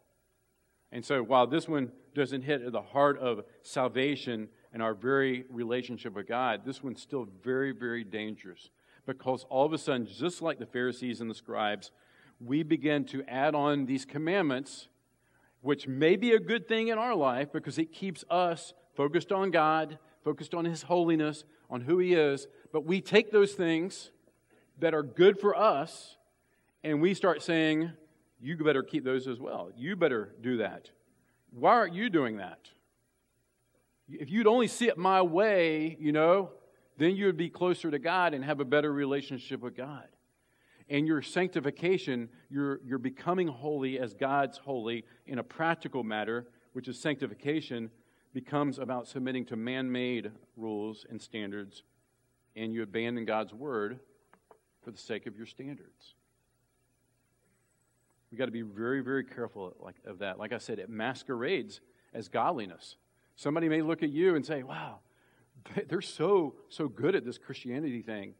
And 0.90 1.04
so, 1.04 1.22
while 1.22 1.46
this 1.46 1.68
one 1.68 1.92
doesn't 2.14 2.42
hit 2.42 2.62
at 2.62 2.72
the 2.72 2.82
heart 2.82 3.18
of 3.18 3.44
salvation 3.62 4.48
and 4.72 4.82
our 4.82 4.94
very 4.94 5.44
relationship 5.50 6.14
with 6.14 6.26
God, 6.26 6.62
this 6.64 6.82
one's 6.82 7.02
still 7.02 7.26
very, 7.42 7.72
very 7.72 8.04
dangerous 8.04 8.70
because 9.06 9.44
all 9.48 9.64
of 9.64 9.72
a 9.72 9.78
sudden, 9.78 10.06
just 10.06 10.42
like 10.42 10.58
the 10.58 10.66
Pharisees 10.66 11.20
and 11.20 11.30
the 11.30 11.34
scribes, 11.34 11.90
we 12.40 12.62
begin 12.62 13.04
to 13.06 13.22
add 13.24 13.54
on 13.54 13.86
these 13.86 14.04
commandments, 14.04 14.88
which 15.60 15.88
may 15.88 16.16
be 16.16 16.32
a 16.32 16.38
good 16.38 16.68
thing 16.68 16.88
in 16.88 16.98
our 16.98 17.14
life 17.14 17.52
because 17.52 17.78
it 17.78 17.92
keeps 17.92 18.24
us 18.30 18.74
focused 18.94 19.32
on 19.32 19.50
God, 19.50 19.98
focused 20.24 20.54
on 20.54 20.64
His 20.64 20.82
holiness, 20.82 21.44
on 21.70 21.82
who 21.82 21.98
He 21.98 22.14
is. 22.14 22.46
But 22.72 22.84
we 22.84 23.00
take 23.00 23.30
those 23.30 23.52
things 23.52 24.10
that 24.78 24.94
are 24.94 25.02
good 25.02 25.40
for 25.40 25.56
us 25.56 26.16
and 26.84 27.00
we 27.00 27.14
start 27.14 27.42
saying, 27.42 27.92
You 28.40 28.56
better 28.56 28.82
keep 28.82 29.04
those 29.04 29.26
as 29.26 29.40
well. 29.40 29.70
You 29.76 29.96
better 29.96 30.34
do 30.40 30.58
that. 30.58 30.90
Why 31.50 31.72
aren't 31.72 31.94
you 31.94 32.10
doing 32.10 32.36
that? 32.36 32.70
If 34.08 34.30
you'd 34.30 34.46
only 34.46 34.68
see 34.68 34.88
it 34.88 34.96
my 34.96 35.22
way, 35.22 35.96
you 36.00 36.12
know, 36.12 36.50
then 36.96 37.14
you 37.14 37.26
would 37.26 37.36
be 37.36 37.50
closer 37.50 37.90
to 37.90 37.98
God 37.98 38.34
and 38.34 38.44
have 38.44 38.60
a 38.60 38.64
better 38.64 38.92
relationship 38.92 39.60
with 39.60 39.76
God. 39.76 40.06
And 40.90 41.06
your 41.06 41.20
sanctification, 41.20 42.28
you're, 42.48 42.80
you're 42.84 42.98
becoming 42.98 43.48
holy 43.48 43.98
as 43.98 44.14
God's 44.14 44.58
holy 44.58 45.04
in 45.26 45.38
a 45.38 45.42
practical 45.42 46.02
matter, 46.02 46.46
which 46.72 46.88
is 46.88 46.98
sanctification, 46.98 47.90
becomes 48.32 48.78
about 48.78 49.06
submitting 49.06 49.44
to 49.46 49.56
man 49.56 49.90
made 49.90 50.30
rules 50.56 51.04
and 51.10 51.20
standards, 51.20 51.82
and 52.56 52.72
you 52.72 52.82
abandon 52.82 53.24
God's 53.24 53.52
word 53.52 54.00
for 54.82 54.90
the 54.90 54.98
sake 54.98 55.26
of 55.26 55.36
your 55.36 55.46
standards. 55.46 56.14
We've 58.30 58.38
got 58.38 58.46
to 58.46 58.52
be 58.52 58.62
very, 58.62 59.00
very 59.00 59.24
careful 59.24 59.74
of 60.04 60.18
that. 60.18 60.38
Like 60.38 60.52
I 60.52 60.58
said, 60.58 60.78
it 60.78 60.90
masquerades 60.90 61.80
as 62.12 62.28
godliness. 62.28 62.96
Somebody 63.36 63.68
may 63.68 63.82
look 63.82 64.02
at 64.02 64.10
you 64.10 64.36
and 64.36 64.44
say, 64.44 64.62
wow, 64.62 64.98
they're 65.88 66.00
so, 66.00 66.54
so 66.68 66.88
good 66.88 67.14
at 67.14 67.24
this 67.24 67.38
Christianity 67.38 68.02
thing. 68.02 68.34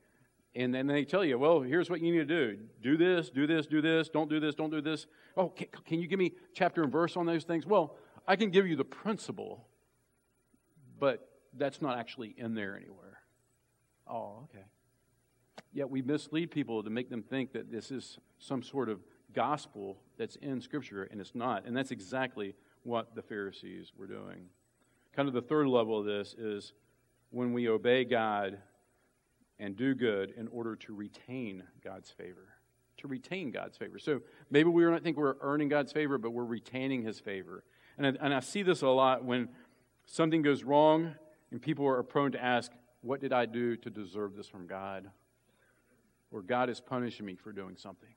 And 0.54 0.74
then 0.74 0.86
they 0.86 1.04
tell 1.04 1.24
you, 1.24 1.38
well, 1.38 1.60
here's 1.60 1.90
what 1.90 2.00
you 2.00 2.10
need 2.10 2.26
to 2.28 2.52
do 2.52 2.58
do 2.82 2.96
this, 2.96 3.30
do 3.30 3.46
this, 3.46 3.66
do 3.66 3.80
this, 3.80 4.08
don't 4.08 4.30
do 4.30 4.40
this, 4.40 4.54
don't 4.54 4.70
do 4.70 4.80
this. 4.80 5.06
Oh, 5.36 5.48
can, 5.50 5.66
can 5.86 6.00
you 6.00 6.06
give 6.06 6.18
me 6.18 6.32
chapter 6.54 6.82
and 6.82 6.90
verse 6.90 7.16
on 7.16 7.26
those 7.26 7.44
things? 7.44 7.66
Well, 7.66 7.96
I 8.26 8.36
can 8.36 8.50
give 8.50 8.66
you 8.66 8.76
the 8.76 8.84
principle, 8.84 9.66
but 10.98 11.28
that's 11.56 11.80
not 11.80 11.98
actually 11.98 12.34
in 12.36 12.54
there 12.54 12.76
anywhere. 12.76 13.18
Oh, 14.06 14.44
okay. 14.44 14.64
Yet 15.72 15.90
we 15.90 16.02
mislead 16.02 16.50
people 16.50 16.82
to 16.82 16.90
make 16.90 17.10
them 17.10 17.22
think 17.22 17.52
that 17.52 17.70
this 17.70 17.90
is 17.90 18.18
some 18.38 18.62
sort 18.62 18.88
of 18.88 19.00
gospel 19.34 19.98
that's 20.16 20.36
in 20.36 20.60
Scripture, 20.60 21.04
and 21.04 21.20
it's 21.20 21.34
not. 21.34 21.66
And 21.66 21.76
that's 21.76 21.90
exactly 21.90 22.54
what 22.84 23.14
the 23.14 23.22
Pharisees 23.22 23.92
were 23.96 24.06
doing. 24.06 24.48
Kind 25.14 25.28
of 25.28 25.34
the 25.34 25.42
third 25.42 25.68
level 25.68 25.98
of 25.98 26.06
this 26.06 26.34
is 26.34 26.72
when 27.30 27.52
we 27.52 27.68
obey 27.68 28.04
God 28.04 28.58
and 29.58 29.76
do 29.76 29.94
good 29.94 30.32
in 30.36 30.48
order 30.48 30.76
to 30.76 30.94
retain 30.94 31.64
God's 31.82 32.10
favor. 32.10 32.48
To 32.98 33.08
retain 33.08 33.50
God's 33.50 33.76
favor. 33.76 33.98
So 33.98 34.20
maybe 34.50 34.68
we 34.70 34.82
don't 34.82 35.02
think 35.02 35.16
we're 35.16 35.36
earning 35.40 35.68
God's 35.68 35.92
favor, 35.92 36.18
but 36.18 36.30
we're 36.30 36.44
retaining 36.44 37.02
His 37.02 37.20
favor. 37.20 37.64
And 37.96 38.06
I, 38.06 38.24
and 38.24 38.34
I 38.34 38.40
see 38.40 38.62
this 38.62 38.82
a 38.82 38.88
lot 38.88 39.24
when 39.24 39.48
something 40.06 40.42
goes 40.42 40.64
wrong 40.64 41.14
and 41.50 41.60
people 41.60 41.86
are 41.86 42.02
prone 42.02 42.32
to 42.32 42.42
ask, 42.42 42.72
What 43.02 43.20
did 43.20 43.32
I 43.32 43.46
do 43.46 43.76
to 43.76 43.90
deserve 43.90 44.36
this 44.36 44.48
from 44.48 44.66
God? 44.66 45.10
Or 46.30 46.42
God 46.42 46.68
is 46.70 46.80
punishing 46.80 47.24
me 47.24 47.36
for 47.36 47.52
doing 47.52 47.76
something 47.76 48.10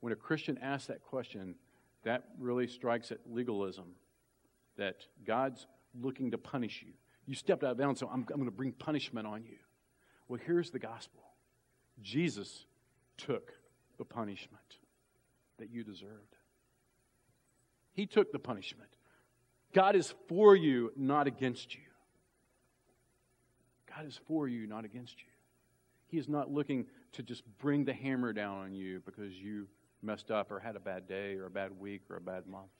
when 0.00 0.12
a 0.12 0.16
Christian 0.16 0.58
asks 0.58 0.86
that 0.86 1.02
question, 1.02 1.54
that 2.04 2.24
really 2.38 2.66
strikes 2.66 3.10
at 3.10 3.18
legalism 3.26 3.94
that 4.76 5.06
God's 5.26 5.66
looking 6.00 6.30
to 6.30 6.38
punish 6.38 6.84
you. 6.86 6.92
You 7.26 7.34
stepped 7.34 7.64
out 7.64 7.72
of 7.72 7.78
bounds, 7.78 8.00
so 8.00 8.06
I'm, 8.06 8.20
I'm 8.20 8.36
going 8.36 8.44
to 8.44 8.50
bring 8.50 8.72
punishment 8.72 9.26
on 9.26 9.44
you. 9.44 9.56
Well, 10.28 10.40
here's 10.44 10.70
the 10.70 10.78
gospel 10.78 11.22
Jesus 12.02 12.64
took 13.16 13.52
the 13.96 14.04
punishment 14.04 14.78
that 15.58 15.70
you 15.70 15.82
deserved. 15.82 16.36
He 17.92 18.06
took 18.06 18.30
the 18.30 18.38
punishment. 18.38 18.90
God 19.74 19.96
is 19.96 20.14
for 20.28 20.54
you, 20.54 20.92
not 20.96 21.26
against 21.26 21.74
you. 21.74 21.80
God 23.94 24.06
is 24.06 24.20
for 24.26 24.46
you, 24.46 24.66
not 24.66 24.84
against 24.84 25.18
you. 25.18 25.28
He 26.06 26.18
is 26.18 26.28
not 26.28 26.50
looking 26.50 26.86
to 27.12 27.22
just 27.22 27.42
bring 27.58 27.84
the 27.84 27.92
hammer 27.92 28.32
down 28.32 28.58
on 28.58 28.72
you 28.72 29.02
because 29.04 29.32
you 29.32 29.66
messed 30.02 30.30
up 30.30 30.50
or 30.50 30.60
had 30.60 30.76
a 30.76 30.80
bad 30.80 31.08
day 31.08 31.34
or 31.34 31.46
a 31.46 31.50
bad 31.50 31.78
week 31.78 32.02
or 32.08 32.16
a 32.16 32.20
bad 32.20 32.46
month. 32.46 32.70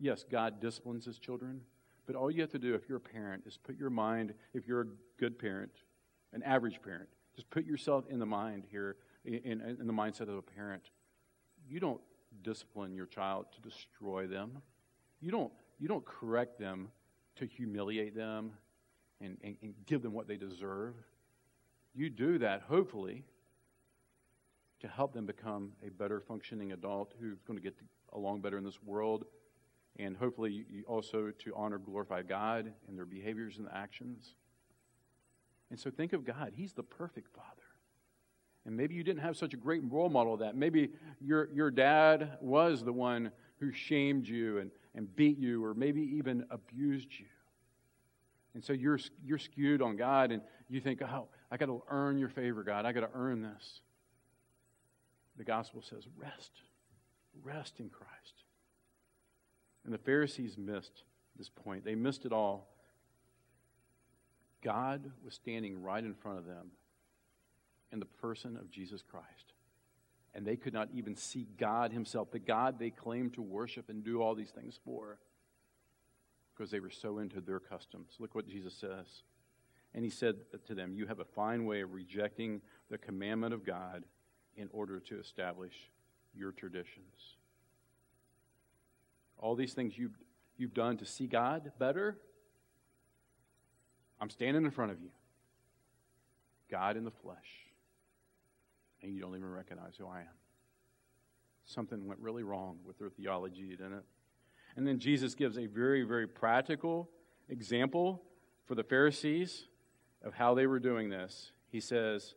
Yes, 0.00 0.24
God 0.30 0.60
disciplines 0.60 1.04
his 1.06 1.18
children, 1.18 1.62
but 2.08 2.16
all 2.16 2.30
you 2.30 2.40
have 2.40 2.50
to 2.50 2.58
do 2.58 2.74
if 2.74 2.88
you're 2.88 2.96
a 2.96 3.00
parent 3.00 3.44
is 3.46 3.58
put 3.58 3.76
your 3.76 3.90
mind, 3.90 4.32
if 4.54 4.66
you're 4.66 4.80
a 4.80 4.86
good 5.20 5.38
parent, 5.38 5.70
an 6.32 6.42
average 6.42 6.80
parent, 6.82 7.06
just 7.36 7.50
put 7.50 7.66
yourself 7.66 8.06
in 8.08 8.18
the 8.18 8.26
mind 8.26 8.64
here, 8.70 8.96
in, 9.26 9.60
in 9.78 9.86
the 9.86 9.92
mindset 9.92 10.22
of 10.22 10.36
a 10.36 10.42
parent. 10.42 10.90
You 11.68 11.80
don't 11.80 12.00
discipline 12.42 12.94
your 12.94 13.04
child 13.04 13.44
to 13.52 13.60
destroy 13.60 14.26
them. 14.26 14.62
You 15.20 15.30
don't, 15.30 15.52
you 15.78 15.86
don't 15.86 16.04
correct 16.06 16.58
them 16.58 16.88
to 17.36 17.44
humiliate 17.44 18.16
them 18.16 18.52
and, 19.20 19.36
and, 19.44 19.56
and 19.60 19.74
give 19.84 20.00
them 20.00 20.14
what 20.14 20.26
they 20.26 20.38
deserve. 20.38 20.94
You 21.94 22.08
do 22.08 22.38
that, 22.38 22.62
hopefully, 22.62 23.22
to 24.80 24.88
help 24.88 25.12
them 25.12 25.26
become 25.26 25.72
a 25.86 25.90
better 25.90 26.20
functioning 26.20 26.72
adult 26.72 27.12
who's 27.20 27.42
going 27.42 27.58
to 27.58 27.62
get 27.62 27.76
along 28.14 28.40
better 28.40 28.56
in 28.56 28.64
this 28.64 28.82
world, 28.82 29.26
and 29.98 30.16
hopefully 30.16 30.64
also 30.86 31.32
to 31.38 31.52
honor, 31.56 31.78
glorify 31.78 32.22
God 32.22 32.72
in 32.88 32.96
their 32.96 33.04
behaviors 33.04 33.58
and 33.58 33.68
actions. 33.72 34.34
And 35.70 35.78
so 35.78 35.90
think 35.90 36.12
of 36.12 36.24
God. 36.24 36.52
He's 36.54 36.72
the 36.72 36.82
perfect 36.82 37.34
Father. 37.34 37.46
And 38.64 38.76
maybe 38.76 38.94
you 38.94 39.02
didn't 39.02 39.22
have 39.22 39.36
such 39.36 39.54
a 39.54 39.56
great 39.56 39.82
role 39.90 40.08
model 40.08 40.34
of 40.34 40.40
that. 40.40 40.56
Maybe 40.56 40.90
your, 41.20 41.48
your 41.52 41.70
dad 41.70 42.38
was 42.40 42.84
the 42.84 42.92
one 42.92 43.30
who 43.60 43.72
shamed 43.72 44.28
you 44.28 44.58
and, 44.58 44.70
and 44.94 45.14
beat 45.16 45.38
you 45.38 45.64
or 45.64 45.74
maybe 45.74 46.00
even 46.16 46.44
abused 46.50 47.08
you. 47.18 47.26
And 48.54 48.64
so 48.64 48.72
you're, 48.72 48.98
you're 49.24 49.38
skewed 49.38 49.82
on 49.82 49.96
God 49.96 50.32
and 50.32 50.42
you 50.68 50.80
think, 50.80 51.02
oh, 51.02 51.28
I 51.50 51.56
got 51.56 51.66
to 51.66 51.82
earn 51.88 52.18
your 52.18 52.28
favor, 52.28 52.62
God. 52.62 52.84
I 52.86 52.92
got 52.92 53.00
to 53.00 53.10
earn 53.14 53.42
this 53.42 53.80
the 55.38 55.44
gospel 55.44 55.80
says 55.80 56.04
rest. 56.16 56.50
Rest 57.42 57.74
in 57.78 57.88
Christ. 57.88 58.42
And 59.88 59.94
the 59.94 60.04
Pharisees 60.04 60.58
missed 60.58 61.02
this 61.38 61.48
point. 61.48 61.82
They 61.82 61.94
missed 61.94 62.26
it 62.26 62.32
all. 62.34 62.68
God 64.62 65.10
was 65.24 65.32
standing 65.32 65.80
right 65.80 66.04
in 66.04 66.12
front 66.12 66.36
of 66.36 66.44
them 66.44 66.72
in 67.90 67.98
the 67.98 68.04
person 68.04 68.58
of 68.58 68.70
Jesus 68.70 69.00
Christ. 69.00 69.54
And 70.34 70.46
they 70.46 70.56
could 70.56 70.74
not 70.74 70.90
even 70.92 71.16
see 71.16 71.48
God 71.56 71.90
Himself, 71.90 72.30
the 72.30 72.38
God 72.38 72.78
they 72.78 72.90
claimed 72.90 73.32
to 73.32 73.40
worship 73.40 73.88
and 73.88 74.04
do 74.04 74.20
all 74.20 74.34
these 74.34 74.50
things 74.50 74.78
for, 74.84 75.20
because 76.54 76.70
they 76.70 76.80
were 76.80 76.90
so 76.90 77.16
into 77.16 77.40
their 77.40 77.58
customs. 77.58 78.10
Look 78.18 78.34
what 78.34 78.46
Jesus 78.46 78.74
says. 78.74 79.06
And 79.94 80.04
He 80.04 80.10
said 80.10 80.36
to 80.66 80.74
them, 80.74 80.92
You 80.92 81.06
have 81.06 81.20
a 81.20 81.24
fine 81.24 81.64
way 81.64 81.80
of 81.80 81.94
rejecting 81.94 82.60
the 82.90 82.98
commandment 82.98 83.54
of 83.54 83.64
God 83.64 84.04
in 84.54 84.68
order 84.70 85.00
to 85.00 85.18
establish 85.18 85.72
your 86.34 86.52
traditions. 86.52 87.38
All 89.38 89.54
these 89.54 89.72
things 89.72 89.96
you've, 89.96 90.16
you've 90.56 90.74
done 90.74 90.96
to 90.98 91.04
see 91.06 91.26
God 91.26 91.72
better, 91.78 92.18
I'm 94.20 94.30
standing 94.30 94.64
in 94.64 94.70
front 94.70 94.92
of 94.92 95.00
you. 95.00 95.10
God 96.70 96.96
in 96.96 97.04
the 97.04 97.10
flesh 97.10 97.68
and 99.02 99.14
you 99.14 99.20
don't 99.20 99.34
even 99.36 99.50
recognize 99.50 99.94
who 99.96 100.06
I 100.06 100.20
am. 100.20 100.26
Something 101.64 102.06
went 102.06 102.20
really 102.20 102.42
wrong 102.42 102.78
with 102.84 102.98
their 102.98 103.10
theology, 103.10 103.70
didn't 103.70 103.94
it? 103.94 104.04
And 104.76 104.86
then 104.86 104.98
Jesus 104.98 105.34
gives 105.34 105.58
a 105.58 105.66
very, 105.66 106.02
very 106.02 106.26
practical 106.26 107.10
example 107.48 108.22
for 108.66 108.74
the 108.74 108.84
Pharisees 108.84 109.66
of 110.22 110.34
how 110.34 110.54
they 110.54 110.66
were 110.66 110.78
doing 110.78 111.10
this. 111.10 111.52
He 111.70 111.80
says, 111.80 112.34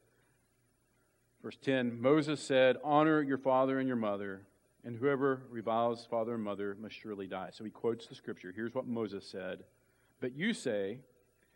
verse 1.41 1.57
10 1.61 2.01
Moses 2.01 2.41
said, 2.41 2.77
Honor 2.83 3.21
your 3.21 3.37
father 3.37 3.79
and 3.79 3.87
your 3.87 3.97
mother, 3.97 4.41
and 4.83 4.95
whoever 4.95 5.43
reviles 5.49 6.07
father 6.09 6.35
and 6.35 6.43
mother 6.43 6.75
must 6.79 6.95
surely 6.95 7.27
die. 7.27 7.49
So 7.51 7.63
he 7.63 7.69
quotes 7.69 8.07
the 8.07 8.15
scripture. 8.15 8.51
Here's 8.55 8.73
what 8.73 8.87
Moses 8.87 9.27
said 9.27 9.63
But 10.19 10.35
you 10.35 10.53
say, 10.53 10.99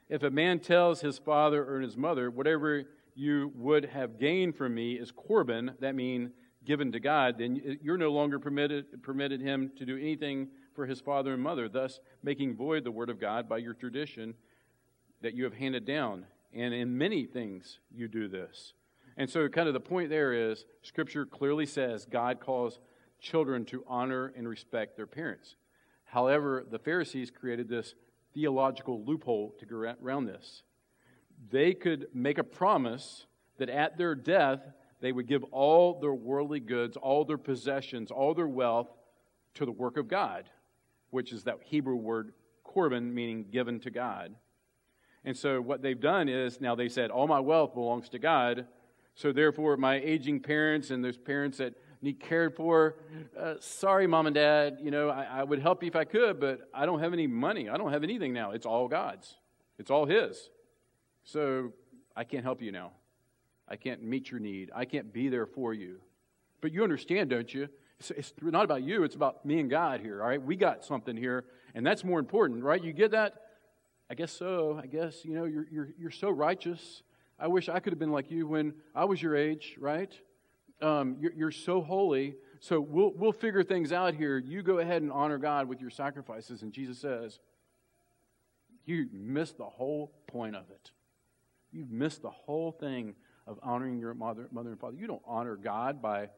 if 0.10 0.24
a 0.24 0.30
man 0.30 0.60
tells 0.60 1.02
his 1.02 1.18
father 1.18 1.64
or 1.64 1.82
his 1.82 1.98
mother, 1.98 2.30
whatever 2.30 2.84
you 3.16 3.52
would 3.56 3.86
have 3.86 4.20
gained 4.20 4.56
from 4.56 4.76
me 4.76 4.94
is 4.94 5.12
Corban, 5.12 5.72
that 5.80 5.96
means 5.96 6.32
given 6.66 6.92
to 6.92 7.00
God, 7.00 7.38
then 7.38 7.78
you're 7.82 7.98
no 7.98 8.12
longer 8.12 8.40
permitted, 8.40 9.02
permitted 9.04 9.42
him 9.42 9.72
to 9.78 9.86
do 9.86 9.98
anything 9.98 10.50
for 10.74 10.86
his 10.86 11.00
father 11.00 11.34
and 11.34 11.42
mother, 11.42 11.70
thus 11.70 12.00
making 12.24 12.56
void 12.56 12.84
the 12.84 12.92
word 12.92 13.10
of 13.10 13.20
God 13.20 13.48
by 13.48 13.58
your 13.58 13.74
tradition 13.74 14.34
that 15.22 15.34
you 15.34 15.44
have 15.44 15.54
handed 15.54 15.86
down. 15.86 16.26
And 16.54 16.74
in 16.74 16.98
many 16.98 17.26
things 17.26 17.80
you 17.94 18.08
do 18.08 18.28
this. 18.28 18.74
And 19.18 19.30
so, 19.30 19.48
kind 19.48 19.68
of 19.68 19.74
the 19.74 19.80
point 19.80 20.10
there 20.10 20.34
is 20.34 20.66
Scripture 20.82 21.26
clearly 21.26 21.66
says 21.66 22.06
God 22.06 22.40
calls 22.40 22.80
children 23.20 23.66
to 23.66 23.84
honor 23.88 24.34
and 24.36 24.48
respect 24.48 24.96
their 24.96 25.08
parents. 25.08 25.56
However, 26.06 26.66
the 26.70 26.80
Pharisees 26.80 27.32
created 27.32 27.68
this 27.68 27.96
theological 28.34 29.04
loophole 29.04 29.56
to 29.60 29.66
go 29.66 29.96
around 30.02 30.26
this 30.26 30.64
they 31.52 31.74
could 31.74 32.08
make 32.14 32.38
a 32.38 32.44
promise 32.44 33.26
that 33.58 33.70
at 33.70 33.98
their 33.98 34.16
death, 34.16 34.62
they 35.02 35.12
would 35.12 35.28
give 35.28 35.44
all 35.52 36.00
their 36.00 36.14
worldly 36.14 36.60
goods, 36.60 36.98
all 36.98 37.26
their 37.26 37.38
possessions, 37.38 38.12
all 38.12 38.34
their 38.34 38.48
wealth 38.48 38.90
to 39.56 39.66
the 39.66 39.72
work 39.72 39.98
of 39.98 40.08
God, 40.08 40.50
which 41.12 41.32
is 41.32 41.44
that 41.44 41.60
Hebrew 41.64 41.96
word 41.96 42.34
korban, 42.66 43.14
meaning 43.14 43.46
given 43.52 43.80
to 43.82 43.92
God. 43.92 44.36
And 45.24 45.36
so 45.36 45.62
what 45.62 45.82
they've 45.82 46.00
done 46.00 46.30
is 46.30 46.62
now 46.62 46.76
they 46.76 46.90
said, 46.90 47.10
All 47.10 47.28
my 47.28 47.40
wealth 47.40 47.74
belongs 47.74 48.10
to 48.10 48.20
God. 48.20 48.68
So 49.16 49.32
therefore, 49.32 49.78
my 49.78 49.96
aging 49.96 50.42
parents 50.42 50.92
and 50.92 51.04
those 51.04 51.18
parents 51.18 51.58
that 51.60 51.74
need 52.06 52.20
cared 52.20 52.56
for, 52.56 52.96
uh, 53.38 53.56
sorry, 53.60 54.08
mom 54.08 54.28
and 54.28 54.36
dad, 54.36 54.78
you 54.82 54.92
know, 54.92 55.10
I, 55.10 55.24
I 55.24 55.44
would 55.44 55.60
help 55.60 55.84
you 55.84 55.88
if 55.88 55.96
I 55.96 56.06
could, 56.06 56.40
but 56.40 56.70
I 56.74 56.86
don't 56.86 57.00
have 57.00 57.12
any 57.12 57.28
money. 57.28 57.68
I 57.68 57.78
don't 57.78 57.92
have 57.92 58.04
anything 58.04 58.32
now. 58.32 58.52
It's 58.52 58.66
all 58.66 58.88
God's, 58.88 59.36
it's 59.78 59.92
all 59.92 60.06
His. 60.06 60.50
So 61.24 61.74
I 62.16 62.24
can't 62.24 62.44
help 62.44 62.62
you 62.62 62.72
now. 62.72 62.92
I 63.68 63.76
can't 63.76 64.04
meet 64.04 64.32
your 64.32 64.40
need. 64.40 64.72
I 64.74 64.86
can't 64.86 65.12
be 65.12 65.28
there 65.28 65.48
for 65.48 65.74
you. 65.74 65.98
But 66.62 66.72
you 66.72 66.84
understand, 66.84 67.32
don't 67.32 67.52
you? 67.52 67.68
It's, 68.00 68.12
it's, 68.12 68.34
not 68.42 68.64
about 68.64 68.84
you, 68.84 69.04
it's 69.04 69.16
about 69.16 69.46
me 69.46 69.60
and 69.60 69.70
God 69.70 70.02
here, 70.02 70.22
all 70.22 70.30
right? 70.30 70.42
We 70.42 70.56
got 70.56 70.86
something 70.86 71.18
here, 71.18 71.46
and 71.74 71.86
that's 71.86 72.04
more 72.04 72.20
important, 72.20 72.64
right? 72.64 72.82
You 72.82 72.94
get 72.94 73.12
that? 73.12 73.34
I 74.10 74.14
guess 74.14 74.32
so. 74.32 74.80
I 74.82 74.86
guess, 74.86 75.26
you 75.26 75.34
know, 75.34 75.46
you're, 75.46 75.66
you're, 75.72 75.90
you're 75.98 76.12
so 76.12 76.30
righteous. 76.30 77.02
I 77.40 77.48
wish 77.48 77.70
I 77.70 77.80
could 77.80 77.92
have 77.92 78.00
been 78.00 78.12
like 78.12 78.30
you 78.30 78.48
when 78.48 78.74
I 78.94 79.06
was 79.06 79.22
your 79.22 79.36
age, 79.36 79.76
right? 79.80 80.14
Um, 80.82 81.18
you're, 81.20 81.34
you're 81.34 81.52
so 81.52 81.82
holy. 81.82 82.36
So 82.60 82.80
we'll, 82.80 83.12
we'll 83.16 83.32
figure 83.32 83.64
things 83.64 83.92
out 83.92 84.16
here. 84.16 84.38
You 84.38 84.62
go 84.62 84.80
ahead 84.80 85.02
and 85.02 85.12
honor 85.12 85.38
God 85.38 85.68
with 85.68 85.82
your 85.82 85.90
sacrifices. 85.90 86.62
And 86.62 86.74
Jesus 86.74 87.00
says, 87.00 87.40
You 88.86 89.08
missed 89.14 89.58
the 89.58 89.66
whole 89.66 90.12
point 90.28 90.56
of 90.56 90.70
it. 90.70 90.92
You've 91.72 91.92
missed 91.92 92.22
the 92.22 92.30
whole 92.30 92.72
thing 92.72 93.16
of 93.48 93.60
honoring 93.62 94.00
your 94.00 94.14
mother, 94.14 94.48
mother 94.52 94.70
and 94.70 94.80
father. 94.80 94.96
You 94.98 95.08
don't 95.08 95.22
honor 95.26 95.56
God 95.56 96.02
by 96.02 96.30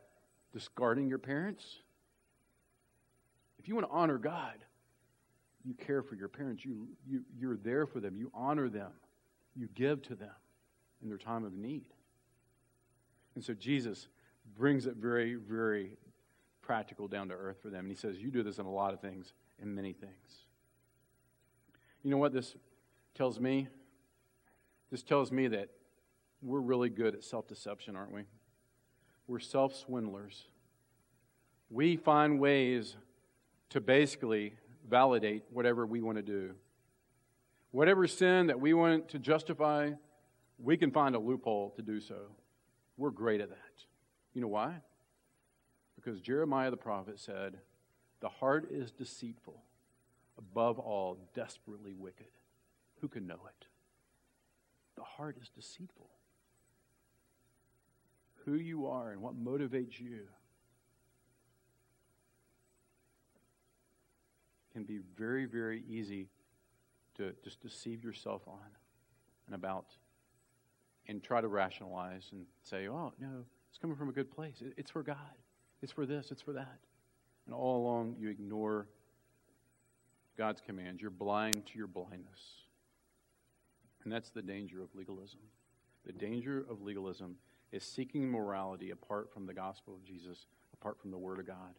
discarding 0.54 1.08
your 1.08 1.20
parents. 1.20 1.80
If 3.60 3.68
you 3.68 3.76
want 3.76 3.88
to 3.88 3.94
honor 3.94 4.18
God, 4.18 4.56
you 5.64 5.74
care 5.74 6.02
for 6.02 6.16
your 6.16 6.30
parents. 6.30 6.64
You, 6.64 6.88
you, 7.08 7.24
you're 7.38 7.58
there 7.58 7.86
for 7.86 8.00
them. 8.00 8.16
You 8.16 8.32
honor 8.34 8.70
them. 8.70 8.92
You 9.56 9.68
give 9.76 10.02
to 10.04 10.16
them 10.16 10.32
in 11.02 11.10
their 11.10 11.18
time 11.18 11.44
of 11.44 11.54
need. 11.54 11.94
And 13.36 13.44
so 13.44 13.54
Jesus 13.54 14.08
brings 14.56 14.86
it 14.86 14.95
very, 14.95 15.36
very 15.36 15.98
practical 16.62 17.08
down 17.08 17.30
to 17.30 17.34
earth 17.34 17.58
for 17.62 17.70
them. 17.70 17.82
And 17.82 17.89
he 17.89 17.95
says, 17.95 18.18
You 18.18 18.30
do 18.30 18.43
this 18.43 18.58
in 18.58 18.66
a 18.66 18.72
lot 18.72 18.93
of 18.93 19.02
things, 19.02 19.34
in 19.62 19.74
many 19.74 19.93
things. 19.93 20.45
You 22.04 22.12
know 22.12 22.18
what 22.18 22.34
this 22.34 22.56
tells 23.16 23.39
me? 23.39 23.68
This 24.91 25.04
tells 25.04 25.32
me 25.32 25.48
that 25.48 25.70
we're 26.41 26.62
really 26.62 26.89
good 26.89 27.16
at 27.16 27.24
self 27.24 27.48
deception, 27.48 27.95
aren't 27.95 28.12
we? 28.12 28.24
We're 29.28 29.39
self 29.39 29.76
swindlers. 29.76 30.48
We 31.70 31.98
find 31.98 32.39
ways 32.39 32.95
to 33.72 33.82
basically 33.82 34.54
validate 34.89 35.43
whatever 35.52 35.86
we 35.86 36.02
want 36.02 36.18
to 36.18 36.22
do. 36.22 36.52
Whatever 37.72 38.08
sin 38.08 38.48
that 38.48 38.60
we 38.60 38.74
want 38.74 39.10
to 39.10 39.20
justify, 39.20 39.91
we 40.58 40.78
can 40.78 40.91
find 40.91 41.16
a 41.16 41.20
loophole 41.20 41.74
to 41.76 41.82
do 41.82 42.00
so. 42.00 42.16
We're 42.95 43.12
great 43.12 43.41
at 43.41 43.50
that. 43.50 43.58
You 44.38 44.42
know 44.42 44.50
why? 44.50 44.76
Because 45.96 46.22
Jeremiah 46.22 46.70
the 46.70 46.78
prophet 46.78 47.20
said, 47.20 47.58
The 48.20 48.30
heart 48.30 48.68
is 48.70 48.92
deceitful, 48.92 49.64
above 50.38 50.78
all, 50.78 51.18
desperately 51.34 51.96
wicked. 51.96 52.28
Who 53.02 53.08
can 53.08 53.26
know 53.26 53.40
it? 53.48 53.66
The 54.96 55.02
heart 55.02 55.38
is 55.42 55.50
deceitful. 55.50 56.12
Who 58.46 58.54
you 58.54 58.86
are 58.86 59.10
and 59.10 59.24
what 59.24 59.44
motivates 59.44 60.00
you 60.00 60.28
can 64.72 64.84
be 64.84 65.00
very, 65.18 65.46
very 65.46 65.82
easy 65.90 66.30
to 67.16 67.34
just 67.44 67.60
deceive 67.60 68.04
yourself 68.04 68.44
on 68.48 68.70
and 69.48 69.56
about 69.56 69.88
and 71.08 71.24
try 71.24 71.42
to 71.42 71.48
rationalize 71.48 72.28
and 72.32 72.46
say, 72.62 72.88
oh, 72.88 73.14
no, 73.20 73.46
it's 73.70 73.78
coming 73.80 73.95
from 73.95 74.09
a 74.09 74.13
good 74.13 74.32
place. 74.32 74.61
It's 74.78 74.91
for 74.91 75.03
God. 75.03 75.18
It's 75.82 75.91
for 75.91 76.05
this. 76.05 76.32
It's 76.32 76.41
for 76.41 76.53
that. 76.53 76.80
And 77.45 77.55
all 77.55 77.78
along, 77.78 78.15
you 78.20 78.30
ignore 78.30 78.88
God's 80.38 80.61
commands. 80.61 81.01
You're 81.01 81.11
blind 81.11 81.65
to 81.68 81.78
your 81.78 81.88
blindness. 81.88 82.65
And 84.03 84.11
that's 84.11 84.30
the 84.30 84.41
danger 84.41 84.82
of 84.82 84.89
legalism. 84.95 85.39
The 86.05 86.13
danger 86.13 86.65
of 86.70 86.82
legalism 86.82 87.36
is 87.72 87.84
seeking 87.84 88.30
morality 88.30 88.91
apart 88.91 89.34
from 89.34 89.45
the 89.45 89.53
gospel 89.53 89.93
of 89.95 90.03
Jesus, 90.03 90.45
apart 90.74 90.99
from 90.99 91.11
the 91.11 91.18
Word 91.18 91.39
of 91.39 91.47
God. 91.47 91.74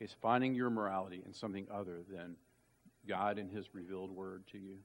It's 0.00 0.12
finding 0.12 0.54
your 0.54 0.70
morality 0.70 1.22
in 1.24 1.32
something 1.32 1.66
other 1.72 2.00
than 2.10 2.36
God 3.08 3.38
and 3.38 3.50
His 3.50 3.74
revealed 3.74 4.10
Word 4.10 4.44
to 4.52 4.58
you. 4.58 4.78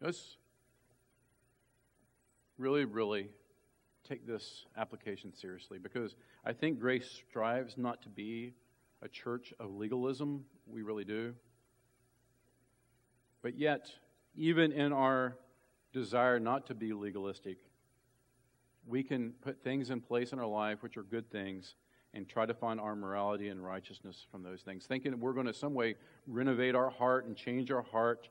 Let's 0.00 0.36
really, 2.58 2.84
really 2.84 3.28
take 4.08 4.26
this 4.26 4.64
application 4.76 5.34
seriously 5.34 5.78
because 5.78 6.14
I 6.44 6.52
think 6.52 6.78
grace 6.78 7.22
strives 7.28 7.76
not 7.78 8.02
to 8.02 8.08
be 8.08 8.54
a 9.02 9.08
church 9.08 9.52
of 9.58 9.70
legalism. 9.70 10.44
We 10.66 10.82
really 10.82 11.04
do. 11.04 11.34
But 13.42 13.58
yet, 13.58 13.90
even 14.36 14.72
in 14.72 14.92
our 14.92 15.36
desire 15.92 16.40
not 16.40 16.66
to 16.66 16.74
be 16.74 16.92
legalistic, 16.92 17.58
we 18.86 19.02
can 19.02 19.32
put 19.42 19.62
things 19.62 19.90
in 19.90 20.00
place 20.00 20.32
in 20.32 20.38
our 20.38 20.46
life 20.46 20.82
which 20.82 20.96
are 20.96 21.02
good 21.02 21.30
things 21.30 21.74
and 22.14 22.28
try 22.28 22.46
to 22.46 22.54
find 22.54 22.80
our 22.80 22.94
morality 22.94 23.48
and 23.48 23.64
righteousness 23.64 24.26
from 24.30 24.42
those 24.42 24.62
things, 24.62 24.86
thinking 24.86 25.18
we're 25.18 25.32
going 25.32 25.46
to 25.46 25.54
some 25.54 25.74
way 25.74 25.96
renovate 26.26 26.74
our 26.74 26.90
heart 26.90 27.26
and 27.26 27.36
change 27.36 27.70
our 27.70 27.82
heart 27.82 28.28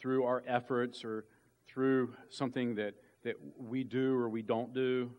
through 0.00 0.24
our 0.24 0.42
efforts 0.46 1.04
or 1.04 1.24
through 1.68 2.12
something 2.28 2.74
that, 2.74 2.94
that 3.24 3.36
we 3.58 3.84
do 3.84 4.14
or 4.14 4.28
we 4.28 4.42
don't 4.42 4.72
do. 4.72 5.10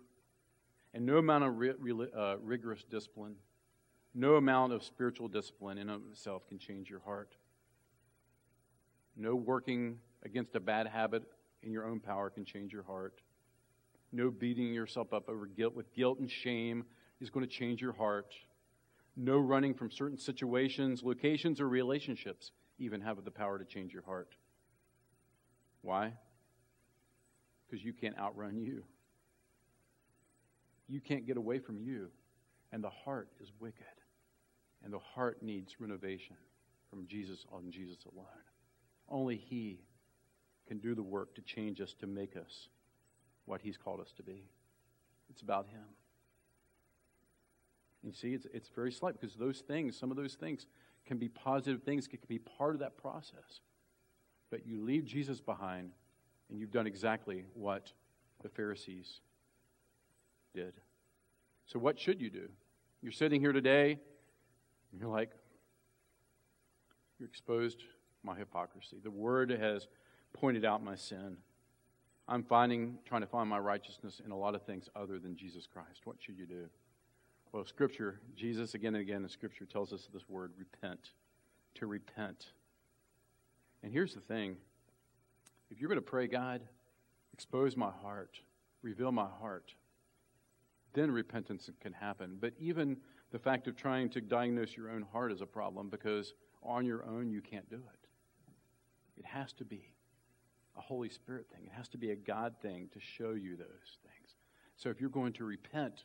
And 0.94 1.06
no 1.06 1.18
amount 1.18 1.44
of 1.44 1.58
ri- 1.58 2.10
uh, 2.16 2.38
rigorous 2.42 2.84
discipline, 2.84 3.36
No 4.14 4.36
amount 4.36 4.72
of 4.72 4.82
spiritual 4.82 5.28
discipline 5.28 5.78
in 5.78 5.90
itself 5.90 6.48
can 6.48 6.58
change 6.58 6.90
your 6.90 7.02
heart. 7.02 7.36
No 9.18 9.36
working 9.36 10.00
against 10.24 10.56
a 10.56 10.60
bad 10.62 10.88
habit 10.88 11.24
in 11.64 11.72
your 11.72 11.86
own 11.86 12.00
power 12.00 12.30
can 12.30 12.46
change 12.46 12.72
your 12.72 12.84
heart. 12.84 13.22
No 14.12 14.32
beating 14.32 14.74
yourself 14.74 15.12
up 15.12 15.28
over 15.28 15.46
guilt 15.46 15.76
with 15.76 15.94
guilt 15.94 16.20
and 16.20 16.32
shame 16.32 16.86
is 17.20 17.30
going 17.30 17.46
to 17.46 17.52
change 17.52 17.82
your 17.82 17.94
heart. 17.94 18.34
No 19.18 19.38
running 19.38 19.74
from 19.74 19.92
certain 19.92 20.18
situations, 20.18 21.04
locations, 21.04 21.60
or 21.60 21.68
relationships 21.68 22.52
even 22.78 23.02
have 23.02 23.24
the 23.24 23.32
power 23.32 23.58
to 23.58 23.66
change 23.66 23.94
your 23.94 24.04
heart. 24.04 24.36
Why? 25.82 26.14
Because 27.76 27.86
you 27.86 27.92
can't 27.92 28.18
outrun 28.18 28.58
you. 28.58 28.86
You 30.88 31.02
can't 31.02 31.28
get 31.28 31.36
away 31.36 31.60
from 31.60 31.78
you. 31.78 32.08
And 32.72 32.82
the 32.82 32.90
heart 32.90 33.28
is 33.42 33.52
wicked. 33.60 33.84
And 34.82 34.94
the 34.94 35.00
heart 35.00 35.44
needs 35.44 35.82
renovation 35.82 36.38
from 36.90 37.06
Jesus 37.06 37.46
on 37.52 37.70
Jesus 37.70 37.98
alone. 38.14 38.26
Only 39.10 39.36
He 39.36 39.82
can 40.70 40.78
do 40.78 40.96
the 40.96 41.04
work 41.04 41.36
to 41.36 41.42
change 41.42 41.82
us, 41.82 41.94
to 42.00 42.08
make 42.08 42.38
us 42.38 42.70
what 43.44 43.60
He's 43.62 43.76
called 43.76 44.00
us 44.00 44.14
to 44.16 44.24
be. 44.24 44.48
It's 45.30 45.42
about 45.42 45.68
Him. 45.68 45.84
You 48.04 48.14
see, 48.14 48.34
it's, 48.34 48.48
it's 48.54 48.70
very 48.70 48.94
slight 48.94 49.20
because 49.20 49.36
those 49.36 49.60
things, 49.60 49.98
some 49.98 50.12
of 50.12 50.16
those 50.16 50.36
things, 50.36 50.66
can 51.06 51.18
be 51.18 51.28
positive 51.28 51.84
things, 51.84 52.08
can 52.08 52.20
be 52.30 52.40
part 52.40 52.74
of 52.74 52.80
that 52.80 52.96
process. 52.96 53.60
But 54.50 54.66
you 54.66 54.82
leave 54.82 55.04
Jesus 55.04 55.42
behind, 55.42 55.92
and 56.50 56.60
you've 56.60 56.72
done 56.72 56.88
exactly 56.88 57.46
what 57.54 57.92
the 58.42 58.50
Pharisees 58.50 59.22
did. 60.54 60.74
So, 61.66 61.80
what 61.80 62.00
should 62.00 62.22
you 62.22 62.30
do? 62.30 62.50
You're 63.02 63.12
sitting 63.12 63.42
here 63.42 63.52
today, 63.52 63.92
and 64.92 65.02
you're 65.02 65.10
like, 65.10 65.32
you're 67.20 67.30
exposed 67.30 67.84
my 68.24 68.36
hypocrisy. 68.36 68.98
The 69.04 69.12
Word 69.12 69.50
has 69.52 69.88
pointed 70.34 70.66
out 70.66 70.84
my 70.84 70.96
sin. 70.96 71.38
I'm 72.28 72.44
finding, 72.44 72.98
trying 73.06 73.22
to 73.22 73.28
find 73.28 73.50
my 73.50 73.60
righteousness 73.60 74.22
in 74.24 74.32
a 74.32 74.38
lot 74.38 74.56
of 74.56 74.64
things 74.64 74.90
other 74.96 75.20
than 75.20 75.36
Jesus 75.36 75.68
Christ. 75.68 76.02
What 76.06 76.18
should 76.20 76.38
you 76.38 76.46
do? 76.46 76.66
Well, 77.52 77.66
Scripture, 77.66 78.20
Jesus 78.36 78.74
again 78.74 78.96
and 78.96 79.02
again 79.02 79.24
in 79.24 79.30
Scripture 79.30 79.66
tells 79.66 79.94
us 79.94 80.10
this 80.14 80.28
word, 80.28 80.52
repent. 80.58 81.12
To 81.76 81.88
repent. 81.88 82.48
And 83.84 83.94
here's 83.94 84.16
the 84.16 84.22
thing 84.22 84.58
if 85.70 85.80
you're 85.80 85.90
going 85.90 86.00
to 86.00 86.02
pray, 86.02 86.28
God, 86.28 86.62
expose 87.34 87.76
my 87.76 87.92
heart, 87.92 88.40
reveal 88.82 89.12
my 89.12 89.28
heart, 89.40 89.74
then 90.94 91.12
repentance 91.12 91.70
can 91.82 91.94
happen. 91.94 92.38
But 92.40 92.54
even 92.58 92.98
the 93.32 93.40
fact 93.40 93.68
of 93.68 93.76
trying 93.76 94.10
to 94.12 94.22
diagnose 94.22 94.78
your 94.78 94.90
own 94.90 95.06
heart 95.12 95.32
is 95.32 95.42
a 95.42 95.46
problem 95.46 95.90
because 95.90 96.34
on 96.64 96.86
your 96.86 97.06
own 97.06 97.30
you 97.30 97.42
can't 97.42 97.70
do 97.70 97.76
it. 97.76 98.08
It 99.18 99.26
has 99.26 99.54
to 99.54 99.66
be 99.66 99.94
a 100.78 100.82
Holy 100.82 101.10
Spirit 101.10 101.48
thing, 101.54 101.66
it 101.66 101.72
has 101.74 101.88
to 101.90 101.98
be 101.98 102.12
a 102.12 102.16
God 102.16 102.56
thing 102.62 102.90
to 102.94 103.00
show 103.00 103.32
you 103.32 103.56
those 103.56 103.98
things. 104.04 104.36
So 104.76 104.90
if 104.90 105.00
you're 105.00 105.10
going 105.10 105.34
to 105.34 105.46
repent, 105.46 106.04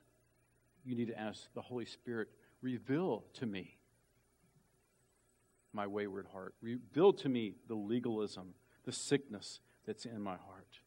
you 0.85 0.95
need 0.95 1.09
to 1.09 1.19
ask 1.19 1.53
the 1.55 1.61
Holy 1.61 1.87
Spirit, 1.87 2.29
reveal 2.63 3.25
to 3.35 3.47
me 3.47 3.77
my 5.73 5.87
wayward 5.87 6.27
heart. 6.33 6.55
Reveal 6.61 7.13
to 7.15 7.29
me 7.29 7.55
the 7.69 7.75
legalism, 7.75 8.55
the 8.91 8.97
sickness 8.97 9.61
that's 9.87 10.05
in 10.05 10.21
my 10.21 10.35
heart. 10.35 10.81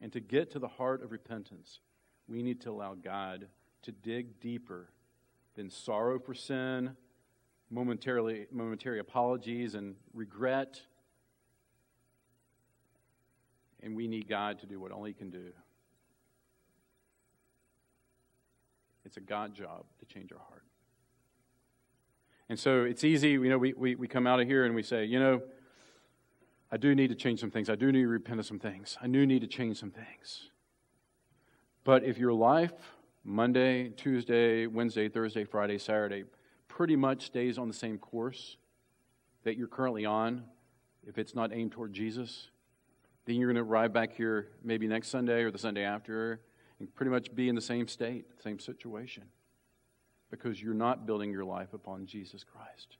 And 0.00 0.12
to 0.12 0.20
get 0.20 0.52
to 0.52 0.60
the 0.60 0.68
heart 0.68 1.02
of 1.02 1.10
repentance, 1.10 1.80
we 2.28 2.40
need 2.40 2.60
to 2.60 2.70
allow 2.70 2.94
God 2.94 3.48
to 3.82 3.90
dig 3.90 4.38
deeper 4.38 4.90
than 5.56 5.70
sorrow 5.70 6.20
for 6.20 6.34
sin, 6.34 6.96
momentarily, 7.68 8.46
momentary 8.52 9.00
apologies, 9.00 9.74
and 9.74 9.96
regret. 10.14 10.80
And 13.82 13.96
we 13.96 14.06
need 14.06 14.28
God 14.28 14.60
to 14.60 14.66
do 14.66 14.78
what 14.78 14.92
only 14.92 15.10
He 15.10 15.14
can 15.14 15.30
do. 15.30 15.50
It's 19.04 19.16
a 19.16 19.20
God 19.20 19.52
job 19.52 19.84
to 19.98 20.06
change 20.06 20.30
our 20.30 20.38
heart. 20.48 20.62
And 22.48 22.56
so 22.56 22.84
it's 22.84 23.02
easy, 23.02 23.30
you 23.30 23.48
know, 23.48 23.58
we, 23.58 23.72
we, 23.72 23.96
we 23.96 24.06
come 24.06 24.28
out 24.28 24.38
of 24.38 24.46
here 24.46 24.64
and 24.64 24.76
we 24.76 24.84
say, 24.84 25.04
you 25.04 25.18
know, 25.18 25.42
I 26.70 26.76
do 26.76 26.94
need 26.94 27.08
to 27.08 27.14
change 27.14 27.40
some 27.40 27.50
things. 27.50 27.70
I 27.70 27.76
do 27.76 27.90
need 27.90 28.02
to 28.02 28.08
repent 28.08 28.40
of 28.40 28.46
some 28.46 28.58
things. 28.58 28.98
I 29.00 29.06
do 29.06 29.26
need 29.26 29.40
to 29.40 29.46
change 29.46 29.78
some 29.78 29.90
things. 29.90 30.50
But 31.84 32.04
if 32.04 32.18
your 32.18 32.34
life, 32.34 32.72
Monday, 33.24 33.88
Tuesday, 33.90 34.66
Wednesday, 34.66 35.08
Thursday, 35.08 35.44
Friday, 35.44 35.78
Saturday, 35.78 36.24
pretty 36.68 36.96
much 36.96 37.26
stays 37.26 37.56
on 37.56 37.68
the 37.68 37.74
same 37.74 37.98
course 37.98 38.58
that 39.44 39.56
you're 39.56 39.68
currently 39.68 40.04
on, 40.04 40.44
if 41.06 41.16
it's 41.16 41.34
not 41.34 41.52
aimed 41.54 41.72
toward 41.72 41.94
Jesus, 41.94 42.48
then 43.24 43.36
you're 43.36 43.50
going 43.52 43.62
to 43.64 43.70
arrive 43.70 43.92
back 43.92 44.12
here 44.12 44.48
maybe 44.62 44.86
next 44.86 45.08
Sunday 45.08 45.42
or 45.42 45.50
the 45.50 45.58
Sunday 45.58 45.84
after 45.84 46.40
and 46.78 46.94
pretty 46.94 47.10
much 47.10 47.34
be 47.34 47.48
in 47.48 47.54
the 47.54 47.60
same 47.60 47.88
state, 47.88 48.26
same 48.42 48.58
situation 48.58 49.24
because 50.30 50.62
you're 50.62 50.74
not 50.74 51.06
building 51.06 51.30
your 51.30 51.44
life 51.44 51.72
upon 51.72 52.06
Jesus 52.06 52.44
Christ. 52.44 52.98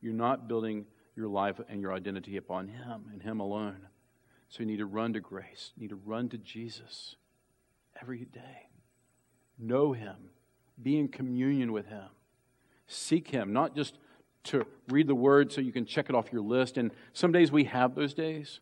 You're 0.00 0.12
not 0.12 0.48
building 0.48 0.86
your 1.16 1.28
life 1.28 1.60
and 1.68 1.80
your 1.80 1.92
identity 1.92 2.36
upon 2.36 2.68
Him 2.68 3.06
and 3.12 3.22
Him 3.22 3.40
alone. 3.40 3.88
So 4.48 4.60
you 4.60 4.66
need 4.66 4.78
to 4.78 4.86
run 4.86 5.12
to 5.14 5.20
grace. 5.20 5.72
You 5.76 5.82
need 5.82 5.90
to 5.90 6.00
run 6.04 6.28
to 6.30 6.38
Jesus 6.38 7.16
every 8.00 8.24
day. 8.24 8.68
Know 9.58 9.92
Him. 9.92 10.16
Be 10.82 10.98
in 10.98 11.08
communion 11.08 11.72
with 11.72 11.86
Him. 11.86 12.08
Seek 12.86 13.28
Him, 13.28 13.52
not 13.52 13.74
just 13.74 13.98
to 14.44 14.66
read 14.88 15.06
the 15.06 15.14
Word 15.14 15.52
so 15.52 15.60
you 15.60 15.72
can 15.72 15.86
check 15.86 16.08
it 16.08 16.14
off 16.14 16.32
your 16.32 16.42
list. 16.42 16.76
And 16.76 16.90
some 17.12 17.32
days 17.32 17.52
we 17.52 17.64
have 17.64 17.94
those 17.94 18.14
days, 18.14 18.60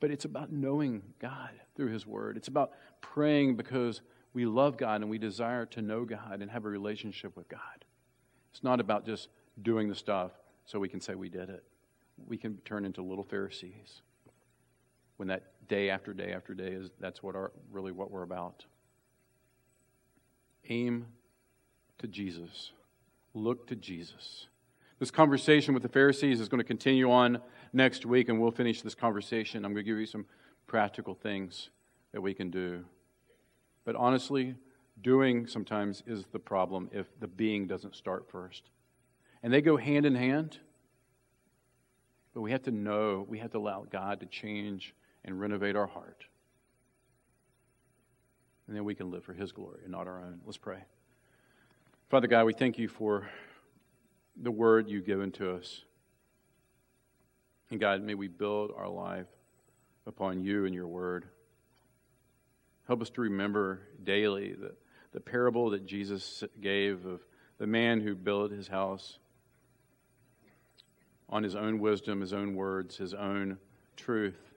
but 0.00 0.10
it's 0.10 0.24
about 0.24 0.52
knowing 0.52 1.02
God 1.20 1.50
through 1.76 1.92
His 1.92 2.06
Word. 2.06 2.36
It's 2.36 2.48
about 2.48 2.72
praying 3.00 3.56
because 3.56 4.02
we 4.32 4.46
love 4.46 4.76
God 4.76 5.00
and 5.00 5.10
we 5.10 5.18
desire 5.18 5.66
to 5.66 5.82
know 5.82 6.04
God 6.04 6.40
and 6.40 6.50
have 6.50 6.64
a 6.64 6.68
relationship 6.68 7.36
with 7.36 7.48
God. 7.48 7.84
It's 8.52 8.62
not 8.62 8.80
about 8.80 9.04
just 9.04 9.28
doing 9.60 9.88
the 9.88 9.94
stuff 9.94 10.32
so 10.64 10.78
we 10.78 10.88
can 10.88 11.00
say 11.00 11.14
we 11.14 11.28
did 11.28 11.50
it. 11.50 11.64
We 12.26 12.36
can 12.36 12.58
turn 12.58 12.84
into 12.84 13.02
little 13.02 13.24
Pharisees 13.24 14.02
when 15.16 15.28
that 15.28 15.68
day 15.68 15.90
after 15.90 16.12
day 16.12 16.32
after 16.32 16.54
day 16.54 16.68
is 16.68 16.90
that's 17.00 17.22
what 17.22 17.34
our 17.34 17.52
really 17.70 17.92
what 17.92 18.10
we're 18.10 18.22
about. 18.22 18.64
Aim 20.68 21.06
to 21.98 22.06
Jesus. 22.06 22.72
Look 23.34 23.66
to 23.68 23.76
Jesus. 23.76 24.46
This 24.98 25.10
conversation 25.10 25.74
with 25.74 25.82
the 25.82 25.88
Pharisees 25.88 26.40
is 26.40 26.48
going 26.48 26.60
to 26.60 26.64
continue 26.64 27.10
on 27.10 27.40
next 27.72 28.06
week, 28.06 28.28
and 28.28 28.40
we'll 28.40 28.50
finish 28.50 28.80
this 28.80 28.94
conversation. 28.94 29.64
I'm 29.64 29.72
going 29.72 29.84
to 29.84 29.90
give 29.90 29.98
you 29.98 30.06
some 30.06 30.24
practical 30.66 31.14
things 31.14 31.70
that 32.12 32.20
we 32.20 32.32
can 32.32 32.50
do. 32.50 32.84
But 33.84 33.96
honestly, 33.96 34.54
doing 35.02 35.46
sometimes 35.46 36.02
is 36.06 36.24
the 36.32 36.38
problem 36.38 36.88
if 36.92 37.06
the 37.20 37.26
being 37.26 37.66
doesn't 37.66 37.96
start 37.96 38.30
first. 38.30 38.70
And 39.44 39.52
they 39.52 39.60
go 39.60 39.76
hand 39.76 40.06
in 40.06 40.14
hand. 40.14 40.58
But 42.32 42.40
we 42.40 42.50
have 42.52 42.62
to 42.62 42.70
know, 42.70 43.26
we 43.28 43.38
have 43.40 43.52
to 43.52 43.58
allow 43.58 43.84
God 43.88 44.20
to 44.20 44.26
change 44.26 44.94
and 45.22 45.38
renovate 45.38 45.76
our 45.76 45.86
heart. 45.86 46.24
And 48.66 48.74
then 48.74 48.84
we 48.84 48.94
can 48.94 49.10
live 49.10 49.22
for 49.22 49.34
His 49.34 49.52
glory 49.52 49.80
and 49.82 49.92
not 49.92 50.08
our 50.08 50.18
own. 50.18 50.40
Let's 50.46 50.56
pray. 50.56 50.78
Father 52.08 52.26
God, 52.26 52.46
we 52.46 52.54
thank 52.54 52.78
you 52.78 52.88
for 52.88 53.28
the 54.34 54.50
word 54.50 54.88
you've 54.88 55.04
given 55.04 55.30
to 55.32 55.52
us. 55.56 55.82
And 57.70 57.78
God, 57.78 58.02
may 58.02 58.14
we 58.14 58.28
build 58.28 58.72
our 58.74 58.88
life 58.88 59.26
upon 60.06 60.42
you 60.42 60.64
and 60.64 60.74
your 60.74 60.86
word. 60.86 61.26
Help 62.86 63.02
us 63.02 63.10
to 63.10 63.20
remember 63.20 63.82
daily 64.02 64.54
the, 64.54 64.74
the 65.12 65.20
parable 65.20 65.68
that 65.70 65.84
Jesus 65.84 66.42
gave 66.62 67.04
of 67.04 67.20
the 67.58 67.66
man 67.66 68.00
who 68.00 68.14
built 68.14 68.50
his 68.50 68.68
house 68.68 69.18
on 71.34 71.42
his 71.42 71.56
own 71.56 71.80
wisdom, 71.80 72.20
his 72.20 72.32
own 72.32 72.54
words, 72.54 72.96
his 72.96 73.12
own 73.12 73.58
truth. 73.96 74.54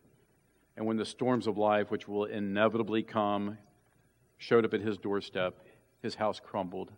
And 0.78 0.86
when 0.86 0.95
the 0.95 1.05
storms 1.05 1.47
of 1.47 1.57
life, 1.57 1.89
which 1.89 2.07
will 2.07 2.25
inevitably 2.25 3.01
come, 3.01 3.57
showed 4.38 4.63
up 4.63 4.75
at 4.75 4.82
his 4.82 4.99
doorstep, 4.99 5.65
his 6.03 6.13
house 6.13 6.39
crumbled. 6.39 6.91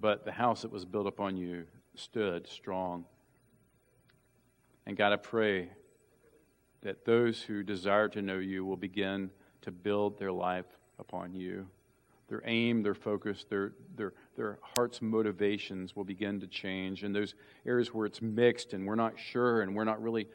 But 0.00 0.24
the 0.24 0.32
house 0.32 0.62
that 0.62 0.72
was 0.72 0.84
built 0.84 1.06
upon 1.06 1.36
you 1.36 1.66
stood 1.94 2.48
strong. 2.48 3.04
And 4.86 4.96
God, 4.96 5.12
I 5.12 5.16
pray 5.16 5.68
that 6.82 7.04
those 7.04 7.42
who 7.42 7.62
desire 7.62 8.08
to 8.08 8.20
know 8.20 8.38
you 8.38 8.64
will 8.64 8.76
begin 8.76 9.30
to 9.62 9.70
build 9.70 10.18
their 10.18 10.32
life 10.32 10.66
upon 10.98 11.32
you. 11.32 11.68
Their 12.26 12.42
aim, 12.44 12.82
their 12.82 12.94
focus, 12.94 13.46
their, 13.48 13.72
their, 13.94 14.14
their 14.36 14.58
heart's 14.62 15.00
motivations 15.00 15.94
will 15.94 16.04
begin 16.04 16.40
to 16.40 16.46
change. 16.46 17.02
And 17.02 17.14
those 17.14 17.34
areas 17.66 17.92
where 17.92 18.06
it's 18.06 18.22
mixed 18.22 18.72
and 18.72 18.86
we're 18.86 18.94
not 18.94 19.18
sure 19.18 19.62
and 19.62 19.74
we're 19.74 19.84
not 19.84 20.02
really, 20.02 20.26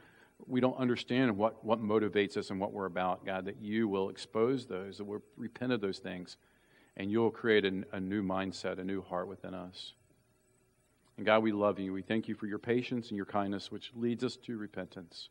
we 0.47 0.62
don't 0.62 0.78
understand 0.78 1.36
what, 1.36 1.64
what 1.64 1.82
motivates 1.82 2.38
us 2.38 2.50
and 2.50 2.60
what 2.60 2.74
we're 2.74 2.86
about, 2.86 3.26
God, 3.26 3.45
that 3.45 3.62
you 3.62 3.88
will 3.88 4.10
expose 4.10 4.66
those, 4.66 4.97
that 4.97 5.04
we'll 5.04 5.24
repent 5.38 5.72
of 5.72 5.82
those 5.82 6.00
things, 6.00 6.38
and 6.97 7.12
you'll 7.12 7.32
create 7.32 7.66
a, 7.66 7.84
a 7.93 8.00
new 8.00 8.24
mindset, 8.24 8.80
a 8.80 8.84
new 8.84 9.02
heart 9.02 9.28
within 9.28 9.54
us. 9.54 9.93
And 11.18 11.26
God, 11.26 11.43
we 11.43 11.52
love 11.52 11.80
you. 11.80 11.91
We 11.91 12.02
thank 12.02 12.30
you 12.30 12.36
for 12.36 12.45
your 12.45 12.60
patience 12.60 13.10
and 13.10 13.18
your 13.18 13.26
kindness, 13.26 13.72
which 13.72 13.91
leads 13.95 14.24
us 14.24 14.38
to 14.38 14.58
repentance. 14.58 15.30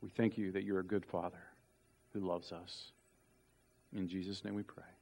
We 0.00 0.10
thank 0.10 0.38
you 0.38 0.52
that 0.52 0.62
you're 0.62 0.80
a 0.80 0.84
good 0.84 1.04
Father 1.04 1.42
who 2.12 2.20
loves 2.20 2.52
us. 2.52 2.92
In 3.96 4.06
Jesus' 4.06 4.44
name 4.44 4.54
we 4.54 4.62
pray. 4.62 4.97